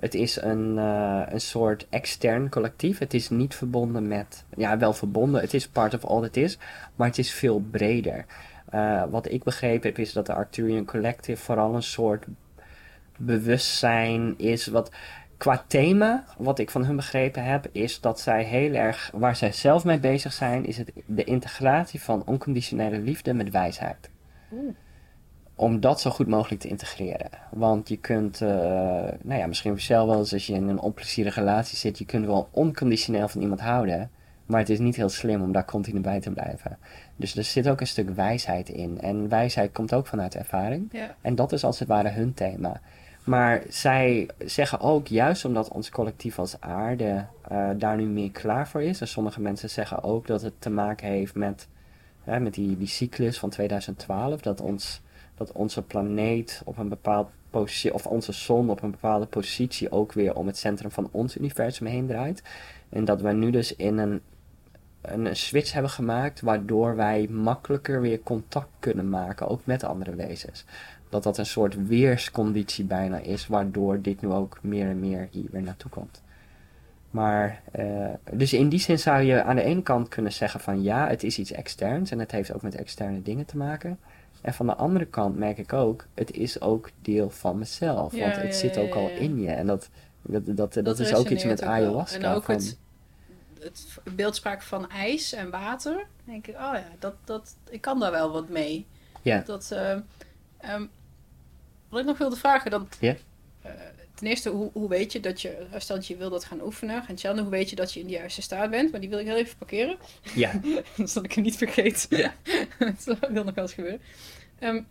[0.00, 2.98] het is een, eh, een soort extern collectief.
[2.98, 6.58] Het is niet verbonden met, ja wel verbonden, het is part of all it is,
[6.96, 8.24] maar het is veel breder.
[8.70, 12.26] Eh, wat ik begrepen heb is dat de Arcturian Collective vooral een soort
[13.16, 14.90] bewustzijn is wat
[15.38, 19.52] qua thema, wat ik van hun begrepen heb, is dat zij heel erg, waar zij
[19.52, 24.10] zelf mee bezig zijn, is het de integratie van onconditionele liefde met wijsheid.
[25.54, 27.30] Om dat zo goed mogelijk te integreren.
[27.50, 28.48] Want je kunt, eh,
[29.22, 32.26] nou ja, misschien jezelf wel eens als je in een onplezierige relatie zit, je kunt
[32.26, 34.10] wel onconditioneel van iemand houden,
[34.46, 36.78] maar het is niet heel slim om daar continu bij te blijven.
[37.16, 39.00] Dus er zit ook een stuk wijsheid in.
[39.00, 40.88] En wijsheid komt ook vanuit ervaring.
[40.92, 41.14] ja.
[41.20, 42.80] En dat is als het ware hun thema.
[43.28, 48.68] Maar zij zeggen ook, juist omdat ons collectief als aarde eh, daar nu meer klaar
[48.68, 49.00] voor is.
[49.00, 51.68] En sommige mensen zeggen ook dat het te maken heeft met,
[52.22, 54.40] hè, met die, cyclus van 2012.
[54.40, 55.00] Dat, ons,
[55.34, 60.12] dat onze planeet op een bepaald positie, of onze zon op een bepaalde positie ook
[60.12, 62.42] weer om het centrum van ons universum heen draait.
[62.88, 64.20] En dat wij nu dus in een,
[65.00, 70.64] een switch hebben gemaakt, waardoor wij makkelijker weer contact kunnen maken, ook met andere wezens
[71.08, 75.48] dat dat een soort weersconditie bijna is, waardoor dit nu ook meer en meer hier
[75.50, 76.22] weer naartoe komt.
[77.10, 80.82] Maar, eh, dus in die zin zou je aan de ene kant kunnen zeggen van
[80.82, 83.98] ja, het is iets externs en het heeft ook met externe dingen te maken.
[84.40, 88.20] En van de andere kant merk ik ook, het is ook deel van mezelf, Ja,
[88.20, 89.50] want het ja, zit ja, ook al in je.
[89.50, 89.88] En dat,
[90.22, 92.18] dat, dat, dat, is ook iets met ook ayahuasca.
[92.18, 92.78] En ook van, het,
[93.60, 96.06] het beeldspraak van ijs en water.
[96.24, 98.86] Denk ik, oh ja, dat, dat, ik kan daar wel wat mee.
[99.22, 99.42] Ja.
[99.46, 99.96] Dat, eh,
[100.58, 100.86] ehm,
[101.88, 102.88] wat ik nog wilde vragen, dan...
[103.00, 103.16] Ja.
[103.62, 103.72] eh,
[104.18, 107.04] ten eerste, hoe, hoe weet je dat je, stel dat je wil dat gaan oefenen.
[107.08, 108.90] En Tjelne, hoe weet je dat je in de juiste staat bent?
[108.90, 109.98] Maar die wil ik heel even parkeren.
[110.34, 110.60] ja,
[110.96, 112.06] zodat ik hem niet vergeet.
[112.08, 112.34] Ja.
[113.04, 114.00] dat wil nog wel eens gebeuren.
[114.58, 114.82] Ehm,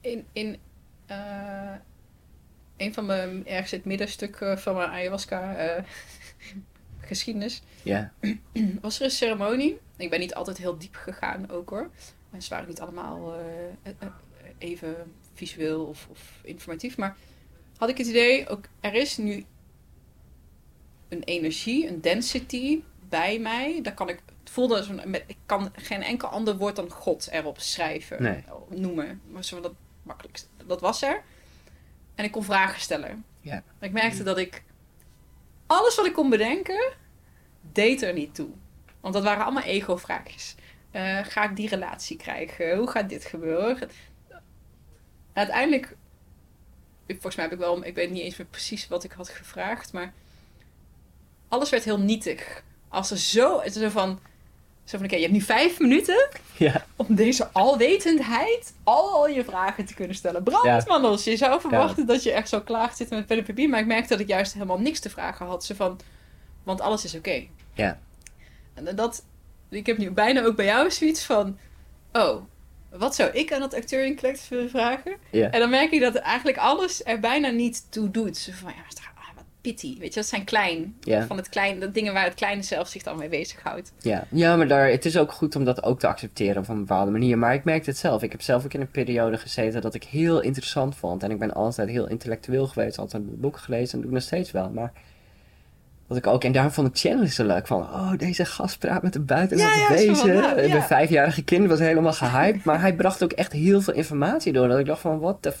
[0.00, 0.58] in in
[1.06, 1.74] eh,
[2.76, 5.56] een van mijn, ergens het middenstuk eh, van mijn ayahuasca
[7.00, 8.12] geschiedenis, ja,
[8.80, 11.90] was er een ceremonie Ik ben niet altijd heel diep gegaan ook hoor.
[12.30, 13.34] Mensen waren niet allemaal
[14.58, 16.96] even visueel of, of informatief.
[16.96, 17.16] Maar
[17.76, 19.44] had ik het idee, ook, er is nu
[21.08, 23.78] een energie, een density bij mij.
[23.82, 27.28] Daar kan ik, het voelde als een, ik kan geen enkel ander woord dan God
[27.30, 28.44] erop schrijven, Nee.
[28.68, 29.20] noemen.
[29.30, 30.48] Maar zo dat makkelijkst.
[30.66, 31.22] Dat was er.
[32.14, 33.24] En ik kon vragen stellen.
[33.40, 33.62] Ja.
[33.80, 34.62] Ik merkte dat ik
[35.66, 36.92] alles wat ik kon bedenken,
[37.72, 38.48] deed er niet toe.
[39.00, 40.54] Want dat waren allemaal ego-vraagjes.
[40.90, 42.76] Eh, ga ik die relatie krijgen?
[42.76, 43.90] Hoe gaat dit gebeuren?
[45.34, 45.96] Uiteindelijk,
[47.06, 49.28] ik- volgens mij heb ik wel, ik weet niet eens meer precies wat ik had
[49.28, 50.12] gevraagd, maar
[51.48, 52.62] alles werd heel nietig.
[52.88, 54.20] Als er zo, het is zo van,
[54.84, 59.84] zo van oké, je hebt nu vijf minuten Ja, om deze alwetendheid al je vragen
[59.84, 60.42] te kunnen stellen.
[60.42, 64.08] Brandmandels, je zou verwachten dat je echt zo klaar zit met pen maar ik merkte
[64.08, 65.64] dat ik juist helemaal niks te vragen had.
[65.64, 66.00] Zo van,
[66.62, 67.46] want alles is oké.
[67.72, 68.00] ja,
[68.74, 69.24] En dat,
[69.68, 71.58] ik heb nu bijna ook bij jou zoiets van,
[72.12, 72.42] oh,
[72.98, 75.16] wat zou ik aan dat acteur in collective willen vragen?
[75.30, 75.50] ja.
[75.50, 78.36] En dan merk ik dat eigenlijk alles er bijna niet toe doet.
[78.36, 78.82] Zo van, ja,
[79.14, 79.98] ah, wat pity.
[79.98, 80.96] Weet je, dat zijn klein.
[81.00, 81.26] Ja.
[81.26, 83.92] Van het kleine, dat dingen waar het kleine zelf zich dan mee bezighoudt.
[84.00, 86.78] Ja, ja maar daar, het is ook goed om dat ook te accepteren op een
[86.78, 87.38] bepaalde manier.
[87.38, 88.22] Maar ik merkte het zelf.
[88.22, 91.22] Ik heb zelf ook in een periode gezeten dat ik heel interessant vond.
[91.22, 94.50] En ik ben altijd heel intellectueel geweest, altijd boeken gelezen en doe ik nog steeds
[94.50, 94.70] wel.
[94.70, 94.92] Maar
[96.16, 97.66] ik ook, en daarom vond ik channelen zo leuk.
[97.66, 100.68] Van, oh, deze gast praat met de buitenlandse Ja, ja.
[100.68, 102.64] Mijn vijfjarige kind was helemaal gehyped.
[102.64, 104.68] maar hij bracht ook echt heel veel informatie door.
[104.68, 105.52] Dat ik dacht van, wat de...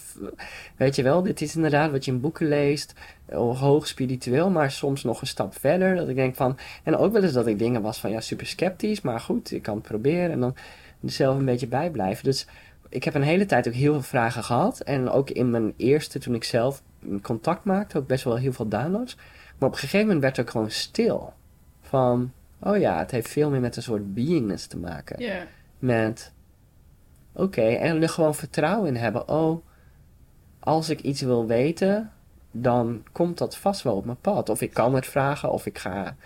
[0.76, 2.94] Weet je wel, dit is inderdaad wat je in boeken leest.
[3.26, 5.96] eh, Hoog spiritueel, maar soms nog een stap verder.
[5.96, 6.56] Dat ik denk van...
[6.82, 9.00] En ook wel eens dat ik dingen was van, ja, super sceptisch.
[9.00, 10.30] Maar goed, ik kan het proberen.
[10.30, 10.54] En dan
[11.02, 12.24] er zelf een beetje bij blijven.
[12.24, 12.46] Dus
[12.88, 14.80] ik heb een hele tijd ook heel veel vragen gehad.
[14.80, 16.82] En ook in mijn eerste, toen ik zelf
[17.22, 19.16] contact maakte, ook best wel heel veel downloads.
[19.58, 21.32] Maar op een gegeven moment werd het ook gewoon stil.
[21.80, 25.22] Van, oh ja, het heeft veel meer met een soort beingness te maken.
[25.78, 26.32] Met,
[27.32, 29.28] oké, en er gewoon vertrouwen in hebben.
[29.28, 29.64] Oh,
[30.60, 32.12] als ik iets wil weten,
[32.50, 34.48] dan komt dat vast wel op mijn pad.
[34.48, 36.16] Of ik kan het vragen, of ik ga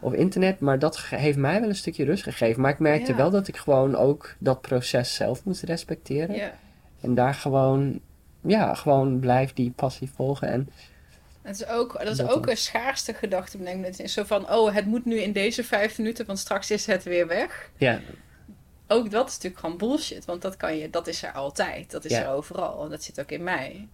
[0.00, 0.60] op internet.
[0.60, 2.62] Maar dat heeft mij wel een stukje rust gegeven.
[2.62, 6.52] Maar ik merkte wel dat ik gewoon ook dat proces zelf moest respecteren.
[7.00, 8.00] En daar gewoon,
[8.40, 10.48] ja, gewoon blijf die passie volgen.
[10.48, 10.68] En
[11.44, 13.58] Het is ook, dat is Dat ook een schaarste gedachte.
[13.58, 14.08] bedenk in.
[14.08, 17.26] Zo van, oh, het moet nu in deze vijf minuten, want straks is het weer
[17.26, 17.70] weg.
[17.76, 18.00] ja,
[18.88, 20.24] Ook dat is natuurlijk gewoon bullshit.
[20.24, 21.90] Want dat, kan je, dat is er altijd.
[21.90, 22.22] Dat is Ja.
[22.22, 22.84] er overal.
[22.84, 23.88] En dat zit ook in mij.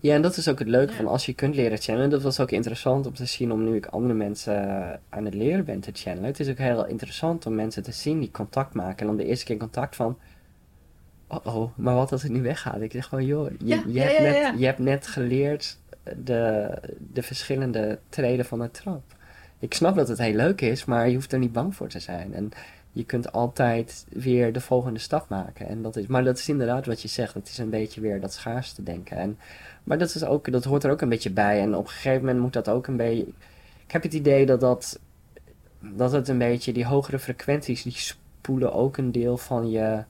[0.00, 0.96] Ja, en dat is ook het leuke Ja.
[0.96, 2.10] van als je kunt leren channelen.
[2.10, 5.34] Dat was ook interessant om te zien om nu ik andere mensen eh, aan het
[5.34, 6.24] leren ben te channelen.
[6.24, 8.98] Het is ook heel interessant om mensen te zien die contact maken.
[8.98, 10.18] En dan de eerste keer contact van...
[11.28, 12.80] Oh, oh maar wat als het nu weggaat?
[12.80, 15.78] Ik zeg gewoon, joh, je, Ja, je, ja, hebt, net, je hebt net geleerd
[16.24, 16.70] de,
[17.12, 19.02] de verschillende treden van de trap.
[19.58, 22.00] Ik snap dat het heel leuk is, maar je hoeft er niet bang voor te
[22.00, 22.34] zijn.
[22.34, 22.50] En
[22.92, 25.68] je kunt altijd weer de volgende stap maken.
[25.68, 27.34] En dat is, maar dat is inderdaad wat je zegt.
[27.34, 29.16] Het is een beetje weer dat schaarste denken.
[29.16, 29.38] En
[29.84, 31.60] maar dat, is ook, dat hoort er ook een beetje bij.
[31.60, 33.26] En op een gegeven moment moet dat ook een beetje.
[33.86, 35.00] Ik heb het idee dat, dat,
[35.80, 36.72] dat het een beetje.
[36.72, 37.82] Die hogere frequenties.
[37.82, 40.04] die spoelen ook een deel van je.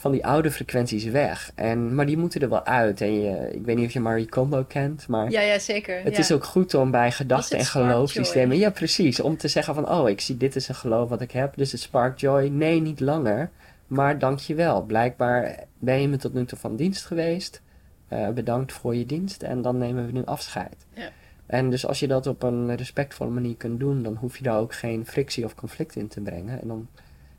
[0.00, 1.52] Van die oude frequenties weg.
[1.54, 3.00] En, maar die moeten er wel uit.
[3.00, 5.08] En je, ik weet niet of je Marie Kondo kent.
[5.08, 6.02] Maar Ja, ja, zeker.
[6.02, 6.18] het ja.
[6.18, 8.56] is ook goed om bij gedachten en geloofssystemen.
[8.56, 8.64] joy.
[8.64, 9.20] Ja, precies.
[9.20, 9.90] Om te zeggen van.
[9.90, 11.56] Oh, ik zie dit is een geloof wat ik heb.
[11.56, 12.46] Dus het spark joy.
[12.48, 13.50] Nee, niet langer.
[13.86, 14.82] Maar dankjewel.
[14.82, 17.62] Blijkbaar ben je me tot nu toe van dienst geweest.
[18.08, 20.76] Eh, bedankt voor je dienst en dan nemen we nu afscheid.
[20.94, 21.08] Ja.
[21.46, 24.58] En dus als je dat op een respectvolle manier kunt doen, dan hoef je daar
[24.58, 26.60] ook geen frictie of conflict in te brengen.
[26.60, 26.88] En dan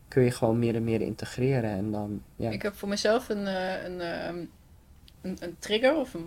[0.09, 1.69] kun je gewoon meer en meer integreren.
[1.69, 2.49] En dan, ja.
[2.49, 4.37] Ik heb voor mezelf een, eh, een, ehm,
[5.21, 6.25] een, een trigger of een,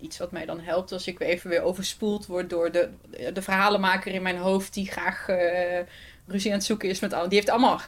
[0.00, 2.88] iets wat mij dan helpt als ik weer even weer overspoeld word door de,
[3.32, 5.80] de verhalenmaker in mijn hoofd die graag eh,
[6.26, 7.28] ruzie aan het zoeken is met al.
[7.28, 7.80] Die heeft allemaal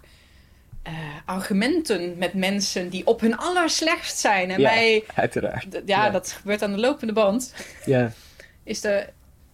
[0.82, 0.93] eh,
[1.24, 4.51] argumenten met mensen die op hun allerslechtst zijn.
[4.51, 4.70] En Ja.
[4.70, 5.66] mij, Uiteraard.
[5.73, 6.11] ja, Ja.
[6.11, 7.55] dat gebeurt aan de lopende band.
[7.85, 8.12] Ja,
[8.62, 9.07] Is de,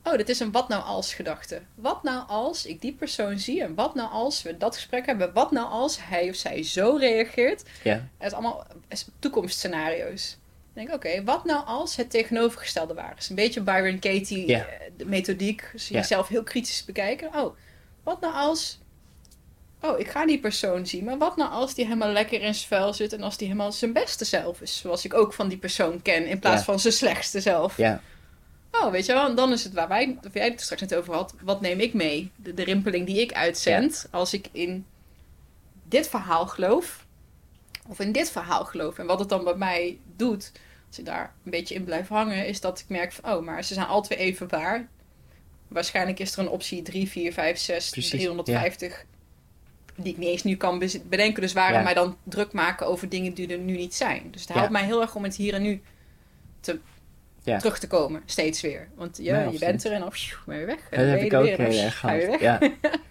[0.05, 1.60] oh, dit is een wat nou als gedachte.
[1.74, 5.32] Wat nou als ik die persoon zie en wat nou als we dat gesprek hebben.
[5.32, 7.62] Wat nou als hij of zij zo reageert.
[7.82, 10.36] ja, Het is allemaal is toekomstscenario's.
[10.74, 13.28] Ik denk, oké, wat nou als het tegenovergestelde waar is?
[13.28, 14.59] Een beetje Byron Katie Ja.
[14.66, 15.68] eh, de methodiek.
[15.72, 15.98] Dus Ja.
[15.98, 17.28] jezelf heel kritisch bekijken.
[17.35, 17.56] Oh,
[18.02, 18.78] wat nou als...
[19.81, 21.05] Oh, ik ga die persoon zien.
[21.05, 23.12] Maar wat nou als die helemaal lekker in zijn vel zit...
[23.12, 24.78] en als die helemaal zijn beste zelf is?
[24.78, 26.26] Zoals ik ook van die persoon ken...
[26.26, 26.64] in plaats Ja.
[26.64, 27.76] van zijn slechtste zelf.
[27.76, 28.01] ja,
[28.82, 30.94] Oh, weet je wel, en dan is het waar wij, of jij het straks net
[30.94, 32.30] over had, wat neem ik mee?
[32.36, 34.86] De, de rimpeling die ik uitzend, als ik in
[35.88, 37.06] dit verhaal geloof,
[37.88, 38.98] of in dit verhaal geloof.
[38.98, 40.52] En wat het dan bij mij doet,
[40.88, 43.64] als ik daar een beetje in blijf hangen, is dat ik merk van, oh, maar
[43.64, 44.88] ze zijn alle twee even waar.
[45.68, 49.05] Waarschijnlijk is er een optie 3, 4, 5, 6, Precies, 350
[49.96, 50.78] die ik niet eens nu kan
[51.09, 51.42] bedenken.
[51.42, 51.82] Dus waarom Ja.
[51.82, 54.28] mij dan druk maken over dingen die er nu niet zijn.
[54.30, 55.82] Dus het helpt mij heel erg om het hier en nu
[56.60, 56.78] te,
[57.45, 57.59] Ja.
[57.59, 58.89] terug te komen, steeds weer.
[58.95, 60.12] Want ja, Nee, je bent er en dan
[60.47, 60.77] ben je weg.
[60.77, 62.41] En Dat dan heb ik je ook weer heel erg je gehad.
[62.41, 62.59] Ja.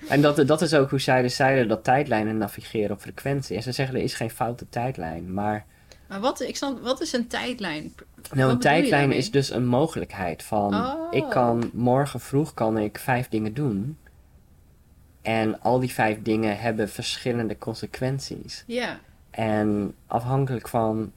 [0.09, 3.55] En dat, dat is ook hoe zij dus zeiden dat tijdlijnen navigeren op frequentie.
[3.55, 5.33] En ze zeggen er is geen foute tijdlijn.
[5.33, 5.65] Maar
[6.07, 7.93] Maar wat, ik snap, wat is een tijdlijn?
[8.31, 11.07] nou, een tijdlijn is dus een mogelijkheid van Oh.
[11.11, 13.97] ik kan morgen vroeg kan ik vijf dingen doen.
[15.21, 18.63] En al die vijf dingen hebben verschillende consequenties.
[18.67, 18.99] Ja.
[19.29, 21.11] En afhankelijk van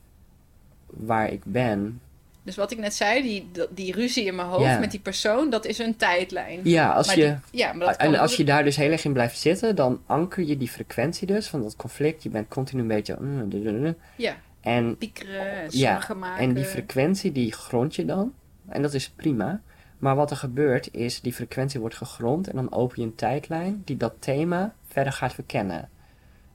[0.86, 2.00] waar ik ben.
[2.46, 4.78] Dus wat ik net zei, die, die ruzie in mijn hoofd Ja.
[4.78, 6.60] met die persoon, dat is een tijdlijn.
[6.62, 7.24] Ja, als maar je.
[7.24, 10.00] die- ja, maar dat En als je daar dus heel erg in blijft zitten, dan
[10.06, 12.22] anker je die frequentie dus van dat conflict.
[12.22, 13.16] Je bent continu een beetje.
[13.20, 13.94] mm.
[14.16, 16.42] Ja, En, piekeren Ja, maken.
[16.44, 18.32] en die frequentie die grond je dan.
[18.68, 19.60] En dat is prima.
[19.98, 23.82] Maar wat er gebeurt is, die frequentie wordt gegrond en dan open je een tijdlijn
[23.84, 25.88] die dat thema verder gaat verkennen.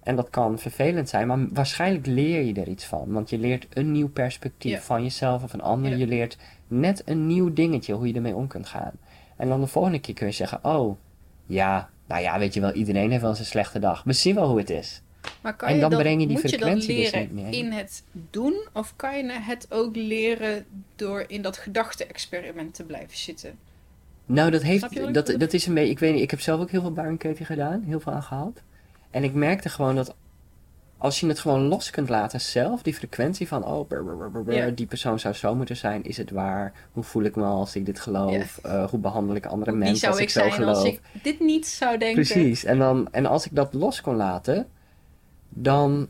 [0.04, 3.12] En dat kan vervelend zijn, maar waarschijnlijk leer je er iets van.
[3.12, 5.98] Want je leert een nieuw perspectief van jezelf of een ander.
[5.98, 6.38] Je leert
[6.68, 8.92] net een nieuw dingetje hoe je ermee om kunt gaan.
[9.36, 10.98] En dan de volgende keer kun je zeggen: Oh,
[11.46, 14.04] ja, nou ja, weet je wel, iedereen heeft wel eens een slechte dag.
[14.04, 15.02] We zien wel hoe het is.
[15.42, 17.36] Maar kan En je dan dat, breng je die moet je dat frequentie dus leren
[17.36, 17.54] niet meer.
[17.54, 18.68] in het doen?
[18.74, 20.66] Of kan je het ook leren
[20.96, 23.58] door in dat gedachte-experiment te blijven zitten?
[24.26, 26.62] Nou, dat, je heeft, dat, dat is een beetje, ik weet niet, ik heb zelf
[26.62, 28.62] ook heel veel buinkeuken gedaan, heel veel aan gehad.
[29.12, 30.16] En ik merkte gewoon dat
[31.02, 34.76] als je het gewoon los kunt laten zelf, die frequentie van, oh, brr, brr, brr,
[34.76, 36.74] die persoon zou zo moeten zijn, is het waar?
[36.92, 38.60] Hoe voel ik me als ik dit geloof?
[38.64, 40.76] Eh, hoe behandel ik andere mensen zou als ik zo zijn geloof?
[40.76, 42.24] als ik dit niet zou denken?
[42.24, 44.68] Precies, en, dan, en als ik dat los kon laten,
[45.50, 46.08] dan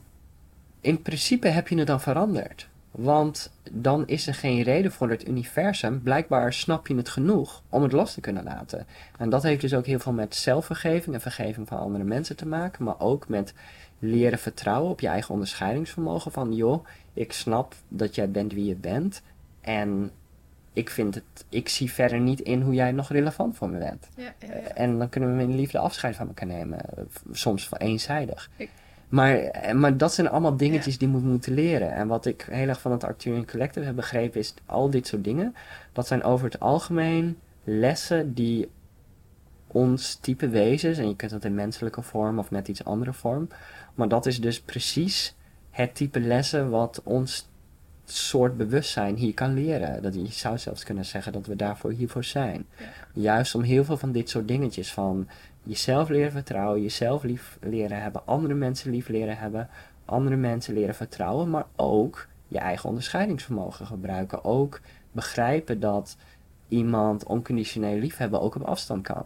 [0.80, 2.68] in principe heb je het dan veranderd.
[2.92, 6.02] Want dan is er geen reden voor het universum.
[6.02, 8.86] Blijkbaar snap je het genoeg om het los te kunnen laten.
[9.18, 12.46] En dat heeft dus ook heel veel met zelfvergeving en vergeving van andere mensen te
[12.46, 12.84] maken.
[12.84, 13.54] Maar ook met
[13.98, 16.32] leren vertrouwen op je eigen onderscheidingsvermogen.
[16.32, 19.22] Van joh, ik snap dat jij bent wie je bent.
[19.60, 20.10] En
[20.72, 24.08] ik, vind het, ik zie verder niet in hoe jij nog relevant voor me bent.
[24.16, 24.54] Ja, ja, ja.
[24.74, 26.78] En dan kunnen we in liefde afscheid van elkaar nemen.
[26.80, 28.50] eh, Soms eenzijdig.
[28.56, 28.70] Ik-
[29.12, 31.92] Maar, eh, maar dat zijn allemaal dingetjes die we moeten leren.
[31.92, 34.54] En wat ik heel erg van het Arcturian Collective heb begrepen is...
[34.66, 35.54] al dit soort dingen,
[35.92, 38.70] dat zijn over het algemeen lessen die
[39.66, 40.98] ons type wezens...
[40.98, 43.48] en je kunt dat in menselijke vorm of net iets andere vorm...
[43.94, 45.34] maar dat is dus precies
[45.70, 47.48] het type lessen wat ons
[48.04, 50.02] soort bewustzijn hier kan leren.
[50.02, 52.66] Dat je zou zelfs kunnen zeggen dat we daarvoor hiervoor zijn.
[52.78, 52.86] Ja.
[53.12, 55.28] Juist om heel veel van dit soort dingetjes van
[55.62, 59.68] jezelf leren vertrouwen, jezelf lief leren hebben, andere mensen lief leren hebben,
[60.04, 64.44] andere mensen leren vertrouwen, maar ook je eigen onderscheidingsvermogen gebruiken.
[64.44, 64.80] Ook
[65.12, 66.16] begrijpen dat
[66.68, 69.24] iemand onconditioneel liefhebben ook op afstand kan.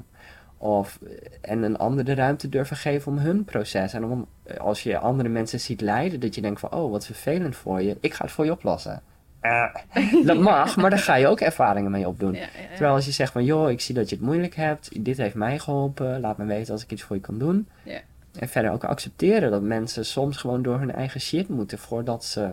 [0.58, 1.10] Of, eh,
[1.40, 3.92] en een ander de ruimte durven geven om hun proces.
[3.92, 7.06] En om, eh, als je andere mensen ziet lijden, dat je denkt van, oh, wat
[7.06, 7.96] vervelend voor je.
[8.00, 9.02] Ik ga het voor je oplossen.
[9.46, 12.32] Eh, dat mag, maar daar ga je ook ervaringen mee opdoen.
[12.32, 12.68] Ja, ja, ja.
[12.68, 15.04] Terwijl als je zegt van, joh, ik zie dat je het moeilijk hebt.
[15.04, 16.20] Dit heeft mij geholpen.
[16.20, 17.68] Laat me weten als ik iets voor je kan doen.
[17.82, 18.00] Ja.
[18.38, 22.50] En verder ook accepteren dat mensen soms gewoon door hun eigen shit moeten voordat ze...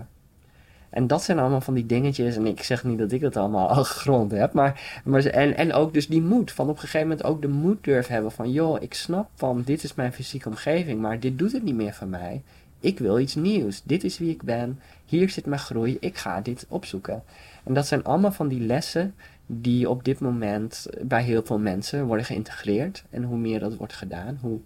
[0.89, 2.35] En dat zijn allemaal van die dingetjes.
[2.35, 4.53] En ik zeg niet dat ik het allemaal al gegrond heb.
[4.53, 6.51] Maar, maar en, en ook dus die moed.
[6.51, 8.51] Van op een gegeven moment ook de moed durven hebben van...
[8.51, 11.01] joh, ik snap van dit is mijn fysieke omgeving.
[11.01, 12.41] Maar dit doet het niet meer voor mij.
[12.83, 13.83] Ik wil iets nieuws.
[13.83, 14.79] Dit is wie ik ben.
[15.05, 15.97] Hier zit mijn groei.
[15.99, 17.23] Ik ga dit opzoeken.
[17.63, 19.15] En dat zijn allemaal van die lessen
[19.45, 23.03] die op dit moment bij heel veel mensen worden geïntegreerd.
[23.09, 24.59] En hoe meer dat wordt gedaan, hoe...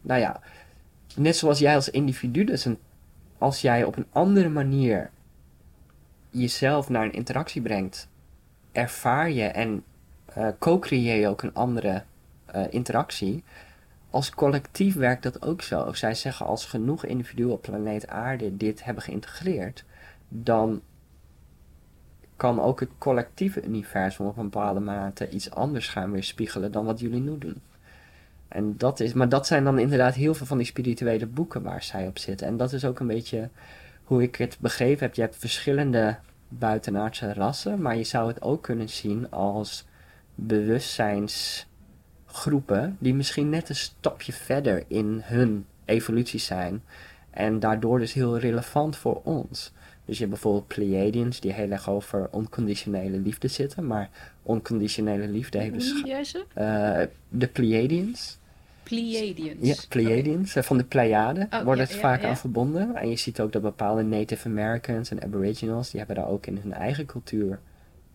[0.00, 0.40] Nou ja,
[1.16, 2.66] net zoals jij als individu, dus
[3.38, 5.10] als jij op een andere manier
[6.30, 8.08] jezelf naar een interactie brengt,
[8.72, 9.84] ervaar je en
[10.24, 12.02] eh, co-creëer je ook een andere
[12.46, 13.44] eh, interactie.
[14.18, 15.92] Als collectief werkt dat ook zo.
[15.92, 19.84] Zij zeggen als genoeg individuen op planeet Aarde dit hebben geïntegreerd,
[20.28, 20.80] dan
[22.36, 27.00] kan ook het collectieve universum op een bepaalde mate iets anders gaan weerspiegelen dan wat
[27.00, 27.60] jullie nu doen.
[28.48, 31.82] En dat is, maar dat zijn dan inderdaad heel veel van die spirituele boeken waar
[31.82, 32.46] zij op zitten.
[32.46, 33.48] En dat is ook een beetje
[34.04, 35.14] hoe ik het begrepen heb.
[35.14, 36.16] Je hebt verschillende
[36.48, 39.84] buitenaardse rassen, maar je zou het ook kunnen zien als
[42.28, 46.82] bewustzijnsgroepen die misschien net een stapje verder in hun evolutie zijn.
[47.30, 49.72] En daardoor dus heel relevant voor ons.
[50.04, 53.86] Dus je hebt bijvoorbeeld Pleiadians die heel erg over onconditionele liefde zitten.
[53.86, 54.10] Maar
[54.42, 55.88] onconditionele liefde heeft dus...
[56.30, 56.44] ze?
[56.54, 58.38] eh, de Pleiadians.
[58.82, 59.58] Pleiadians.
[59.60, 60.56] Ja, Pleiadians.
[60.56, 62.28] eh, Van de Pleiaden Oh, worden ja, het ja, vaak ja.
[62.28, 62.96] aan verbonden.
[62.96, 65.90] En je ziet ook dat bepaalde Native Americans en Aboriginals...
[65.90, 67.58] die hebben daar ook in hun eigen cultuur...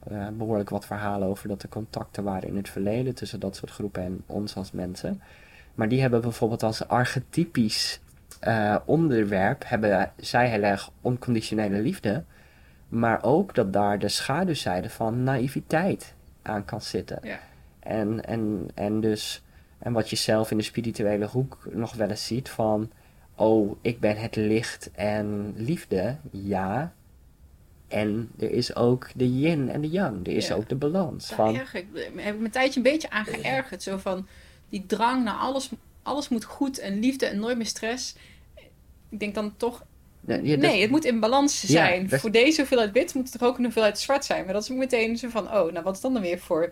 [0.07, 3.15] eh, behoorlijk wat verhalen over dat er contacten waren in het verleden...
[3.15, 5.21] tussen dat soort groepen en ons als mensen.
[5.75, 7.99] Maar die hebben bijvoorbeeld als archetypisch
[8.39, 12.23] eh, onderwerp, hebben zij heel erg onconditionele liefde.
[12.89, 17.19] Maar ook dat daar de schaduwzijde van naïviteit aan kan zitten.
[17.21, 17.39] Ja.
[17.80, 19.43] En, en, en dus,
[19.80, 22.91] en wat je zelf in de spirituele hoek nog wel eens ziet van,
[23.35, 26.93] oh, ik ben het licht en liefde, ja.
[27.94, 30.56] En er is ook de yin en de yang, er is Ja.
[30.56, 33.84] ook de balans Daar van, ik heb ik me een tijdje een beetje aan geërgerd.
[33.84, 34.28] Zo van
[34.70, 35.70] die drang naar alles,
[36.03, 38.15] alles moet goed en liefde en nooit meer stress.
[39.10, 39.84] Ik denk dan toch,
[40.28, 42.07] Ja, ja, dat- nee, het moet in balans zijn.
[42.07, 44.44] dat- Voor deze hoeveelheid wit moet het toch ook een hoeveelheid zwart zijn.
[44.45, 46.72] Maar dat is ook meteen zo van, oh, nou wat is dan dan weer voor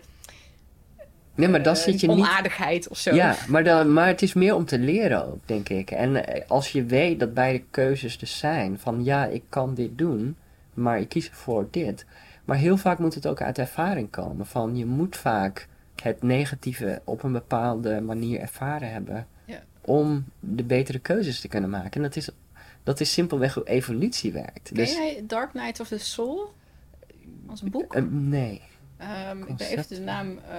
[1.34, 3.14] nee, maar dan eh, zit je niet onaardigheid of zo.
[3.14, 5.90] Ja, maar, dan, maar het is meer om te leren ook, denk ik.
[5.90, 9.98] En eh, als je weet dat beide keuzes dus zijn, van ja, ik kan dit
[9.98, 10.36] doen,
[10.74, 12.06] maar ik kies voor dit.
[12.44, 15.68] Maar heel vaak moet het ook uit ervaring komen, van je moet vaak
[16.02, 19.62] het negatieve op een bepaalde manier ervaren hebben, Ja.
[19.80, 21.90] om de betere keuzes te kunnen maken.
[21.90, 22.28] En dat is,
[22.82, 24.62] dat is simpelweg hoe evolutie werkt.
[24.68, 26.52] Ken Dus, jij Dark Knight of the Soul?
[27.46, 27.94] Als boek?
[27.94, 28.60] eh, nee.
[28.96, 30.56] Ehm, ik ben even de naam eh,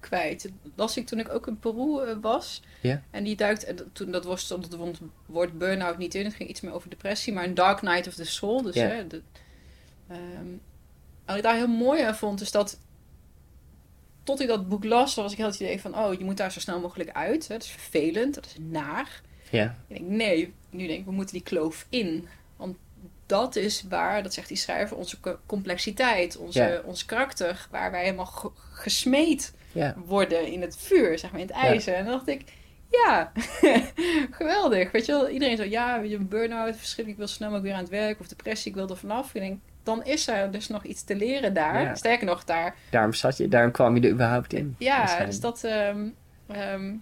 [0.00, 0.42] kwijt.
[0.42, 2.62] Dat las ik toen ik ook in Peru eh, was.
[2.80, 3.02] Ja.
[3.10, 6.24] En die duikt, en toen, dat was, stond het woord- burn-out niet in.
[6.24, 7.32] Het ging iets meer over depressie.
[7.32, 8.62] Maar een Dark Night of the Soul.
[8.62, 8.86] Dus, Ja.
[8.86, 9.22] hè, de,
[10.08, 10.46] ehm,
[11.26, 12.78] wat ik daar heel mooi aan vond, is dat...
[14.22, 15.98] Tot ik dat boek las, was ik heel het idee van...
[15.98, 17.48] Oh, je moet daar zo snel mogelijk uit.
[17.48, 17.54] Hè.
[17.54, 19.20] Dat is vervelend, dat is naar.
[19.50, 22.28] Ja, Ik denk, nee, nu denk ik, we moeten die kloof in.
[22.56, 22.76] Want
[23.26, 26.80] dat is waar, dat zegt die schrijver, onze co- complexiteit, onze, Ja.
[26.84, 31.46] ons karakter, waar wij helemaal ge- gesmeed ja, worden in het vuur, zeg maar, in
[31.46, 31.94] het ijzer.
[31.94, 32.44] En dan dacht ik,
[32.90, 33.32] ja,
[34.38, 34.90] geweldig.
[34.92, 37.68] Weet je wel, iedereen zo, ja, weet je, een burn-out, verschrikkelijk, ik wil snel mogelijk
[37.68, 39.34] weer aan het werk, of depressie, ik wil er vanaf.
[39.34, 41.82] Ik denk, dan is er dus nog iets te leren daar.
[41.82, 41.94] Ja.
[41.94, 44.74] Sterker nog, daar daarom, zat je, daarom kwam je er überhaupt in.
[44.78, 46.06] ja, dus dat, ehm,
[46.46, 46.92] ehm,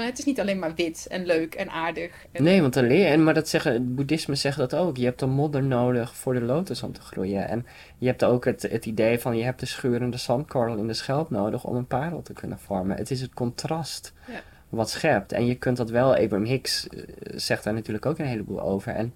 [0.00, 2.26] het is niet alleen maar wit en leuk en aardig.
[2.32, 3.18] En, Nee, want dan leer je.
[3.18, 4.96] Maar dat zeggen, het boeddhisme zegt dat ook.
[4.96, 7.48] Je hebt de modder nodig voor de lotus om te groeien.
[7.48, 7.66] En
[7.98, 11.30] je hebt ook het, het idee van je hebt de schurende zandkorrel in de schelp
[11.30, 12.96] nodig om een parel te kunnen vormen.
[12.96, 14.40] Het is het contrast Ja.
[14.68, 15.32] wat schept.
[15.32, 17.02] En je kunt dat wel, Abraham Hicks eh,
[17.34, 18.92] zegt daar natuurlijk ook een heleboel over.
[18.94, 19.14] En,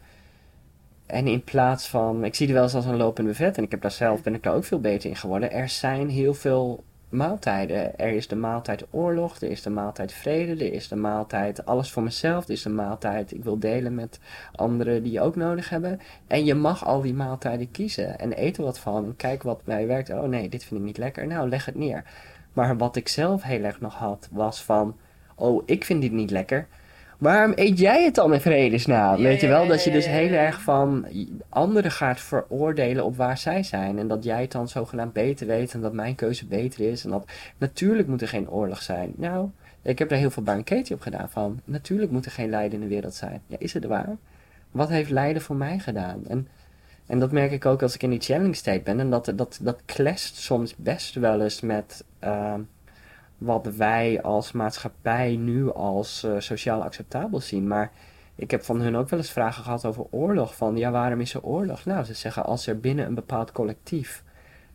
[1.07, 3.57] en in plaats van, ik zie het wel eens als een lopende vet.
[3.57, 5.53] En ik heb daar zelf, ben ik daar ook veel beter in geworden.
[5.53, 7.99] Er zijn heel veel maaltijden.
[7.99, 11.91] Er is de maaltijd oorlog, er is de maaltijd vrede, er is de maaltijd alles
[11.91, 14.21] voor mezelf, er is de maaltijd ik wil delen met
[14.55, 16.01] anderen die je ook nodig hebben.
[16.27, 19.61] En je mag al die maaltijden kiezen en eet er wat van en kijk wat
[19.65, 20.11] mij werkt.
[20.11, 21.27] Oh nee, dit vind ik niet lekker.
[21.27, 22.05] Nou, leg het neer.
[22.53, 24.97] Maar wat ik zelf heel erg nog had, was van,
[25.35, 26.67] oh, ik vind dit niet lekker.
[27.19, 29.23] Waarom eet jij het dan in vredesnaam?
[29.23, 31.07] Weet je wel, dat je dus heel erg van
[31.49, 33.99] anderen gaat veroordelen op waar zij zijn.
[33.99, 37.05] En dat jij het dan zogenaamd beter weet en dat mijn keuze beter is.
[37.05, 37.25] En dat
[37.59, 39.13] natuurlijk moet er geen oorlog zijn.
[39.17, 39.49] Nou,
[39.83, 41.61] ik heb daar heel veel banketje op gedaan van.
[41.65, 43.43] Natuurlijk moet er geen lijden in de wereld zijn.
[43.47, 44.17] Ja, is het waar?
[44.71, 46.23] Wat heeft lijden voor mij gedaan?
[46.29, 46.49] En,
[47.07, 49.01] en dat merk ik ook als ik in die challenge state ben.
[49.01, 52.61] En dat, dat, dat clasht soms best wel eens met ehm,
[53.39, 57.67] wat wij als maatschappij nu als eh, sociaal acceptabel zien.
[57.67, 57.93] Maar
[58.35, 60.57] ik heb van hun ook wel eens vragen gehad over oorlog.
[60.57, 61.85] Van ja, waarom is er oorlog?
[61.85, 64.25] Nou, ze zeggen als er binnen een bepaald collectief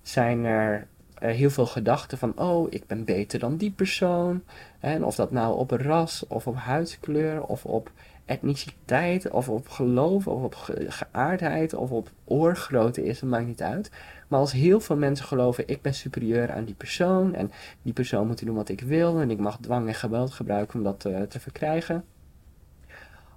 [0.02, 4.44] zijn er eh, heel veel gedachten van, oh, ik ben beter dan die persoon.
[4.80, 7.92] En of dat nou op ras, of op huidskleur, of op
[8.26, 13.62] etniciteit, of op geloof, of op ge- geaardheid, of op oorgrootte is, dat maakt niet
[13.62, 13.92] uit.
[14.32, 17.52] Maar als heel veel mensen geloven, ik ben superieur aan die persoon, en
[17.82, 20.84] die persoon moet doen wat ik wil, en ik mag dwang en geweld gebruiken om
[20.84, 22.04] dat eh, te verkrijgen.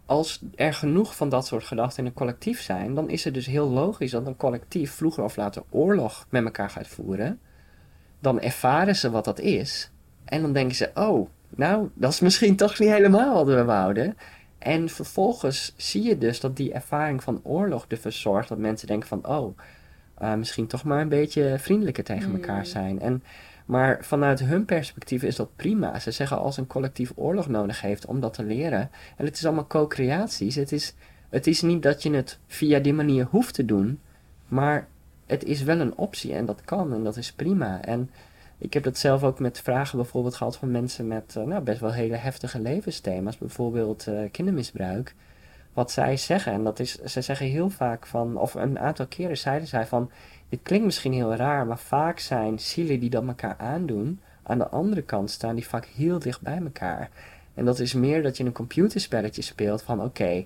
[0.06, 3.46] Als er genoeg van dat soort gedachten in een collectief zijn, dan is het dus
[3.46, 7.40] heel logisch dat een collectief vroeger of later oorlog met elkaar gaat voeren.
[8.20, 9.90] Dan ervaren ze wat dat is.
[10.24, 14.16] En dan denken ze, oh, nou, dat is misschien toch niet helemaal wat we wouden.
[14.58, 19.08] En vervolgens zie je dus dat die ervaring van oorlog ervoor zorgt dat mensen denken
[19.08, 19.56] van, oh,
[20.14, 22.34] eh, misschien toch maar een beetje vriendelijker tegen Mm.
[22.34, 23.00] elkaar zijn.
[23.00, 23.22] En,
[23.64, 25.98] maar vanuit hun perspectief is dat prima.
[25.98, 28.90] Ze zeggen als een collectief oorlog nodig heeft om dat te leren.
[29.16, 30.54] En het is allemaal co-creaties.
[30.54, 30.94] Het is,
[31.28, 34.00] het is niet dat je het via die manier hoeft te doen,
[34.48, 34.86] maar
[35.26, 37.82] het is wel een optie en dat kan en dat is prima.
[37.82, 38.10] En
[38.58, 41.80] ik heb dat zelf ook met vragen bijvoorbeeld gehad van mensen met eh, nou, best
[41.80, 45.14] wel hele heftige levensthema's, bijvoorbeeld eh, kindermisbruik.
[45.74, 49.38] Wat zij zeggen, en dat is, ze zeggen heel vaak van, of een aantal keren
[49.38, 50.10] zeiden zij van,
[50.48, 54.68] dit klinkt misschien heel raar, maar vaak zijn zielen die dat elkaar aandoen, aan de
[54.68, 57.10] andere kant staan die vaak heel dicht bij elkaar.
[57.54, 60.44] En dat is meer dat je een computerspelletje speelt van, oké,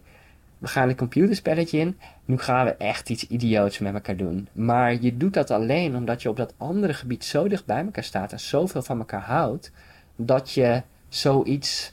[0.59, 4.49] we gaan een computerspelletje in, nu gaan we echt iets idioots met elkaar doen.
[4.53, 8.05] Maar je doet dat alleen omdat je op dat andere gebied zo dicht bij elkaar
[8.05, 9.71] staat en zoveel van elkaar houdt,
[10.17, 11.93] dat je zoiets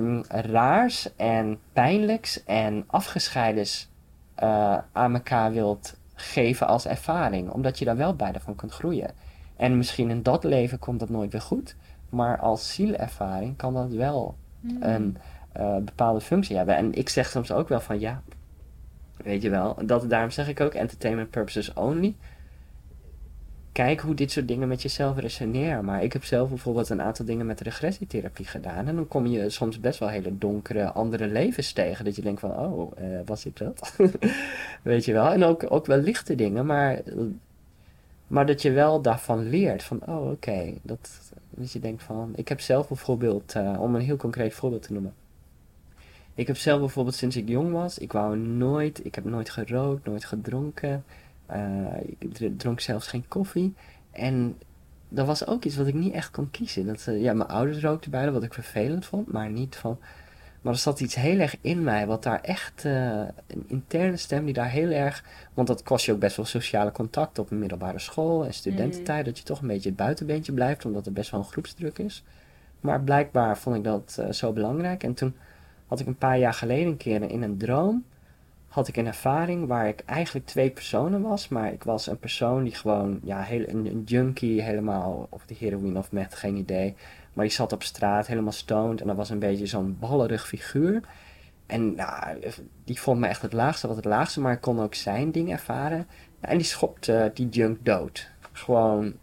[0.00, 3.90] mm, raars en pijnlijks en afgescheidens
[4.42, 7.50] uh, aan elkaar wilt geven als ervaring.
[7.50, 9.10] Omdat je daar wel beide van kunt groeien.
[9.56, 11.76] En misschien in dat leven komt dat nooit weer goed.
[12.08, 14.82] Maar als zielervaring kan dat wel hmm.
[14.82, 15.16] een
[15.56, 16.76] uh, bepaalde functie hebben.
[16.76, 18.22] En ik zeg soms ook wel van ja,
[19.16, 19.76] weet je wel.
[19.86, 22.14] Dat, daarom zeg ik ook entertainment purposes only
[23.84, 25.84] kijk hoe dit soort dingen met jezelf resoneren.
[25.84, 28.86] Maar ik heb zelf bijvoorbeeld een aantal dingen met regressietherapie gedaan.
[28.86, 32.04] En dan kom je soms best wel hele donkere andere levens tegen.
[32.04, 33.96] Dat je denkt van, oh, uh, was ik dat?
[34.82, 35.32] Weet je wel?
[35.32, 37.00] En ook, ook wel lichte dingen, maar,
[38.26, 39.82] maar dat je wel daarvan leert.
[39.82, 40.74] Van, oh, oké.
[40.82, 44.82] Dat, dat je denkt van, ik heb zelf bijvoorbeeld, uh, om een heel concreet voorbeeld
[44.82, 45.14] te noemen.
[46.34, 50.06] Ik heb zelf bijvoorbeeld sinds ik jong was, ik wou nooit, ik heb nooit gerookt,
[50.06, 51.04] nooit gedronken.
[51.50, 51.86] Uh,
[52.18, 53.74] ik dronk zelfs geen koffie.
[54.10, 54.58] En
[55.08, 56.86] dat was ook iets wat ik niet echt kon kiezen.
[56.86, 59.98] Dat, uh, ja, mijn ouders rookten bijna, wat ik vervelend vond, maar niet van...
[60.60, 62.84] Maar er zat iets heel erg in mij, wat daar echt...
[62.84, 65.24] Uh, een interne stem die daar heel erg...
[65.54, 69.18] Want dat kost je ook best wel sociale contact op een middelbare school en studententijd.
[69.18, 69.24] Mm.
[69.24, 72.24] Dat je toch een beetje het buitenbeentje blijft, omdat er best wel een groepsdruk is.
[72.80, 75.02] Maar blijkbaar vond ik dat zo belangrijk.
[75.02, 75.34] En toen
[75.86, 78.04] had ik een paar jaar geleden een keer in een droom
[78.68, 81.48] had ik een ervaring waar ik eigenlijk twee personen was.
[81.48, 85.98] Maar ik was een persoon die gewoon, ja, heel, een, junkie helemaal, of de heroïne
[85.98, 86.94] of met, geen idee.
[87.32, 89.00] Maar die zat op straat, helemaal stoned.
[89.00, 91.00] En dat was een beetje zo'n ballerig figuur.
[91.66, 92.38] En nou,
[92.84, 95.50] die vond me echt het laagste wat het laagste, maar ik kon ook zijn ding
[95.50, 96.06] ervaren.
[96.40, 98.30] En die schopte die junk dood.
[98.52, 99.14] Gewoon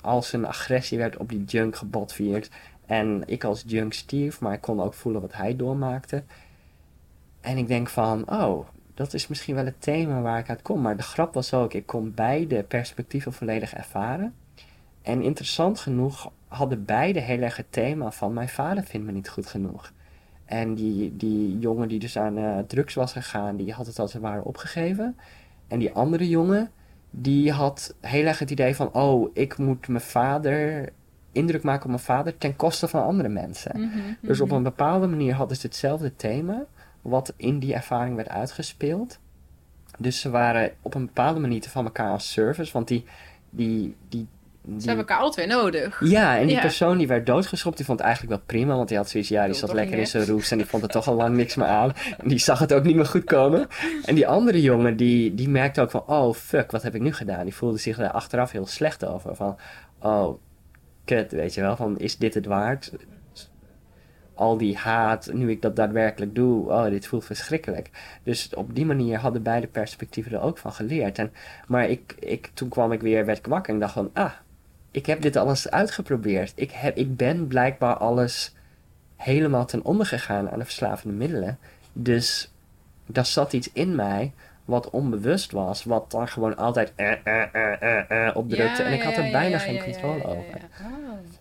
[0.00, 2.50] als een agressie werd op die junk gebotvierd.
[2.86, 6.24] En ik als junk stierf, maar ik kon ook voelen wat hij doormaakte.
[7.46, 10.80] En ik denk van, oh, dat is misschien wel het thema waar ik uit kom.
[10.80, 14.34] Maar de grap was ook, ik kon beide perspectieven volledig ervaren.
[15.02, 19.28] En interessant genoeg hadden beide heel erg het thema van mijn vader vindt me niet
[19.28, 19.92] goed genoeg.
[20.44, 24.12] En die, die jongen die dus aan uh, drugs was gegaan, die had het als
[24.12, 25.16] het ware opgegeven.
[25.68, 26.70] En die andere jongen,
[27.10, 30.88] die had heel erg het idee van, oh, ik moet mijn vader,
[31.32, 33.80] indruk maken op mijn vader ten koste van andere mensen.
[33.80, 34.56] Mhm, dus op mhm.
[34.56, 36.66] een bepaalde manier hadden ze hetzelfde thema
[37.08, 39.18] wat in die ervaring werd uitgespeeld.
[39.98, 43.04] Dus ze waren op een bepaalde manier van elkaar als service, want die,
[43.50, 44.28] die, die
[44.78, 46.00] ze hebben elkaar twee nodig.
[46.04, 48.76] Ja, en die persoon die werd doodgeschopt, die vond het eigenlijk wel prima.
[48.76, 50.88] Want die had zoiets, ja, die zat lekker in zijn roes en die vond er
[50.88, 51.92] toch al lang niks meer aan.
[52.18, 53.68] En die zag het ook niet meer goed komen.
[54.04, 57.12] En die andere jongen, die, die merkte ook van, oh fuck, wat heb ik nu
[57.12, 57.44] gedaan?
[57.44, 59.36] Die voelde zich daar achteraf heel slecht over.
[59.36, 59.56] Van,
[60.00, 60.38] oh,
[61.04, 62.92] kut, weet je wel, van is dit het waard?
[64.36, 67.90] Al die haat, nu ik dat daadwerkelijk doe, oh, dit voelt verschrikkelijk.
[68.22, 71.18] Dus op die manier hadden beide perspectieven er ook van geleerd.
[71.18, 71.32] En,
[71.66, 74.32] maar ik, ik, toen kwam ik weer, werd ik wakker en dacht van, ah,
[74.90, 76.52] ik heb dit alles uitgeprobeerd.
[76.54, 78.54] Ik, heb, ik ben blijkbaar alles
[79.16, 81.58] helemaal ten onder gegaan aan de verslavende middelen.
[81.92, 82.52] Dus
[83.06, 84.32] daar zat iets in mij
[84.64, 88.82] wat onbewust was, wat dan gewoon altijd eh, eh, eh, eh opdrukte.
[88.82, 90.60] en ik had er bijna geen controle over.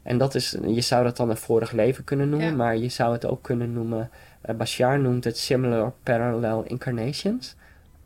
[0.05, 3.13] En dat is, je zou dat dan een vorig leven kunnen noemen, maar je zou
[3.13, 4.09] het ook kunnen noemen,
[4.49, 7.55] uh, Bashar noemt het similar parallel incarnations.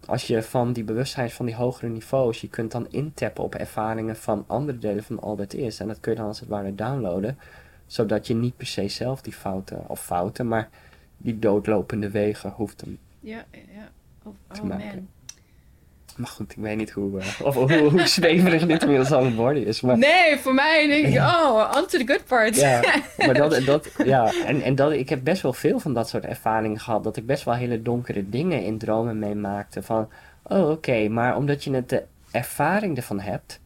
[0.05, 4.15] Als je van die bewustzijn van die hogere niveaus, je kunt dan intappen op ervaringen
[4.15, 5.79] van andere delen van al dat is.
[5.79, 7.37] En dat kun je dan als het ware downloaden,
[7.85, 10.69] zodat je niet per se zelf die fouten, of fouten, maar
[11.17, 12.85] die doodlopende wegen hoeft te,
[13.19, 13.91] ja, ja.
[14.23, 15.07] Oh, oh man.
[16.19, 19.35] Maar goed, ik weet niet hoe, uh, of, hoe, hoe zweverig dit inmiddels aan het
[19.35, 19.81] worden is.
[19.81, 19.97] Maar...
[19.97, 22.55] Nee, voor mij denk ik, oh, on to the good part.
[22.55, 22.81] Ja,
[23.25, 26.25] maar dat, dat, ja, en, en dat, ik heb best wel veel van dat soort
[26.25, 27.03] ervaringen gehad.
[27.03, 29.83] Dat ik best wel hele donkere dingen in dromen meemaakte.
[29.83, 30.09] Van,
[30.43, 33.59] oh oké, maar omdat je het de ervaring ervan hebt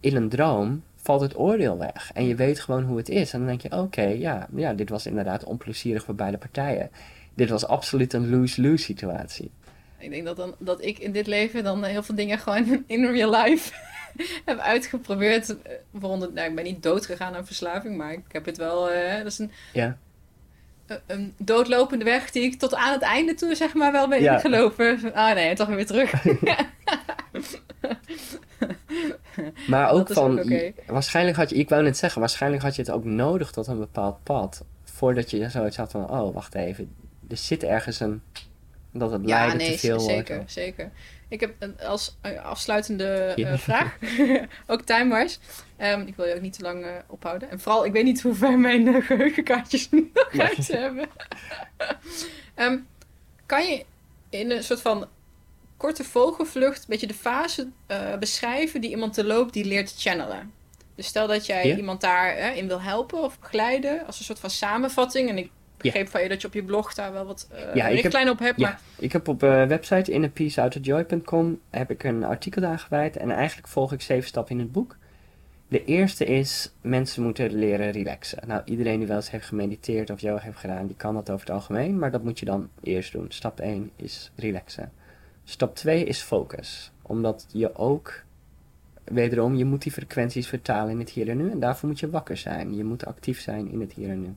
[0.00, 2.10] in een droom, valt het oordeel weg.
[2.14, 3.32] En je weet gewoon hoe het is.
[3.32, 6.90] En dan denk je, oké, ja, ja, dit was inderdaad onplezierig voor beide partijen.
[7.34, 9.50] Dit was absoluut een lose-lose situatie.
[10.00, 13.06] Ik denk dat, dan, dat ik in dit leven dan heel veel dingen gewoon in
[13.06, 13.72] real life
[14.44, 15.56] heb uitgeprobeerd.
[15.90, 18.92] Waaronder, nou, ik ben niet dood gegaan aan verslaving, maar ik heb het wel.
[18.92, 19.98] Uh, dat is een, ja.
[21.06, 24.34] een, doodlopende weg die ik tot aan het einde toe, zeg maar, wel ben ja.
[24.34, 25.14] ingelopen.
[25.14, 26.24] Ah nee, toch weer terug.
[29.66, 30.52] maar ook van,
[30.86, 33.78] waarschijnlijk had je, ik wou net zeggen, waarschijnlijk had je het ook nodig tot een
[33.78, 34.64] bepaald pad.
[34.84, 36.94] Voordat je zoiets had van, oh, wacht even,
[37.28, 38.22] er zit ergens een
[38.92, 40.52] dat het lijden te veel zeker, wordt.
[40.52, 40.90] Zeker, zeker.
[41.28, 43.98] Ik heb als afsluitende uh, vraag,
[44.66, 45.38] ook time-wise.
[45.78, 47.50] Um, ik wil je ook niet te lang uh, ophouden.
[47.50, 50.04] En vooral, ik weet niet hoe ver mijn uh, geheugenkaartjes nog
[50.38, 51.08] uit hebben.
[52.56, 52.86] um,
[53.46, 53.84] kan je
[54.28, 55.08] in een soort van
[55.76, 57.68] korte vogelvlucht een beetje de fase
[58.18, 60.52] beschrijven die iemand te loopt die leert channelen?
[60.94, 64.50] Dus stel dat jij iemand daarin in wil helpen of begeleiden als een soort van
[64.50, 65.28] samenvatting.
[65.28, 65.50] En ik
[65.82, 68.32] begreep van je dat je op je blog daar wel wat uh, Ja, heb- richtlijnen
[68.32, 68.60] op hebt.
[68.60, 73.30] Ja, Maar ik heb op de website innerpeaceoutofjoy.com heb ik een artikel daar gewijd en
[73.30, 74.96] eigenlijk volg ik zeven stappen in het boek.
[75.68, 78.38] De eerste is, mensen moeten leren relaxen.
[78.46, 81.46] Nou, iedereen die wel eens heeft gemediteerd of yoga heeft gedaan, die kan dat over
[81.46, 83.26] het algemeen, maar dat moet je dan eerst doen.
[83.28, 84.92] Stap 1 is relaxen.
[85.44, 88.22] Stap 2 is focus, omdat je ook,
[89.04, 92.10] wederom, je moet die frequenties vertalen in het hier en nu en daarvoor moet je
[92.10, 92.74] wakker zijn.
[92.76, 94.34] Je moet actief zijn in het hier en nu.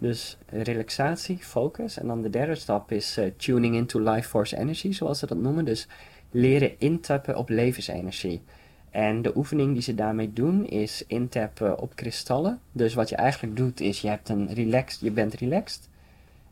[0.00, 1.98] Dus relaxatie, focus.
[1.98, 5.38] En dan de derde stap is eh, tuning into life force energy, zoals ze dat
[5.38, 5.64] noemen.
[5.64, 5.88] Dus
[6.30, 8.42] leren intappen op levensenergie.
[8.90, 12.60] En de oefening die ze daarmee doen is intappen op kristallen.
[12.72, 15.88] Dus wat je eigenlijk doet is, je, hebt een relaxed, je bent relaxed.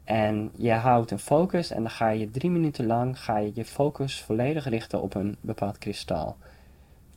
[0.04, 3.64] En je houdt een focus en dan ga je drie minuten lang ga je, je
[3.64, 6.36] focus volledig richten op een bepaald kristal.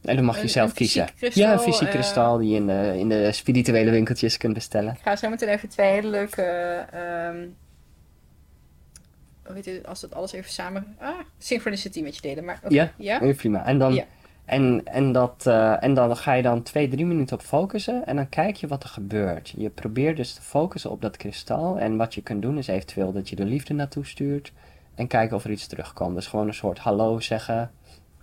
[0.01, 1.09] En dan mag je zelf kiezen.
[1.17, 4.53] kristal, ja, een fysiek eh, kristal die je in de, in de spirituele winkeltjes kunt
[4.53, 4.93] bestellen.
[4.93, 6.41] ik ga zo meteen even twee hele leuke...
[6.91, 7.37] ehm
[9.45, 10.95] hoe heet het, als dat alles even samen...
[10.99, 12.45] Ah, synchronicity met je delen.
[12.45, 12.91] Maar, oké, Ja?
[12.97, 13.19] ja?
[13.23, 13.65] Ja, prima.
[13.65, 14.03] En dan, Ja.
[14.45, 18.15] en, en, dat, eh, en dan ga je dan twee, drie minuten op focussen en
[18.15, 19.53] dan kijk je wat er gebeurt.
[19.57, 23.11] Je probeert dus te focussen op dat kristal en wat je kunt doen is eventueel
[23.11, 24.51] dat je de liefde naartoe stuurt
[24.95, 26.15] en kijken of er iets terugkomt.
[26.15, 27.71] Dus gewoon een soort hallo zeggen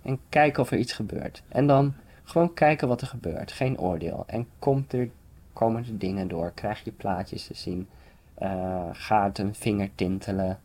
[0.01, 1.43] en kijken of er iets gebeurt.
[1.47, 1.93] En dan
[2.23, 4.23] gewoon kijken wat er gebeurt, geen oordeel.
[4.27, 5.09] En komt er,
[5.53, 7.87] komen er dingen door, krijg je plaatjes te zien,
[8.39, 10.59] Eh, gaat een vinger tintelen,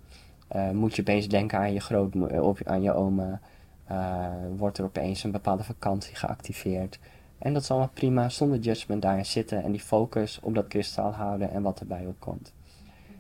[0.49, 3.41] Eh, moet je opeens denken aan je grootmoeder, of aan je oma.
[3.85, 6.99] Eh, wordt er opeens een bepaalde vakantie geactiveerd.
[7.39, 11.13] En dat is allemaal prima, zonder judgment daarin zitten en die focus op dat kristal
[11.13, 12.53] houden en wat erbij opkomt.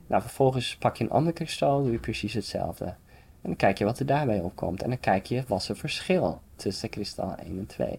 [0.07, 2.95] Nou, vervolgens pak je een ander kristal, doe je precies hetzelfde.
[3.45, 4.83] En dan kijk je wat er daarbij opkomt.
[4.83, 7.99] En dan kijk je wat er verschil tussen kristal 1 en 2.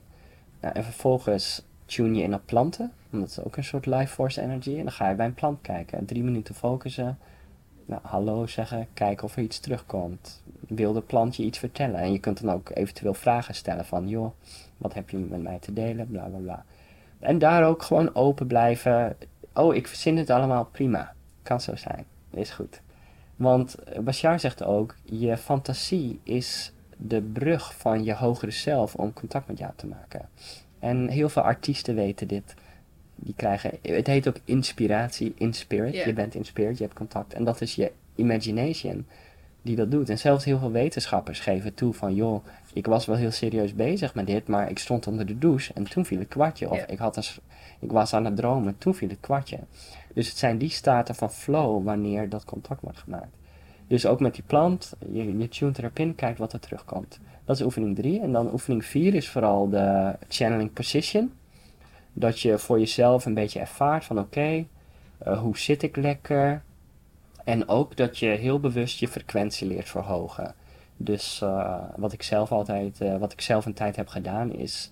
[0.62, 4.14] Nou, en vervolgens tune je in op planten, want dat is ook een soort life
[4.14, 4.78] force energy.
[4.78, 7.18] En dan ga je bij een plant kijken, drie minuten focussen.
[7.86, 10.42] Nou, hallo zeggen, kijken of er iets terugkomt.
[10.68, 12.00] Wil de plant je iets vertellen?
[12.00, 14.32] En je kunt dan ook eventueel vragen stellen van, joh,
[14.78, 16.08] wat heb je met mij te delen?
[16.08, 16.66] Bla bla bla.
[17.20, 19.18] En daar ook gewoon open blijven.
[19.54, 21.14] Oh, ik verzin het allemaal prima.
[21.44, 22.06] Kan zo zijn.
[22.30, 22.82] Is goed.
[23.36, 29.48] Want Bashar zegt ook, je fantasie is de brug van je hogere zelf om contact
[29.48, 30.30] met jou te maken.
[30.80, 32.54] En heel veel artiesten weten dit.
[33.16, 35.96] Die krijgen, het heet ook inspiratie, in spirit.
[35.96, 37.34] Je bent in spirit, je hebt contact.
[37.34, 39.06] En dat is je imagination
[39.62, 40.10] die dat doet.
[40.10, 44.14] En zelfs heel veel wetenschappers geven toe van, joh, ik was wel heel serieus bezig
[44.14, 46.70] met dit, maar ik stond onder de douche en toen viel het kwartje.
[46.70, 47.24] Of ik, had een,
[47.80, 49.60] ik was aan het dromen, toen viel het kwartje.
[50.16, 53.38] Dus het zijn die staten van flow wanneer dat contact wordt gemaakt.
[53.88, 57.20] Dus ook met die plant, je, je tunt erop in, kijkt wat er terugkomt.
[57.46, 58.22] Dat is oefening 3.
[58.22, 61.34] En dan oefening 4 is vooral de channeling position.
[62.14, 64.66] Dat je voor jezelf een beetje ervaart van oké,
[65.18, 66.64] eh, hoe zit ik lekker?
[67.44, 70.56] En ook dat je heel bewust je frequentie leert verhogen.
[70.98, 74.92] Dus eh, wat ik zelf altijd, eh, wat ik zelf een tijd heb gedaan is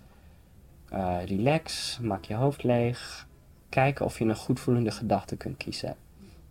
[1.26, 3.28] relax, maak je hoofd leeg,
[3.74, 5.96] kijken of je een goed voelende gedachte kunt kiezen.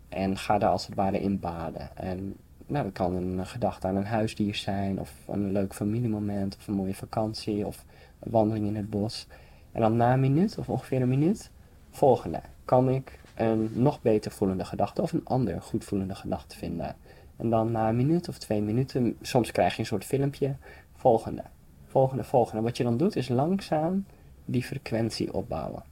[0.09, 1.97] En ga daar als het ware in baden.
[1.97, 2.37] En
[2.67, 6.75] nou, dat kan een gedachte aan een huisdier zijn, of een leuk familiemoment, of een
[6.75, 7.85] mooie vakantie, of
[8.21, 9.27] een wandeling in het bos.
[9.73, 11.51] En dan na een minuut, of ongeveer een minuut,
[11.91, 12.41] volgende.
[12.65, 16.97] Kan ik een nog beter voelende gedachte of een ander goed voelende gedachte vinden?
[17.37, 20.57] En dan na een minuut of twee minuten, soms krijg je een soort filmpje,
[20.95, 21.43] volgende,
[21.87, 22.63] volgende, volgende.
[22.63, 24.07] Wat je dan doet is langzaam
[24.45, 25.92] die frequentie opbouwen.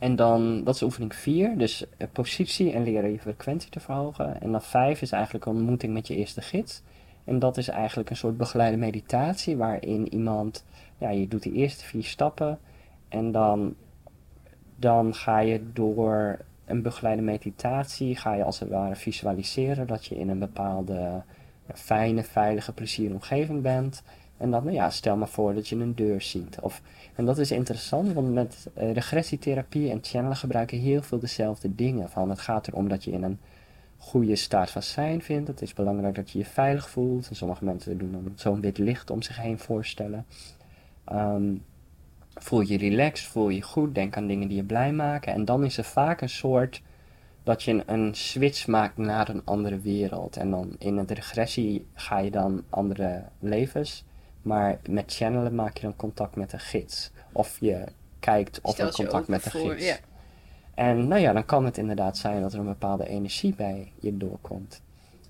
[0.00, 4.40] En dan, dat is oefening 4, dus eh, positie en leren je frequentie te verhogen.
[4.40, 6.82] En dan 5 is eigenlijk een ontmoeting met je eerste gids.
[7.24, 10.64] En dat is eigenlijk een soort begeleide meditatie waarin iemand,
[10.98, 12.58] ja, je doet die eerste vier stappen
[13.08, 13.74] en dan,
[14.76, 20.16] dan ga je door een begeleide meditatie, ga je als het ware visualiseren dat je
[20.16, 21.22] in een bepaalde
[21.74, 24.02] fijne, veilige, plezierige omgeving bent.
[24.40, 26.60] En dan, nou ja, stel maar voor dat je een deur ziet.
[26.60, 26.82] Of,
[27.14, 32.10] en dat is interessant, want met eh, regressietherapie en channelen gebruiken heel veel dezelfde dingen.
[32.10, 33.38] Van, het gaat erom dat je in een
[33.98, 35.48] goede staat van zijn vindt.
[35.48, 37.28] Het is belangrijk dat je je veilig voelt.
[37.28, 40.26] En sommige mensen doen dan zo'n wit licht om zich heen voorstellen.
[41.04, 41.54] Ehm,
[42.34, 45.32] voel je relaxed, voel je goed, denk aan dingen die je blij maken.
[45.32, 46.82] En dan is er vaak een soort
[47.42, 50.36] dat je een, switch maakt naar een andere wereld.
[50.36, 54.04] En dan in het regressie ga je dan andere levens.
[54.42, 57.10] Maar met channelen maak je dan contact met een gids.
[57.32, 57.84] Of je
[58.20, 59.84] kijkt of er contact met een voor- gids.
[59.86, 59.96] ja.
[60.74, 64.16] En nou ja, dan kan het inderdaad zijn dat er een bepaalde energie bij je
[64.16, 64.82] doorkomt.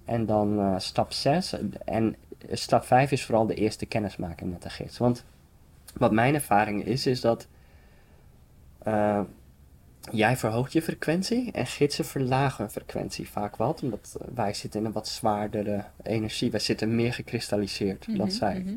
[0.04, 1.54] En dan eh, stap 6.
[1.84, 2.16] En
[2.50, 4.98] stap 5 is vooral de eerste kennismaking met de gids.
[4.98, 5.24] Want
[5.96, 7.46] wat mijn ervaring is, is dat
[8.78, 9.20] eh,
[10.10, 13.82] jij verhoogt je frequentie en gidsen verlagen hun frequentie vaak wat.
[13.82, 16.50] Omdat wij zitten in een wat zwaardere energie.
[16.50, 18.58] Wij zitten meer gekristalliseerd dan Mhm, zij.
[18.60, 18.74] mhm.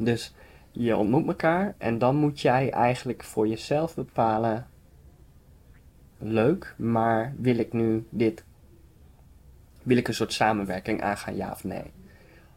[0.00, 0.34] Dus
[0.70, 4.66] je ontmoet elkaar en dan moet jij eigenlijk voor jezelf bepalen:
[6.18, 8.44] leuk, maar wil ik nu dit?
[9.82, 11.92] Wil ik een soort samenwerking aangaan, ja of nee?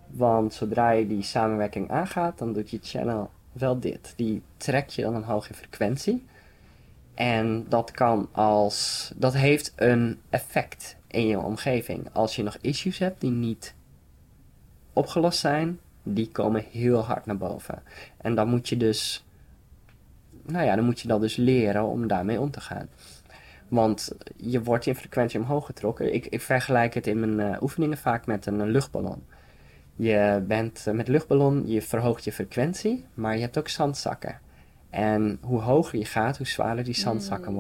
[0.07, 4.13] Want zodra je die samenwerking aangaat, dan doet je channel wel dit.
[4.15, 6.26] Die trekt je dan een hoge frequentie.
[7.13, 9.11] En dat kan als.
[9.15, 12.07] Dat heeft een effect in je omgeving.
[12.13, 13.73] Als je nog issues hebt die niet
[14.93, 17.83] opgelost zijn, die komen heel hard naar boven.
[18.17, 19.25] En dan moet je dus.
[20.45, 22.89] Nou ja, dan moet je dat dus leren om daarmee om te gaan.
[23.67, 26.13] Want je wordt in frequentie omhoog getrokken.
[26.13, 29.23] Ik, ik vergelijk het in mijn eh, oefeningen vaak met een, luchtballon.
[29.95, 34.39] Je bent eh, met een luchtballon, je verhoogt je frequentie, maar je hebt ook zandzakken.
[34.89, 37.57] En hoe hoger je gaat, hoe zwaarder die zandzakken Mm.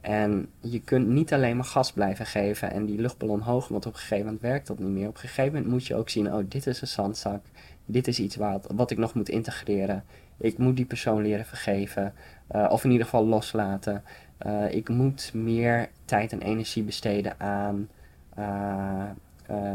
[0.00, 3.92] En je kunt niet alleen maar gas blijven geven en die luchtballon hoog, want op
[3.92, 5.08] een gegeven moment werkt dat niet meer.
[5.08, 7.40] Op een gegeven moment moet je ook zien, oh, dit is een zandzak.
[7.86, 10.04] Dit is iets wat, wat ik nog moet integreren.
[10.36, 12.12] Ik moet die persoon leren vergeven.
[12.46, 14.02] eh, of in ieder geval loslaten.
[14.38, 17.88] Eh, ik moet meer tijd en energie besteden aan
[18.34, 19.04] eh,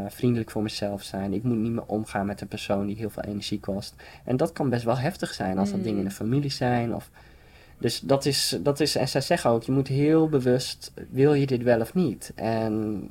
[0.08, 1.32] vriendelijk voor mezelf zijn.
[1.32, 3.94] Ik moet niet meer omgaan met een persoon die heel veel energie kost.
[4.24, 5.84] En dat kan best wel heftig zijn als dat Mm.
[5.84, 6.94] dingen in de familie zijn.
[6.94, 7.10] Of...
[7.84, 11.46] Dus dat is, dat is, en zij zeggen ook, je moet heel bewust, wil je
[11.46, 12.32] dit wel of niet?
[12.34, 13.10] En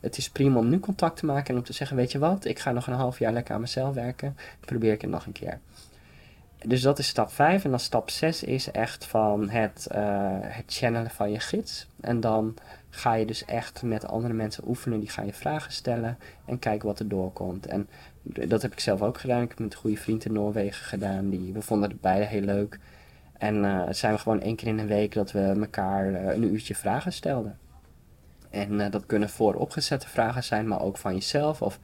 [0.00, 2.44] het is prima om nu contact te maken en om te zeggen, weet je wat,
[2.44, 4.36] ik ga nog een half jaar lekker aan mezelf werken.
[4.60, 5.58] Probeer ik het nog een keer.
[6.66, 7.64] Dus dat is stap 5.
[7.64, 11.86] En dan stap 6 is echt van het, eh, het channelen van je gids.
[12.00, 12.54] En dan
[12.90, 15.00] ga je dus echt met andere mensen oefenen.
[15.00, 17.66] Die ga je vragen stellen en kijken wat er doorkomt.
[17.66, 17.88] En
[18.22, 19.42] dat heb ik zelf ook gedaan.
[19.42, 21.30] Ik heb met een goede vriend in Noorwegen gedaan.
[21.30, 22.78] Die, we vonden het beide heel leuk.
[23.44, 26.42] En eh zijn we gewoon één keer in een week dat we elkaar eh, een
[26.42, 27.58] uurtje vragen stelden.
[28.50, 31.62] En eh, dat kunnen vooropgezette vragen zijn, maar ook van jezelf.
[31.62, 31.78] Of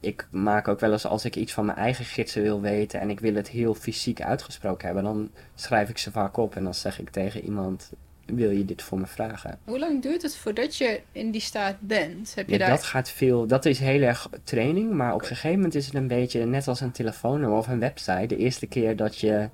[0.00, 3.10] ik maak ook wel eens als ik iets van mijn eigen gidsen wil weten en
[3.10, 6.74] ik wil het heel fysiek uitgesproken hebben, dan schrijf ik ze vaak op en dan
[6.74, 7.92] zeg ik tegen iemand:
[8.26, 9.58] Wil je dit voor me vragen?
[9.64, 12.34] Hoe lang duurt het voordat je in die staat bent?
[12.34, 12.70] Heb je Ja, daar...
[12.70, 15.94] dat gaat veel, dat is heel erg training, maar op een gegeven moment is het
[15.94, 18.26] een beetje net als een telefoonnummer of een website.
[18.26, 19.48] De eerste keer dat je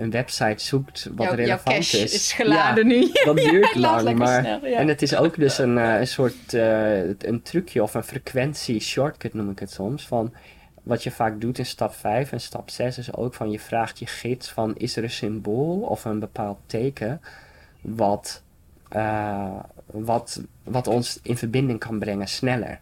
[0.00, 2.14] een website zoekt wat Jouw- jouw relevant cache is.
[2.14, 3.00] is geladen nu.
[3.12, 4.78] Ja, dat duurt lang, maar snel, ja.
[4.78, 8.80] En het is ook dus een, eh, een soort eh, een trucje of een frequentie
[8.80, 10.06] shortcut noem ik het soms.
[10.06, 10.34] Van
[10.82, 13.98] wat je vaak doet in stap 5 en stap 6 is ook van je vraagt
[13.98, 17.20] je gids van is er een symbool of een bepaald teken
[17.80, 18.42] wat,
[18.88, 19.56] eh,
[19.86, 22.80] wat, wat ons in verbinding kan brengen sneller.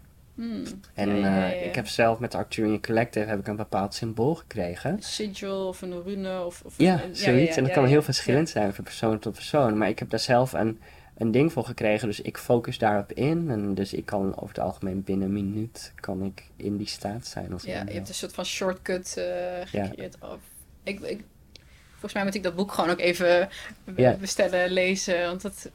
[0.95, 4.91] En eh, ik heb zelf met Arcturian Collective heb ik een bepaald symbool gekregen.
[4.93, 6.63] Een sigil of een rune of...
[6.65, 7.57] of Ja, een- zoiets.
[7.57, 9.79] en dat kan heel verschillend zijn van persoon tot persoon.
[9.79, 10.81] Maar ik heb daar zelf een,
[11.17, 12.09] een ding voor gekregen.
[12.09, 13.51] Dus ik focus daarop in.
[13.51, 17.27] En dus ik kan over het algemeen binnen een minuut kan ik in die staat
[17.27, 17.53] zijn.
[17.53, 19.85] Als Ja, je hebt een soort van shortcut eh Ja.
[19.87, 20.17] gecreëerd.
[20.21, 20.39] Of,
[20.83, 21.21] ik, ik,
[21.91, 23.49] volgens mij moet ik dat boek gewoon ook even
[23.97, 24.15] Ja.
[24.15, 25.25] bestellen, lezen.
[25.27, 25.71] Want dat...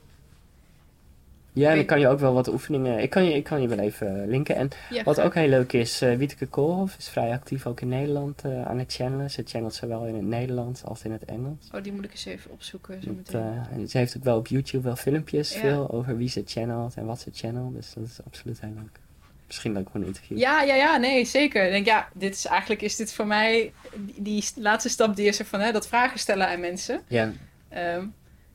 [1.54, 3.00] Ja, en dan kan je ook wel wat oefeningen...
[3.00, 4.56] Ik kan je, ik kan je wel even linken.
[4.56, 6.02] En Ja, wat ook heel leuk is...
[6.02, 9.32] eh Wieteke Koolhof is vrij actief ook in Nederland eh, aan het channelen.
[9.32, 11.68] Ze channelt zowel in het Nederlands als in het Engels.
[11.74, 13.02] Oh, die moet ik eens even opzoeken.
[13.02, 13.42] Zo Dat, meteen.
[13.42, 15.60] eh, en ze heeft ook wel op YouTube wel filmpjes Ja.
[15.60, 17.74] veel over wie ze channelt en wat ze channelt.
[17.74, 19.00] Dus dat is absoluut heel leuk.
[19.48, 20.38] Misschien leuk voor een interview.
[20.38, 21.66] Ja, ja, ja, nee, zeker.
[21.66, 25.28] Ik denk, ja, dit is eigenlijk is dit voor mij die, die laatste stap die
[25.28, 27.02] is er van hè, dat vragen stellen aan mensen.
[27.08, 27.32] Ja,
[27.70, 28.06] Ehm,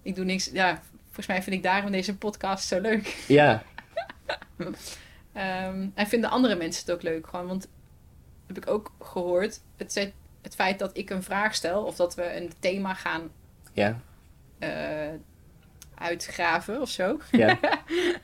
[0.02, 0.80] ik doe niks, ja,
[1.18, 3.06] volgens mij vind ik daarom deze podcast zo leuk.
[3.28, 3.62] ja,
[5.32, 7.68] Ehm, en vinden andere mensen het ook leuk, gewoon, want
[8.46, 10.12] heb ik ook gehoord, het, zet-
[10.42, 13.30] het feit dat ik een vraag stel of dat we een thema gaan
[13.72, 14.00] ja,
[14.58, 15.14] eh,
[15.94, 17.58] uitgraven of zo, ja.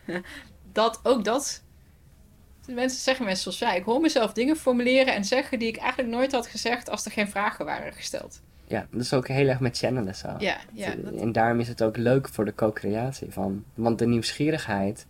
[0.72, 1.62] dat ook dat.
[2.66, 5.76] de Mensen zeggen mensen zoals ja, ik hoor mezelf dingen formuleren en zeggen die ik
[5.76, 8.40] eigenlijk nooit had gezegd als er geen vragen waren gesteld.
[8.66, 10.34] Ja, dat is ook heel erg met channelen zo.
[10.38, 10.94] Ja, ja.
[10.94, 13.64] Dat, En daarom is het ook leuk voor de co-creatie van.
[13.74, 15.06] Want de nieuwsgierigheid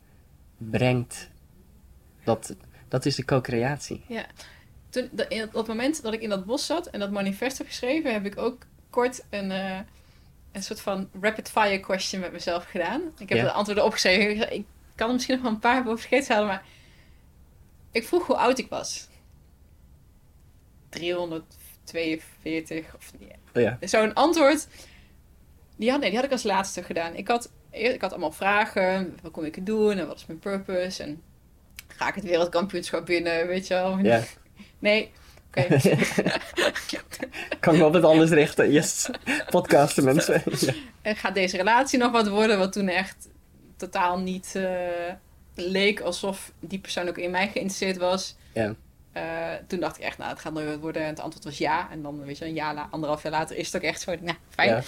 [0.59, 1.31] brengt.
[2.25, 2.55] Dat,
[2.89, 4.05] dat is de co-creatie.
[4.89, 7.59] toen, dat- in- op het moment dat ik in dat bos zat en dat manifest
[7.59, 9.79] heb geschreven, heb ik ook kort een, eh,
[10.53, 13.01] een soort van rapid fire question met mezelf gedaan.
[13.19, 13.45] Ik heb Ja.
[13.45, 14.53] de antwoorden opgeschreven.
[14.55, 14.65] Ik,
[14.95, 16.65] kan er misschien nog wel een paar boven vergeten halen, maar
[17.91, 19.09] ik vroeg hoe oud ik was.
[20.89, 23.13] 342 of
[23.55, 24.67] Ja, zo'n antwoord.
[25.77, 27.15] Die had, nee, die had ik als laatste gedaan.
[27.15, 29.19] Ik had, ik had allemaal vragen.
[29.23, 29.99] Wat kom ik het doen?
[29.99, 31.03] En wat is mijn purpose?
[31.03, 31.23] En
[31.87, 33.47] ga ik het wereldkampioenschap binnen?
[33.47, 33.99] Weet je wel?
[33.99, 34.23] ja,
[34.79, 35.11] Nee,
[35.57, 35.67] Oké.
[37.61, 38.73] kan ik me het alles richten.
[38.73, 39.11] Yes.
[39.51, 40.43] Podcasten mensen.
[40.59, 40.73] Ja.
[41.03, 42.59] En gaat deze relatie nog wat worden?
[42.59, 43.29] Wat toen echt
[43.77, 45.13] totaal niet eh,
[45.55, 48.37] leek alsof die persoon ook in mij geïnteresseerd was.
[48.53, 48.75] Ja.
[49.15, 49.23] Eh,
[49.67, 51.03] toen dacht ik echt, nou, het gaat nooit wat worden.
[51.03, 51.89] En het antwoord was ja.
[51.91, 54.15] En dan, weet je, een jaar, anderhalf jaar later is het ook echt zo.
[54.21, 54.69] Nou, fijn.
[54.69, 54.83] Ja.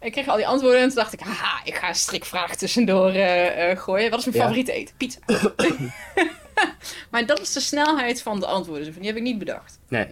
[0.00, 3.08] Ik kreeg al die antwoorden en toen dacht ik, haha, ik ga een strikvraag tussendoor
[3.10, 4.10] eh, eh, gooien.
[4.10, 4.42] Wat is mijn Ja.
[4.42, 4.94] favoriete eten?
[4.96, 5.18] Pizza.
[7.10, 8.84] maar dat is de snelheid van de antwoorden.
[8.84, 9.78] Dus die heb ik niet bedacht.
[9.88, 10.06] Nee.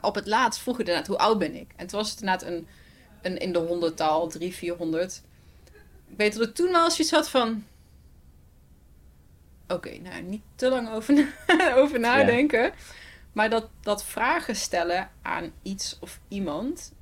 [0.00, 1.70] Op het laatst vroeg ik inderdaad, hoe oud ben ik?
[1.76, 2.66] En toen was het inderdaad een,
[3.22, 5.22] een in de honderdtaal, drie, vierhonderd.
[6.08, 7.64] Ik weet dat ik toen wel zoiets had van...
[9.68, 12.72] Oké, nou, niet te lang over, na- over nadenken.
[13.32, 16.92] Maar dat, dat vragen stellen aan iets of iemand...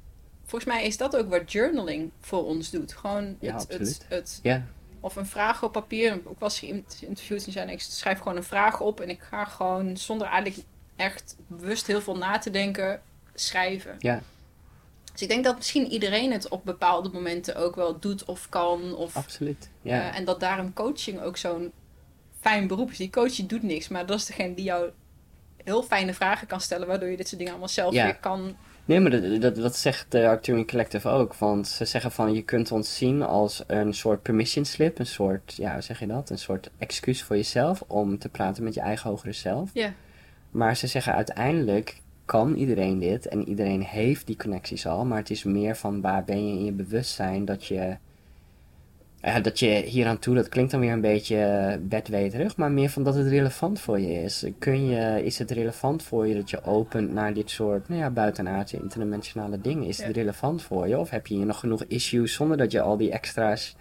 [0.47, 2.93] Volgens mij is dat ook wat journaling voor ons doet.
[2.95, 4.65] Gewoon Ja, het, het, het, Ja.
[5.01, 6.15] of een vraag op papier.
[6.15, 9.97] Ik was geïnterviewd en zei ik schrijf gewoon een vraag op en ik ga gewoon
[9.97, 10.67] zonder eigenlijk
[10.97, 13.03] echt bewust heel veel na te denken
[13.35, 13.95] schrijven.
[13.99, 14.21] Ja.
[15.13, 18.95] Dus ik denk dat misschien iedereen het op bepaalde momenten ook wel doet of kan.
[18.97, 19.71] Of, Absoluut.
[19.83, 20.11] Ja.
[20.11, 21.73] eh, en dat daarom coaching ook zo'n
[22.45, 22.97] fijn beroep is.
[22.97, 24.91] Die coach die doet niks, maar dat is degene die jou
[25.65, 28.05] heel fijne vragen kan stellen, waardoor je dit soort dingen allemaal zelf Ja.
[28.05, 28.57] weer kan.
[28.85, 31.35] Nee, maar dat, dat, dat zegt de Arcturian Collective ook.
[31.35, 34.99] Want ze zeggen van je kunt ons zien als een soort permission slip.
[34.99, 36.31] Een soort, ja, hoe zeg je dat?
[36.31, 39.71] Een soort excuus voor jezelf om te praten met je eigen hogere zelf.
[39.73, 39.93] Ja.
[40.51, 45.05] Maar ze zeggen uiteindelijk kan iedereen dit en iedereen heeft die connecties al.
[45.05, 47.97] Maar het is meer van waar ben je in je bewustzijn dat je.
[49.25, 52.89] Ja, dat je hier aan toe, dat klinkt dan weer een beetje bedweterig, maar meer
[52.91, 54.45] van dat het relevant voor je is.
[54.59, 58.11] Kun je, is het relevant voor je dat je opent naar dit soort nou ja,
[58.11, 59.87] buitenaardse interdimensionale dingen?
[59.87, 60.21] Is het Ja.
[60.23, 60.99] relevant voor je?
[60.99, 63.77] Of heb je hier nog genoeg issues zonder dat je al die extra's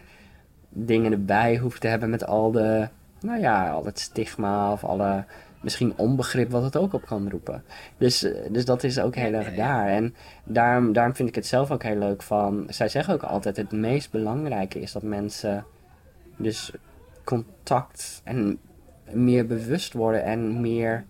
[0.69, 2.87] dingen erbij hoeft te hebben met al de,
[3.21, 5.23] nou ja, al het stigma of alle
[5.63, 7.63] misschien onbegrip wat het ook op kan roepen.
[7.97, 9.87] Dus, eh, dus dat is ook heel erg daar.
[9.87, 12.65] En daarom, daarom vind ik het zelf ook heel leuk van.
[12.69, 15.65] Zij zeggen ook altijd: het meest belangrijke is dat mensen
[16.37, 16.71] dus
[17.23, 18.59] contact en
[19.11, 21.05] meer bewust worden en meer,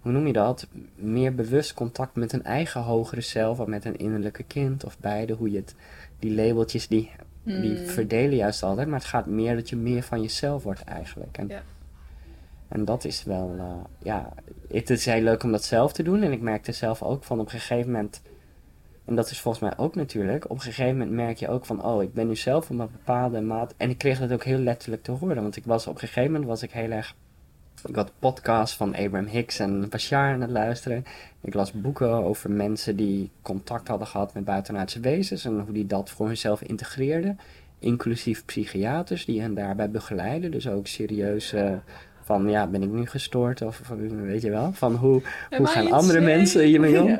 [0.00, 0.66] hoe noem je dat?
[0.94, 5.32] Meer bewust contact met een eigen hogere zelf of met een innerlijke kind of beide.
[5.32, 5.74] Hoe je het,
[6.18, 7.10] die labeltjes die,
[7.42, 7.86] die Hmm.
[7.86, 11.38] verdelen juist altijd, maar het gaat meer dat je meer van jezelf wordt eigenlijk.
[11.38, 11.62] En, Ja.
[12.68, 13.64] En dat is wel, eh,
[14.02, 14.32] ja,
[14.68, 16.22] het is heel leuk om dat zelf te doen.
[16.22, 18.22] En ik merkte zelf ook van op een gegeven moment,
[19.04, 21.84] en dat is volgens mij ook natuurlijk, op een gegeven moment merk je ook van,
[21.84, 23.74] oh, ik ben nu zelf op een bepaalde maat.
[23.76, 26.30] En ik kreeg dat ook heel letterlijk te horen, want ik was op een gegeven
[26.30, 27.14] moment was ik heel erg,
[27.86, 31.04] ik had podcasts van Abraham Hicks en Bashar aan het luisteren.
[31.40, 35.86] Ik las boeken over mensen die contact hadden gehad met buitenaardse wezens en hoe die
[35.86, 37.38] dat voor hunzelf integreerden.
[37.78, 40.50] Inclusief psychiaters die hen daarbij begeleiden.
[40.50, 41.72] Dus ook serieus eh,
[42.26, 43.62] van, ja, ben ik nu gestoord?
[43.62, 43.82] Of
[44.22, 46.36] weet je wel, van hoe, Am hoe gaan andere insane?
[46.36, 47.08] mensen hiermee om?
[47.08, 47.18] Ja.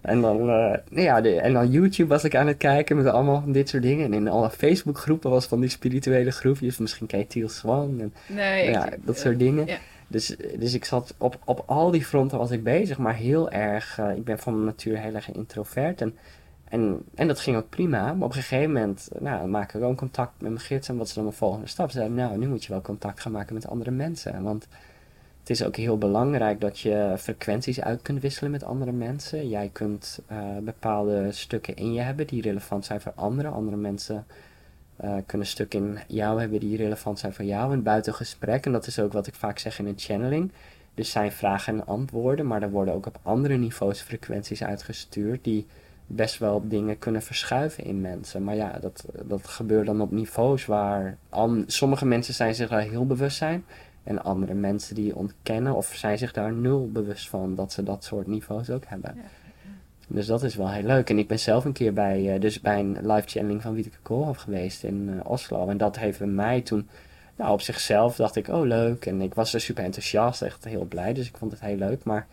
[0.00, 3.42] En dan, eh, ja, de, en dan YouTube was ik aan het kijken met allemaal
[3.46, 4.04] dit soort dingen.
[4.04, 6.78] En in alle Facebook groepen was van die spirituele groepjes.
[6.78, 9.66] Misschien je Teal Swan en Nee, ik- ja, dat soort dingen.
[10.08, 13.98] Dus, dus ik zat op, op al die fronten was ik bezig, maar heel erg,
[13.98, 16.14] eh, ik ben van natuur heel erg introvert en,
[16.72, 18.02] en, en dat ging ook prima.
[18.02, 20.96] Maar op een gegeven moment, nou, dan maak ik gewoon contact met mijn gids en
[20.96, 21.90] wat is dan mijn volgende stap?
[21.90, 24.66] Ze zeiden, nou, nu moet je wel contact gaan maken met andere mensen, want
[25.40, 29.48] het is ook heel belangrijk dat je frequenties uit kunt wisselen met andere mensen.
[29.48, 33.52] Jij kunt eh, bepaalde stukken in je hebben die relevant zijn voor anderen.
[33.52, 34.26] Andere mensen
[34.96, 37.72] eh, kunnen stukken in jou hebben die relevant zijn voor jou.
[37.72, 40.50] En buiten gesprek, en dat is ook wat ik vaak zeg in een channeling.
[40.94, 45.66] Dus zijn vragen en antwoorden, maar er worden ook op andere niveaus frequenties uitgestuurd die
[46.14, 48.44] best wel dingen kunnen verschuiven in mensen.
[48.44, 52.80] Maar ja, dat, dat gebeurt dan op niveaus waar an- sommige mensen zijn zich daar
[52.80, 53.64] heel bewust zijn.
[54.04, 58.04] En andere mensen die ontkennen of zijn zich daar nul bewust van dat ze dat
[58.04, 59.12] soort niveaus ook hebben.
[59.16, 59.22] Ja.
[60.06, 61.10] Dus dat is wel heel leuk.
[61.10, 63.98] En ik ben zelf een keer bij, eh, dus bij een live channeling van Wieteke
[64.02, 65.68] Koolhof geweest in eh, Oslo.
[65.68, 66.88] En dat heeft bij mij toen,
[67.36, 69.06] nou op zichzelf dacht ik, oh leuk.
[69.06, 71.12] En ik was er super enthousiast, echt heel blij.
[71.12, 72.04] Dus ik vond het heel leuk.
[72.04, 72.26] Maar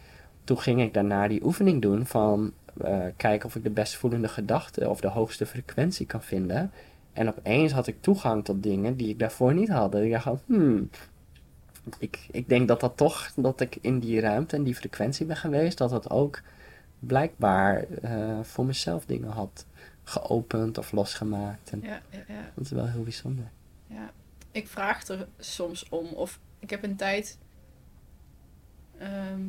[0.43, 4.27] toen ging ik daarna die oefening doen van eh, kijken of ik de best voelende
[4.27, 6.71] gedachte of de hoogste frequentie kan vinden.
[7.13, 9.95] En opeens had ik toegang tot dingen die ik daarvoor niet had.
[9.95, 10.89] En ik dacht, hmm,
[11.99, 15.35] ik, ik denk dat dat toch, dat ik in die ruimte en die frequentie ben
[15.35, 16.41] geweest, dat dat ook
[16.99, 19.65] blijkbaar eh, voor mezelf dingen had
[20.03, 21.69] geopend of losgemaakt.
[21.71, 22.51] En Ja, ja, ja.
[22.55, 23.45] dat is wel heel bijzonder.
[23.87, 24.11] Ja,
[24.51, 26.05] ik vraag er soms om.
[26.05, 27.37] Of ik heb een tijd.
[28.97, 29.41] ehm,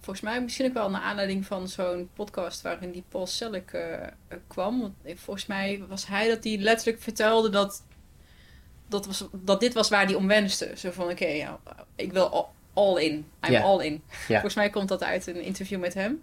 [0.00, 4.02] volgens mij misschien ook wel naar aanleiding van zo'n podcast waarin die Paul Selleck eh,
[4.02, 4.08] eh,
[4.46, 4.80] kwam.
[4.80, 7.82] Want ik- volgens mij was hij dat die letterlijk vertelde dat,
[8.88, 10.72] dat, was, dat dit was waar hij om wenste.
[10.76, 11.58] Zo van: oké, ja,
[11.96, 13.12] ik wil al- all in.
[13.14, 14.02] I'm all in.
[14.32, 16.22] Volgens mij komt dat uit een interview met hem.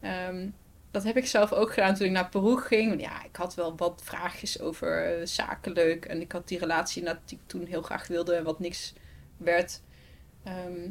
[0.00, 0.48] Ehm,
[0.90, 3.00] dat heb ik zelf ook gedaan toen ik naar Peru ging.
[3.00, 6.04] Ja, ik had wel wat vraagjes over eh, zakelijk.
[6.04, 8.92] En ik had die relatie dat die ik toen heel graag wilde en wat niks
[9.36, 9.80] werd.
[10.44, 10.88] Ehm,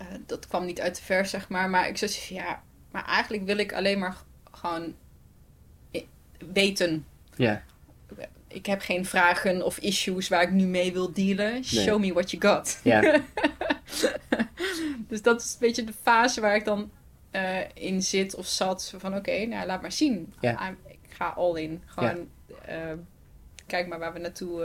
[0.00, 1.70] eh, dat kwam niet uit de vers, zeg maar.
[1.70, 4.16] Maar ik zei van ja, maar eigenlijk wil ik alleen maar
[4.52, 4.94] gewoon
[6.52, 7.06] weten.
[7.36, 7.62] Ja,
[8.48, 11.64] Ik heb geen vragen of issues waar ik nu mee wil dealen.
[11.64, 12.80] Show me what you got.
[12.82, 13.00] ja,
[15.08, 16.90] Dus dat is een beetje de fase waar ik dan
[17.30, 18.94] eh, in zit of zat.
[18.98, 20.32] Van oké, nou laat maar zien.
[20.40, 20.66] Ja.
[20.68, 21.82] I'm- ik ga all in.
[21.86, 22.28] Gewoon
[22.64, 22.76] eh,
[23.66, 24.58] kijk maar waar we naartoe,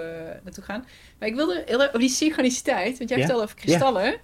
[0.44, 0.86] naartoe gaan.
[1.20, 2.98] Maar ik wilde heel erg over die synchroniciteit.
[2.98, 3.24] Want jij Ja.
[3.26, 4.20] vertelde over kristallen.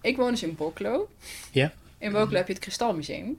[0.00, 1.08] Ik woon dus in Boklo.
[1.50, 1.72] Ja.
[1.98, 3.38] In Boklo heb je het Kristalmuseum.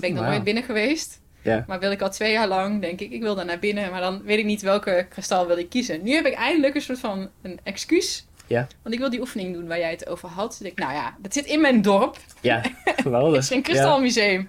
[0.00, 1.20] Ben ik nog nooit binnen geweest.
[1.42, 1.64] ja.
[1.66, 3.90] Maar wil ik al twee jaar lang, denk ik, ik wil daar naar binnen.
[3.90, 6.02] Maar dan weet ik niet welke kristal wil ik kiezen.
[6.02, 8.26] Nu heb ik eindelijk een soort van een excuus.
[8.46, 8.66] Ja.
[8.82, 10.56] Want ik wil die oefening doen waar jij het over had.
[10.58, 12.16] Dus ik nou ja, dat zit in mijn dorp.
[12.40, 13.40] Ja, Het geweldig.
[13.42, 14.48] is een kristalmuseum.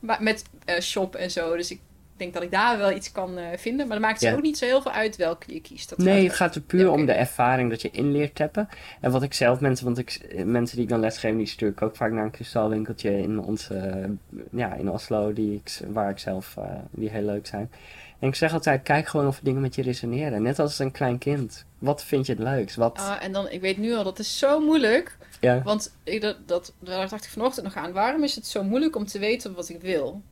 [0.00, 1.56] Maar Met eh, shop en zo.
[1.56, 1.80] Dus ik
[2.22, 3.86] denk dat ik daar wel iets kan eh, vinden.
[3.86, 4.36] Maar dan maakt het Ja.
[4.36, 5.88] ook niet zo heel veel uit welke je kiest.
[5.88, 8.68] Dat Nee, het gaat er puur Ja, om de ervaring dat je in leert tappen.
[9.00, 11.82] En wat ik zelf mensen, want ik, mensen die ik dan lesgeef, die stuur ik
[11.82, 14.04] ook vaak naar een kristalwinkeltje in onze,
[14.50, 17.70] ja, in Oslo, die ik, waar ik zelf, eh, die heel leuk zijn.
[18.18, 20.42] En ik zeg altijd, kijk gewoon of dingen met je resoneren.
[20.42, 21.64] Net als een klein kind.
[21.78, 22.76] Wat vind je het leukst?
[22.76, 25.16] Wat, Ah, en dan, ik weet nu al, dat is zo moeilijk.
[25.40, 27.92] ja, Want ik, dat, dat, daar dacht ik vanochtend nog aan.
[27.92, 30.22] Waarom is het zo moeilijk om te weten wat ik wil?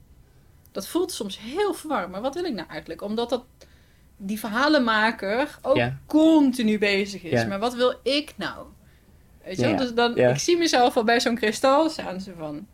[0.73, 2.13] Dat voelt soms heel verwarrend.
[2.13, 3.03] Maar wat wil ik nou eigenlijk?
[3.03, 3.45] Omdat dat
[4.17, 7.47] die verhalenmaker ook continu bezig is.
[7.47, 8.67] Maar wat wil ik nou?
[9.45, 9.75] Weet je?
[9.75, 12.21] Dus dan, ik zie mezelf al bij zo'n kristal staan.
[12.21, 12.67] Ze van,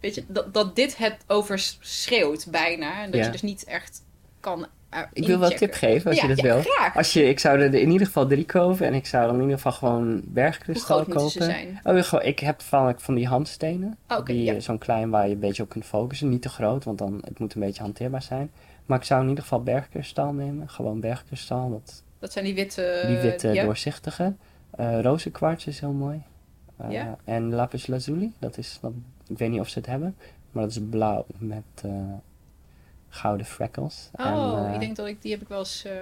[0.00, 3.02] weet je, dat, dat dit het overschreeuwt bijna.
[3.02, 4.04] En dat je dus niet echt
[4.40, 4.66] kan
[5.12, 6.62] ik wil wel een tip geven als ja, je dat ja, wil.
[6.62, 6.96] graag.
[6.96, 9.40] Als je, ik zou er in ieder geval drie kopen en ik zou dan in
[9.40, 11.54] ieder geval gewoon Hoe bergkristal groot moeten ze kopen.
[11.54, 11.96] zijn?
[11.96, 13.96] Oh, gewoon, ik heb van, van die handstenen.
[14.08, 14.54] Oh, die, ja.
[14.54, 16.28] eh, Zo'n klein waar je een beetje op kunt focussen.
[16.28, 18.50] Niet te groot, want dan het moet een beetje hanteerbaar zijn.
[18.86, 20.68] Maar ik zou in ieder geval bergkristal nemen.
[20.68, 21.70] Gewoon bergkristal.
[21.70, 23.04] Dat, Dat zijn die witte...
[23.06, 23.64] die witte ja.
[23.64, 24.34] doorzichtige.
[24.76, 26.22] Eh rozenkwarts is heel mooi.
[26.76, 27.16] Eh, Ja.
[27.24, 28.32] En lapis lazuli.
[28.38, 28.92] Dat is, dat,
[29.28, 30.16] ik weet niet of ze het hebben.
[30.52, 31.90] Maar dat is blauw met eh,
[33.08, 34.10] gouden freckles.
[34.14, 35.84] Oh, En, eh, ik denk dat ik die heb ik wel eens.
[35.84, 35.92] eh,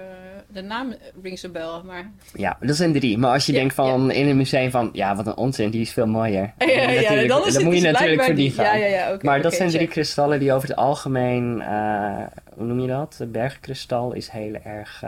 [0.47, 2.11] de naam rings a bell, maar.
[2.33, 3.17] Ja, dat zijn drie.
[3.17, 4.89] Maar als je Ja, denkt van in een museum van...
[4.93, 5.69] Ja, wat een onzin.
[5.69, 6.53] Die is veel mooier.
[6.65, 8.51] Ja, ja, dan is het moet je dus natuurlijk voor die die.
[8.57, 8.79] gaan.
[8.79, 9.13] Ja, ja, ja.
[9.13, 12.23] oké, Maar dat zijn drie kristallen die over het algemeen, eh,
[12.55, 13.15] hoe noem je dat?
[13.17, 14.99] De bergkristal is heel erg,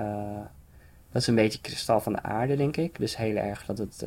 [1.12, 3.00] dat is een beetje kristal van de aarde, denk ik.
[3.00, 4.06] Dus heel erg dat het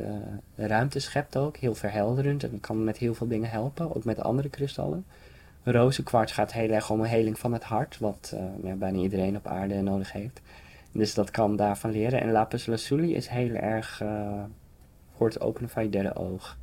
[0.55, 4.49] ruimte schept ook, heel verhelderend en kan met heel veel dingen helpen, ook met andere
[4.49, 5.05] kristallen.
[5.63, 9.35] Rozenkwarts gaat heel erg om een heling van het hart, wat eh, ja, bijna iedereen
[9.35, 10.41] op aarde nodig heeft.
[10.91, 12.21] Dus dat kan daarvan leren.
[12.21, 14.43] En lapis lazuli is heel erg eh,
[15.15, 16.57] voor het openen van je derde oog.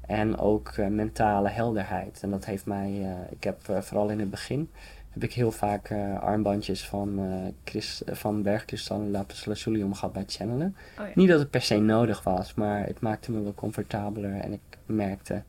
[0.00, 2.20] En ook eh, mentale helderheid.
[2.22, 4.70] En dat heeft mij, ik heb vooral in het begin,
[5.12, 7.18] heb ik heel vaak armbandjes van,
[7.64, 7.80] eh,
[8.14, 10.76] van bergkristal en lapis lazuli om gehad bij het channelen.
[10.98, 11.12] Oh, ja.
[11.14, 14.40] Niet dat het per se nodig was, maar het maakte me wel comfortabeler.
[14.40, 15.42] En ik merkte,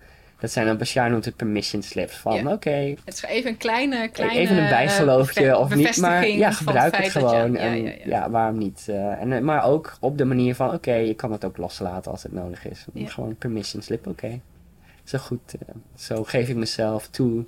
[0.44, 2.16] dat zijn dan, het permission slips.
[2.16, 2.52] Van Ja.
[2.52, 4.08] oké, Het is even een kleine.
[4.08, 7.52] kleine even een bijgeloofje eh, of niet, maar ja, gebruik het, dat je- gewoon.
[7.54, 8.30] ja, en ja, ja, ja.
[8.30, 8.86] waarom niet?
[8.88, 12.12] Eh, en, eh, maar ook op de manier van, oké, je kan het ook loslaten
[12.12, 12.86] als het nodig is.
[12.96, 14.40] Gewoon permission slip, oké.
[15.04, 15.56] Zo goed.
[15.96, 17.46] zo geef ik mezelf toe.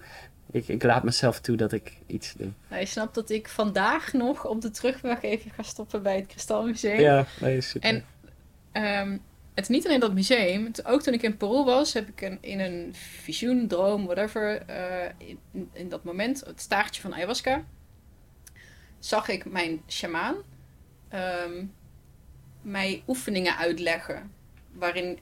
[0.52, 2.50] Ik, ik laat mezelf toe dat ik iets doe.
[2.70, 6.28] Nou, je snapt dat ik vandaag nog op de terugweg even ga stoppen bij het
[6.28, 7.00] Kristalmuseum.
[7.00, 7.90] Ja, nee, super.
[7.90, 8.04] En
[8.72, 9.18] ehm,
[9.56, 10.66] het is niet alleen dat museum.
[10.66, 14.62] Het- ook toen ik in Peru was, heb ik een, in een visioen, droom, whatever,
[14.62, 15.40] eh, in,
[15.74, 17.64] in dat moment, het staartje van ayahuasca,
[19.00, 20.36] zag ik mijn shamaan
[21.10, 21.66] ehm,
[22.62, 24.32] mij oefeningen uitleggen.
[24.72, 25.20] Waarin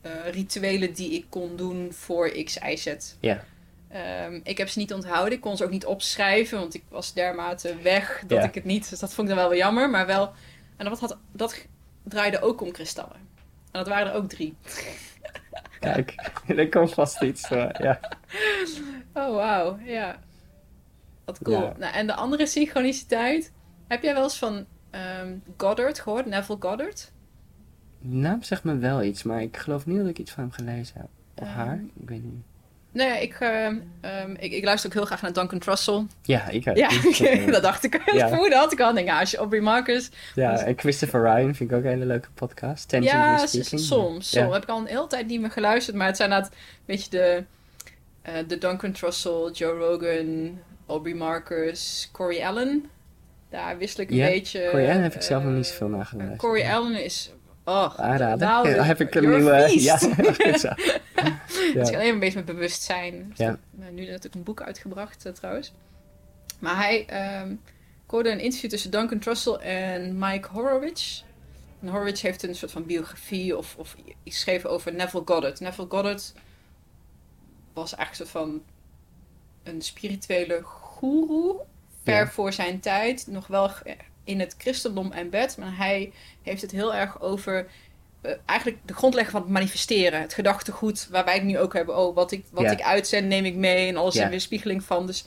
[0.00, 2.94] eh, rituelen die ik kon doen voor X, Y, Z.
[3.20, 3.44] Ja.
[3.88, 5.32] Ehm, ik heb ze niet onthouden.
[5.34, 8.44] Ik kon ze ook niet opschrijven, want ik was dermate weg dat Ja.
[8.48, 8.90] ik het niet.
[8.90, 9.90] Dus dat vond ik dan wel wel jammer.
[9.90, 10.32] Maar wel.
[10.76, 11.66] En dat, had, dat
[12.02, 13.25] draaide ook om kristallen.
[13.76, 14.56] En dat waren er ook drie.
[15.80, 16.14] Kijk,
[16.46, 17.50] er komt vast iets.
[17.50, 18.00] eh, ja.
[19.12, 19.78] Oh, wauw.
[19.84, 20.18] Ja.
[21.24, 21.62] Wat cool.
[21.62, 21.74] Ja.
[21.78, 23.52] Nou, en de andere synchroniciteit.
[23.88, 26.26] Heb jij wel eens van ehm, Goddard gehoord?
[26.26, 27.12] Neville Goddard?
[28.00, 30.52] De naam zegt me wel iets, maar ik geloof niet dat ik iets van hem
[30.52, 31.08] gelezen heb.
[31.34, 31.56] Of Ehm.
[31.56, 31.80] haar?
[32.00, 32.44] Ik weet niet.
[32.96, 33.76] Nee, ik, ehm,
[34.38, 36.06] ik, ik luister ook heel graag naar Duncan Trussell.
[36.22, 36.76] Ja, ik ook.
[36.76, 36.88] Ja,
[37.30, 37.92] eh, dat dacht ik.
[38.06, 38.28] Dat Ja.
[38.28, 38.94] vermoeden had ik al.
[38.94, 42.04] Denk, ja, als je Aubrey Marcus Ja, en Christopher Ryan vind ik ook een hele
[42.04, 42.88] leuke podcast.
[42.88, 43.80] Tangibly Ja, s- speaking.
[43.80, 44.30] soms.
[44.30, 44.40] Ja.
[44.40, 44.54] soms.
[44.54, 45.96] Heb ik al een hele tijd niet meer geluisterd.
[45.96, 47.44] Maar het zijn inderdaad een beetje de,
[48.22, 52.84] eh, de Duncan Trussell, Joe Rogan, Aubrey Marcus, Corey Allen.
[53.50, 54.68] Daar wissel ik een beetje.
[54.70, 56.40] Corey Allen heb ik zelf nog niet eh, zoveel naar geluisterd.
[56.40, 57.30] Corey Allen is
[57.68, 58.38] Oh, Aanraden.
[58.48, 59.66] nou, Ja, heb ik een nieuwe...
[59.80, 59.98] Ja.
[61.74, 63.28] Het is alleen een beetje met bewustzijn.
[63.28, 63.58] Dus Ja.
[63.70, 65.72] nou, nu natuurlijk een boek uitgebracht eh, trouwens.
[66.58, 67.50] Maar hij ehm
[68.04, 71.22] ik hoorde een interview tussen Duncan Trussell en Mike Horowitz.
[71.80, 75.60] En Horowitz heeft een soort van biografie of, of geschreven over Neville Goddard.
[75.60, 76.32] Neville Goddard
[77.72, 78.62] was eigenlijk een soort van
[79.62, 81.56] een spirituele goeroe.
[82.02, 82.28] Ver Ja.
[82.28, 83.26] voor zijn tijd.
[83.26, 83.70] Nog wel
[84.26, 85.56] in het christendom en bed.
[85.58, 86.12] Maar hij
[86.42, 87.66] heeft het heel erg over
[88.20, 90.20] eh, eigenlijk de grondlegger van het manifesteren.
[90.20, 91.98] Het gedachtegoed waar wij het nu ook hebben.
[91.98, 95.06] Oh, wat ik, wat ik uitzend neem ik mee en alles is een weerspiegeling van.
[95.06, 95.26] Dus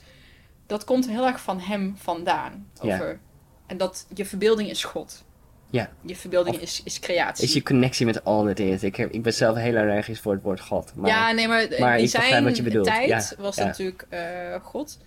[0.66, 2.70] dat komt heel erg van hem vandaan.
[2.80, 3.20] Over,
[3.66, 5.24] En dat je verbeelding is God.
[5.70, 5.90] Ja.
[6.02, 7.44] Je verbeelding Of- is, is creatie.
[7.44, 8.82] Is je connectie met all that is.
[8.82, 10.92] Ik, heb, ik ben zelf heel allergisch voor het woord God.
[10.94, 12.86] Maar, ja, nee, maar, maar in zijn wat je bedoelt.
[12.86, 13.64] tijd Ja, was ja.
[13.64, 14.98] natuurlijk eh, God.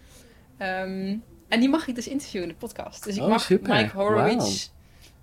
[0.58, 1.16] Ehm,
[1.54, 3.04] en die mag ik dus interviewen in de podcast.
[3.04, 3.76] Dus ik Oh, mag super.
[3.76, 4.70] Mike Horowitz,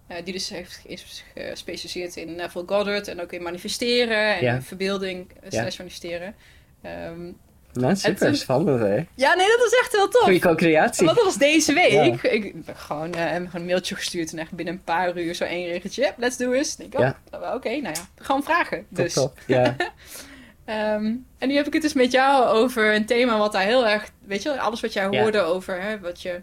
[0.07, 4.62] eh, die dus heeft is gespecialiseerd in Neville Goddard en ook in manifesteren en Ja.
[4.62, 6.35] verbeelding eh, slash manifesteren.
[6.82, 7.20] Ehm,
[7.73, 8.94] Nou, super toen- spannend hè.
[9.15, 10.23] ja, nee, dat is echt heel tof.
[10.23, 11.05] Goeie co-creatie.
[11.05, 11.90] Want dat was deze week.
[11.90, 12.02] Ja.
[12.02, 15.19] Ik, ik heb gewoon, eh, hem gewoon een mailtje gestuurd en echt binnen een paar
[15.19, 16.15] uur zo één regeltje.
[16.16, 16.77] Let's do it.
[16.78, 17.07] Denk ik, oh,
[17.40, 17.55] Ja.
[17.55, 18.78] Oké, nou ja, gewoon vragen.
[18.78, 19.12] Top, Dus.
[19.12, 19.39] top.
[19.47, 19.77] Ja.
[20.65, 23.87] Ehm, en nu heb ik het dus met jou over een thema wat daar heel
[23.87, 25.20] erg, weet je, alles wat jij Ja.
[25.23, 26.41] hoorde over, hè, wat je,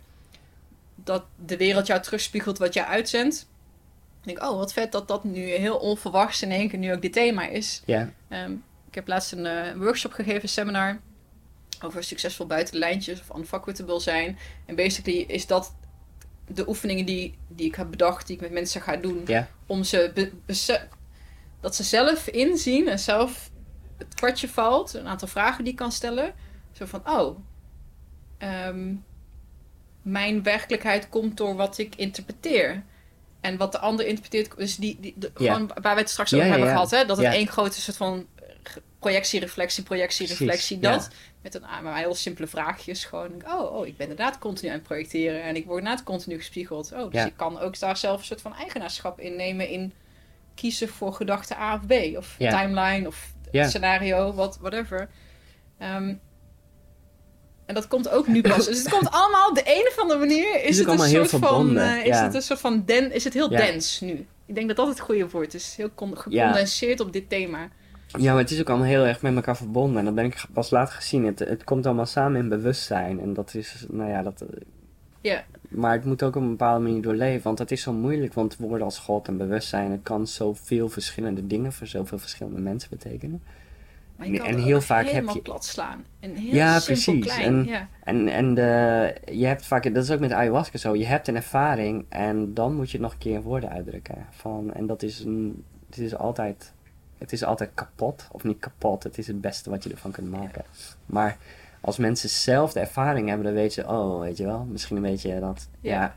[0.96, 3.48] dat de wereld jou terugspiegelt wat jij uitzendt.
[4.22, 7.02] Ik denk, oh, wat vet dat dat nu heel onverwachts in één keer nu ook
[7.02, 7.82] dit thema is.
[7.86, 8.10] ja.
[8.28, 8.52] Ehm,
[8.88, 11.00] ik heb laatst een eh, workshop gegeven, een seminar,
[11.84, 14.38] over succesvol buiten de lijntjes of unfuckwittable zijn.
[14.66, 15.74] En basically is dat
[16.48, 19.48] de oefeningen die, die ik heb bedacht, die ik met mensen ga doen, Ja.
[19.66, 20.30] om ze
[21.60, 23.50] dat ze zelf inzien en zelf
[23.98, 26.34] het kwartje valt, een aantal vragen die ik kan stellen.
[26.72, 27.38] Zo van, oh,
[28.38, 28.94] ehm,
[30.02, 32.84] mijn werkelijkheid komt door wat ik interpreteer.
[33.42, 36.46] En wat de ander interpreteert, dus die, die, de- gewoon waar we het straks over
[36.48, 37.06] hebben gehad, hè?
[37.06, 38.26] dat het één grote soort van
[39.00, 41.10] projectie, reflectie, projectie, reflectie, dat.
[41.42, 43.06] Met een ah, maar heel simpele vraagjes.
[43.06, 46.38] Gewoon, oh, oh, ik ben inderdaad continu aan het projecteren en ik word inderdaad continu
[46.38, 46.92] gespiegeld.
[46.92, 49.94] Oh, dus ik kan ook daar zelf een soort van eigenaarschap in nemen in
[50.56, 52.18] kiezen voor gedachte A of B.
[52.18, 55.10] Of timeline of Scenario, wat, whatever.
[55.78, 56.16] Ehm,
[57.66, 58.66] en dat komt ook nu pas.
[58.66, 60.56] Dus het komt allemaal op de een of andere manier.
[60.64, 61.78] Is is ook het een soort van.
[61.78, 62.24] eh, is ja.
[62.24, 63.58] het een soort van den, is het heel Ja.
[63.58, 64.26] dens nu?
[64.46, 65.76] Ik denk dat dat het goede woord is.
[65.76, 67.70] Heel con- gecondenseerd op dit thema.
[68.18, 69.98] Ja, maar het is ook allemaal heel erg met elkaar verbonden.
[70.00, 71.26] En dat ben ik pas later gezien.
[71.26, 73.20] Het, het komt allemaal samen in bewustzijn.
[73.20, 74.44] En dat is, nou ja, dat...
[75.22, 75.44] Ja.
[75.68, 77.44] Maar het moet ook op een bepaalde manier doorleven.
[77.44, 78.34] Want het is zo moeilijk.
[78.34, 79.92] Want woorden als God en bewustzijn...
[79.92, 83.42] Het kan zoveel verschillende dingen voor zoveel verschillende mensen betekenen.
[84.16, 86.04] Maar je kan En heel vaak heb je- plat slaan.
[86.20, 87.34] En heel Ja, simpel precies.
[87.36, 87.54] klein.
[87.54, 87.88] En- ja.
[88.04, 89.94] En, en de, je hebt vaak...
[89.94, 90.96] Dat is ook met ayahuasca zo.
[90.96, 92.06] Je hebt een ervaring.
[92.10, 94.26] En dan moet je het nog een keer in woorden uitdrukken.
[94.32, 95.64] Van, en dat is een...
[95.90, 96.74] Het is altijd...
[97.18, 98.28] Het is altijd kapot.
[98.32, 99.04] Of niet kapot.
[99.04, 100.64] Het is het beste wat je ervan kunt maken.
[101.06, 101.38] Maar
[101.88, 105.02] als mensen zelf de ervaring hebben, dan weten ze, oh, weet je wel, misschien een
[105.02, 106.02] beetje dat, ja.
[106.02, 106.16] Ja.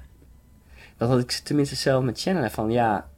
[0.96, 3.08] dat had ik tenminste zelf met channelen van, ja,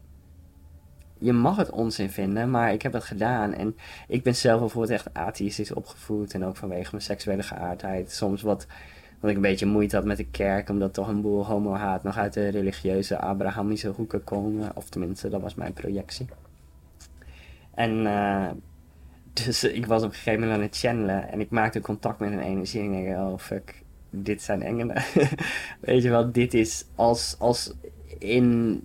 [1.19, 3.53] je mag het onzin vinden, maar ik heb het gedaan.
[3.55, 3.77] En
[4.09, 8.13] ik ben zelf bijvoorbeeld echt atheïstisch opgevoed en ook vanwege mijn seksuele geaardheid.
[8.13, 8.67] Soms wat,
[9.21, 12.17] wat ik een beetje moeite had met de kerk, omdat toch een boel homo-haat nog
[12.17, 14.71] uit de religieuze Abrahamische hoeken komen.
[14.75, 16.27] Of tenminste, dat was mijn projectie.
[17.75, 18.51] En eh,
[19.33, 22.33] dus ik was op een gegeven moment aan het channelen en ik maakte contact met
[22.33, 25.03] een energie en ik denk, oh fuck, dit zijn engelen.
[25.81, 27.73] Weet je wel, dit is als, als
[28.19, 28.83] in,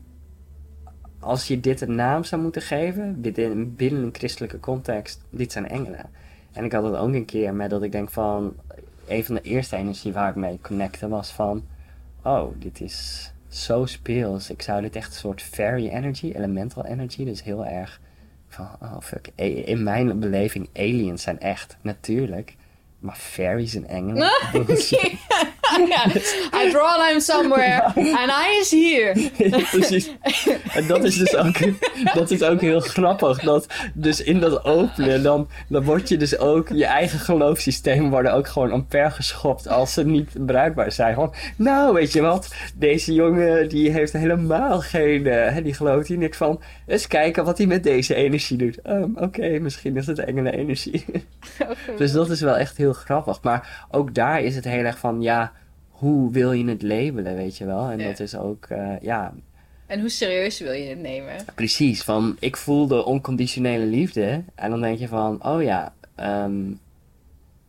[1.20, 5.68] als je dit een naam zou moeten geven, binnen, binnen een christelijke context, dit zijn
[5.68, 6.10] engelen.
[6.52, 8.56] En ik had het ook een keer met dat ik denk van,
[9.08, 11.64] een van de eerste energie waar ik mee connecte was van,
[12.24, 14.50] oh, dit is zo speels.
[14.50, 18.02] Ik zou dit echt een soort fairy energy, elemental energy, dus heel erg
[18.50, 22.56] van, oh fuck, A- in mijn beleving, aliens zijn echt, natuurlijk.
[23.00, 24.30] Maar fairies en engelen?
[25.94, 26.06] ja.
[26.54, 29.32] I draw a line somewhere and I is here.
[29.72, 30.12] Precies.
[30.74, 31.56] En dat is dus ook,
[32.20, 33.40] dat is ook heel grappig.
[33.40, 38.34] Dat dus in dat openen, dan, dan word je dus ook, je eigen geloofssysteem worden
[38.34, 41.16] ook gewoon omver geschopt als ze niet bruikbaar zijn.
[41.16, 46.08] Van, nou, weet je wat, deze jongen die heeft helemaal geen, eh, hè, die gelooft
[46.08, 46.62] hier niks van.
[46.88, 48.82] Eens kijken wat hij met deze energie doet.
[48.82, 51.06] Ehm, Oké, misschien is het engelen energie.
[51.98, 53.42] Dus dat is wel echt heel grappig.
[53.42, 55.52] Maar ook daar is het heel erg van, ja,
[55.98, 57.90] hoe wil je het labelen, weet je wel?
[57.90, 58.08] En Ja.
[58.08, 59.34] dat is ook, eh, ja,
[59.86, 61.36] En hoe serieus wil je het nemen?
[61.56, 62.04] precies.
[62.04, 64.44] Van, ik voel de onconditionele liefde.
[64.56, 66.62] En dan denk je van, oh ja, ehm,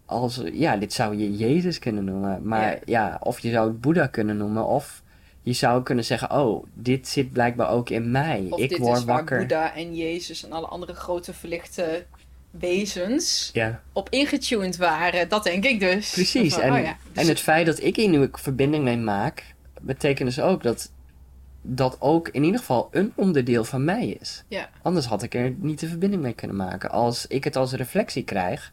[0.06, 2.40] als, ja, dit zou je Jezus kunnen noemen.
[2.42, 2.78] Maar Ja.
[2.84, 3.20] ja.
[3.22, 4.66] of je zou het Boeddha kunnen noemen.
[4.66, 5.02] Of
[5.42, 8.46] je zou kunnen zeggen, oh, dit zit blijkbaar ook in mij.
[8.50, 9.38] Of ik dit word is wakker.
[9.38, 12.04] Boeddha en Jezus en alle andere grote verlichte
[12.50, 15.28] wezens Ja, op ingetuned waren.
[15.28, 16.10] Dat denk ik dus.
[16.12, 16.54] precies.
[16.54, 18.96] Van, En, oh ja, dus en het feit dat ik hier nu een verbinding mee
[18.96, 20.90] maak, betekent dus ook dat
[21.62, 24.44] dat ook in ieder geval een onderdeel van mij is.
[24.48, 26.90] Ja, Anders had ik er niet de verbinding mee kunnen maken.
[26.90, 28.72] Als ik het als reflectie krijg,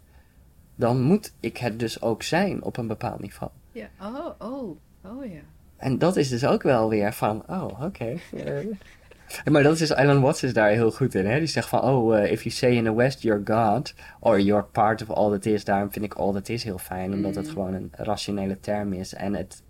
[0.75, 3.51] dan moet ik het dus ook zijn op een bepaald niveau.
[3.71, 3.89] ja.
[4.01, 5.39] Oh, oh, oh ja.
[5.77, 8.17] En dat is dus ook wel weer van, oh, oké.
[9.51, 11.37] maar dat is, Alan Watts is daar heel goed in, hè.
[11.39, 14.63] Die zegt van, oh, eh, if you say in the West you're God, or you're
[14.63, 15.63] part of all that is.
[15.63, 17.51] Daarom vind ik all that is heel fijn, omdat het Mm.
[17.51, 19.13] gewoon een rationele term is.
[19.13, 19.63] En het,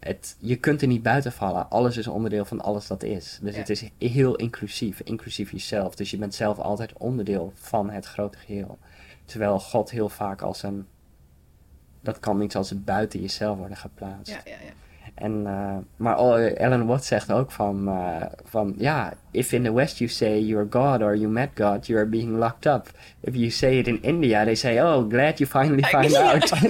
[0.00, 1.70] het, je kunt er niet buiten vallen.
[1.70, 3.38] Alles is onderdeel van alles dat is.
[3.42, 3.58] Dus Ja.
[3.60, 5.94] het is heel inclusief, inclusief jezelf.
[5.94, 8.78] Dus je bent zelf altijd onderdeel van het grote geheel.
[9.24, 10.86] Terwijl God heel vaak als een,
[12.00, 14.32] dat kan niet als het buiten jezelf worden geplaatst.
[14.32, 14.72] Ja, ja, ja.
[15.16, 16.14] En, eh, maar
[16.58, 20.66] Alan Watts zegt ook van, eh, van, ja, if in the West you say you're
[20.70, 22.90] God or you met God, you are being locked up.
[23.20, 26.32] If you say it in India, they say, oh, glad you finally find Ja.
[26.32, 26.52] out.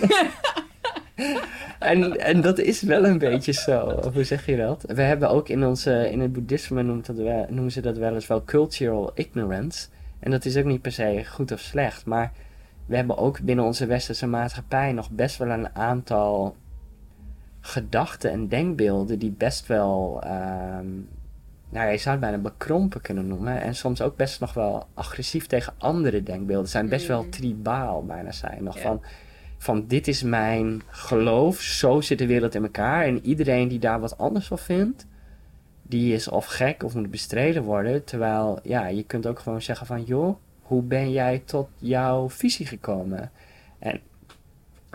[1.78, 4.00] en, en dat is wel een beetje zo.
[4.12, 4.84] Hoe zeg je dat?
[4.86, 8.14] We hebben ook in, onze, in het boeddhisme noemt dat wel, noemen ze dat wel
[8.14, 9.86] eens wel cultural ignorance.
[10.20, 12.32] En dat is ook niet per se goed of slecht, maar
[12.86, 16.56] we hebben ook binnen onze westerse maatschappij nog best wel een aantal
[17.66, 20.86] gedachten en denkbeelden die best wel, ehm,
[21.68, 23.60] nou ja, je zou het bijna bekrompen kunnen noemen.
[23.60, 26.88] En soms ook best nog wel agressief tegen andere denkbeelden zijn.
[26.88, 27.30] Best wel Mm.
[27.30, 28.64] tribaal bijna zijn.
[28.64, 28.82] Nog Ja.
[28.82, 29.02] van,
[29.58, 33.04] van dit is mijn geloof, zo zit de wereld in elkaar.
[33.04, 35.06] En iedereen die daar wat anders van vindt,
[35.82, 38.04] die is of gek of moet bestreden worden.
[38.04, 42.66] Terwijl, ja, je kunt ook gewoon zeggen van, joh, hoe ben jij tot jouw visie
[42.66, 43.30] gekomen?
[43.78, 44.00] En,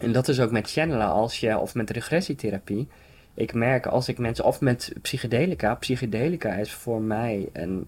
[0.01, 2.87] en dat is ook met channelen als je, of met regressietherapie.
[3.33, 7.87] Ik merk als ik mensen, of met psychedelica, psychedelica is voor mij een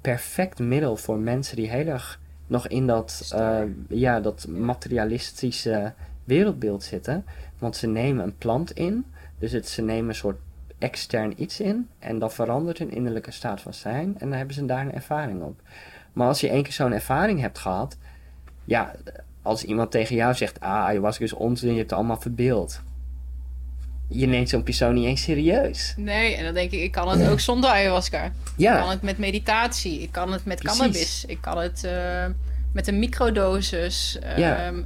[0.00, 5.92] perfect middel voor mensen die heel erg nog in dat, eh, ja, dat materialistische
[6.24, 7.24] wereldbeeld zitten.
[7.58, 9.04] Want ze nemen een plant in,
[9.38, 10.38] dus het, ze nemen een soort
[10.78, 14.66] extern iets in en dan verandert hun innerlijke staat van zijn en dan hebben ze
[14.66, 15.60] daar een ervaring op.
[16.12, 17.96] Maar als je één keer zo'n ervaring hebt gehad,
[18.64, 18.94] ja,
[19.42, 22.80] als iemand tegen jou zegt, ah, ayahuasca is onzin, je hebt het allemaal verbeeld.
[24.08, 25.94] Je neemt zo'n persoon niet eens serieus.
[25.96, 28.24] Nee, en dan denk ik, ik kan het ook zonder ayahuasca.
[28.24, 30.00] Ik kan Ja, het met meditatie.
[30.00, 30.78] Ik kan het met Precies.
[30.78, 31.24] cannabis.
[31.26, 32.26] Ik kan het eh,
[32.72, 34.18] met een microdosis.
[34.36, 34.56] Ja.
[34.66, 34.82] Ehm,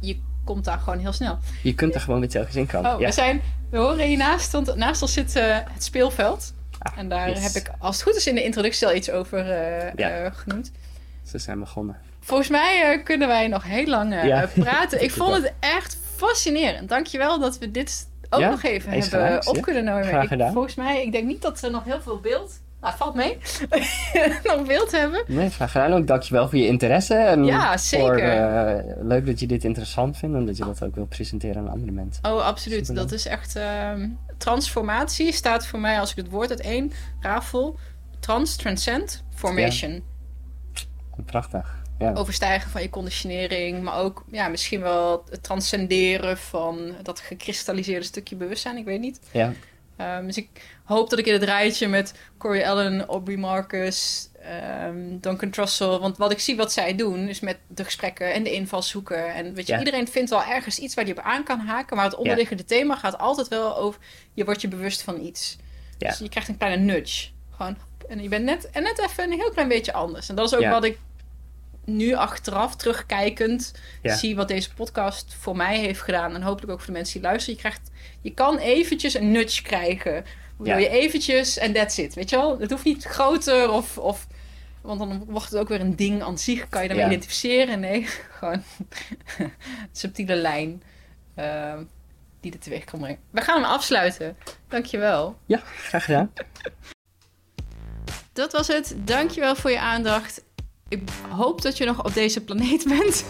[0.00, 1.38] je komt daar gewoon heel snel.
[1.62, 2.94] je kunt er gewoon met telkens in komen.
[2.94, 3.06] Oh, ja.
[3.06, 3.40] we zijn...
[3.70, 6.54] We horen hiernaast, want naast ons zit eh, het speelveld.
[6.78, 7.42] Ah, En daar yes.
[7.42, 10.30] heb ik, als het goed is, in de introductie al iets over eh, Ja.
[10.30, 10.72] genoemd.
[11.22, 11.96] Ze zijn begonnen.
[12.28, 14.42] Volgens mij eh, kunnen wij nog heel lang eh, Ja.
[14.42, 15.02] eh, praten.
[15.06, 16.88] Ik vond het echt fascinerend.
[16.88, 19.60] Dankjewel dat we dit ook Ja, nog even hebben gelijk, op ja.
[19.62, 20.04] kunnen nemen.
[20.04, 22.60] Graag Ik- volgens mij, ik denk niet dat ze nog heel veel beeld...
[22.80, 23.38] Nou, valt mee.
[24.44, 25.24] nog beeld hebben.
[25.26, 25.92] Nee, graag gedaan.
[25.92, 27.14] Ook dankjewel voor je interesse.
[27.14, 28.06] En Ja, zeker.
[28.06, 31.56] Voor, eh, leuk dat je dit interessant vindt en dat je dat ook wil presenteren
[31.62, 32.24] aan andere mensen.
[32.24, 32.78] Oh, absoluut.
[32.86, 33.08] Superleuk.
[33.08, 33.56] Dat is echt...
[33.56, 37.78] ehm, transformatie staat voor mij, als ik het woord uit één rafel...
[38.20, 40.02] Trans, transcend, formation.
[41.26, 41.77] Prachtig.
[41.98, 42.12] Ja.
[42.12, 48.36] overstijgen van je conditionering, maar ook ja, misschien wel het transcenderen van dat gekristalliseerde stukje
[48.36, 48.76] bewustzijn.
[48.76, 49.20] Ik weet niet.
[49.32, 49.52] ja.
[49.96, 50.48] Ehm, dus ik
[50.84, 56.16] hoop dat ik in het rijtje met Corey Allen, Aubrey Marcus, ehm, Duncan Trussell, want
[56.16, 59.34] wat ik zie wat zij doen, is met de gesprekken en de invalshoeken.
[59.34, 59.78] En weet je, Ja.
[59.78, 62.96] iedereen vindt wel ergens iets waar je op aan kan haken, maar het onderliggende thema
[62.96, 64.00] gaat altijd wel over
[64.34, 65.56] je wordt je bewust van iets.
[65.98, 66.08] Ja.
[66.08, 67.28] Dus je krijgt een kleine nudge.
[67.56, 67.76] Gewoon,
[68.08, 70.28] en je bent net, en net even een heel klein beetje anders.
[70.28, 70.98] En dat is ook wat ik
[71.88, 74.16] nu achteraf, terugkijkend, Ja.
[74.16, 76.34] zie wat deze podcast voor mij heeft gedaan.
[76.34, 77.54] En hopelijk ook voor de mensen die luisteren.
[77.54, 77.90] Je, krijgt,
[78.20, 80.24] je kan eventjes een nudge krijgen.
[80.62, 80.76] Ja.
[80.76, 82.14] je eventjes en that's it.
[82.14, 82.58] Weet je wel?
[82.58, 83.98] Het hoeft niet groter of...
[83.98, 84.26] of
[84.80, 86.68] want dan wordt het ook weer een ding aan zich.
[86.68, 87.12] Kan je daarmee Ja.
[87.12, 87.80] identificeren?
[87.80, 88.06] Nee,
[88.38, 88.62] gewoon
[89.38, 89.52] een
[89.92, 90.82] subtiele lijn
[91.34, 91.74] eh,
[92.40, 93.18] die er teweeg kan brengen.
[93.30, 94.36] We gaan hem afsluiten.
[94.68, 95.38] Dankjewel.
[95.46, 96.32] ja, graag gedaan.
[98.32, 98.94] Dat was het.
[98.98, 100.44] Dankjewel voor je aandacht.
[100.88, 103.24] Ik hoop dat je nog op deze planeet bent.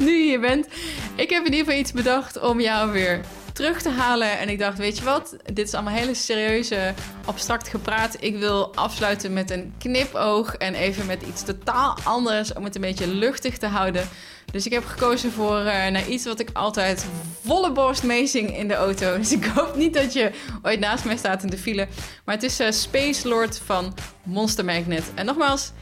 [0.00, 0.66] nu je hier bent.
[1.14, 3.20] Ik heb in ieder geval iets bedacht om jou weer
[3.52, 4.38] terug te halen.
[4.38, 5.36] En ik dacht, weet je wat?
[5.52, 6.94] Dit is allemaal hele serieuze,
[7.24, 8.16] abstract gepraat.
[8.20, 10.54] Ik wil afsluiten met een knipoog.
[10.54, 12.52] En even met iets totaal anders.
[12.52, 14.08] Om het een beetje luchtig te houden.
[14.52, 17.06] Dus ik heb gekozen voor eh, naar iets wat ik altijd
[17.44, 19.16] volle borst meezing in de auto.
[19.18, 20.30] Dus ik hoop niet dat je
[20.62, 21.88] ooit naast mij staat in de file.
[22.24, 25.04] Maar het is eh, Space Lord van Monster Magnet.
[25.14, 25.72] En nogmaals,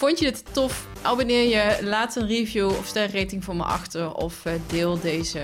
[0.00, 0.86] vond je dit tof?
[1.02, 4.14] Abonneer je, laat een review of sterrating voor me achter.
[4.14, 5.42] Of eh, deel deze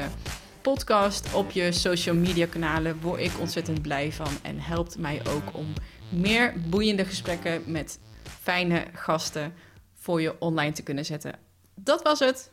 [0.62, 3.00] podcast op je social media kanalen.
[3.00, 5.72] Word ik ontzettend blij van en helpt mij ook om
[6.08, 7.98] meer boeiende gesprekken met
[8.42, 9.54] fijne gasten
[9.94, 11.32] voor je online te kunnen zetten.
[11.74, 12.50] Dat was het.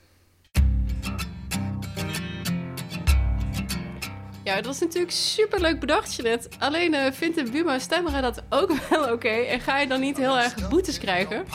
[4.44, 6.50] Ja, dat was natuurlijk super leuk bedacht, Jeanette.
[6.60, 10.18] Alleen uh, vindt de Buma Stemmera dat ook wel oké en ga je dan niet
[10.18, 11.46] heel erg boetes krijgen?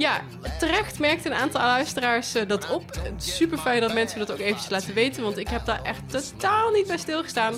[0.00, 0.20] Ja,
[0.58, 2.84] terecht merkt een aantal luisteraars uh, dat op.
[3.16, 6.70] Super fijn dat mensen dat ook eventjes laten weten, want ik heb daar echt totaal
[6.70, 7.54] niet bij stilgestaan.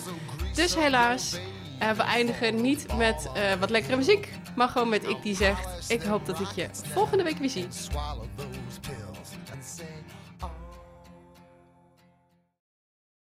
[0.55, 1.39] Dus helaas,
[1.83, 3.29] uh, we eindigen niet met
[3.61, 7.25] wat lekkere muziek, maar gewoon met ik die zegt: Ik hoop dat ik je volgende
[7.25, 7.67] week weer zie.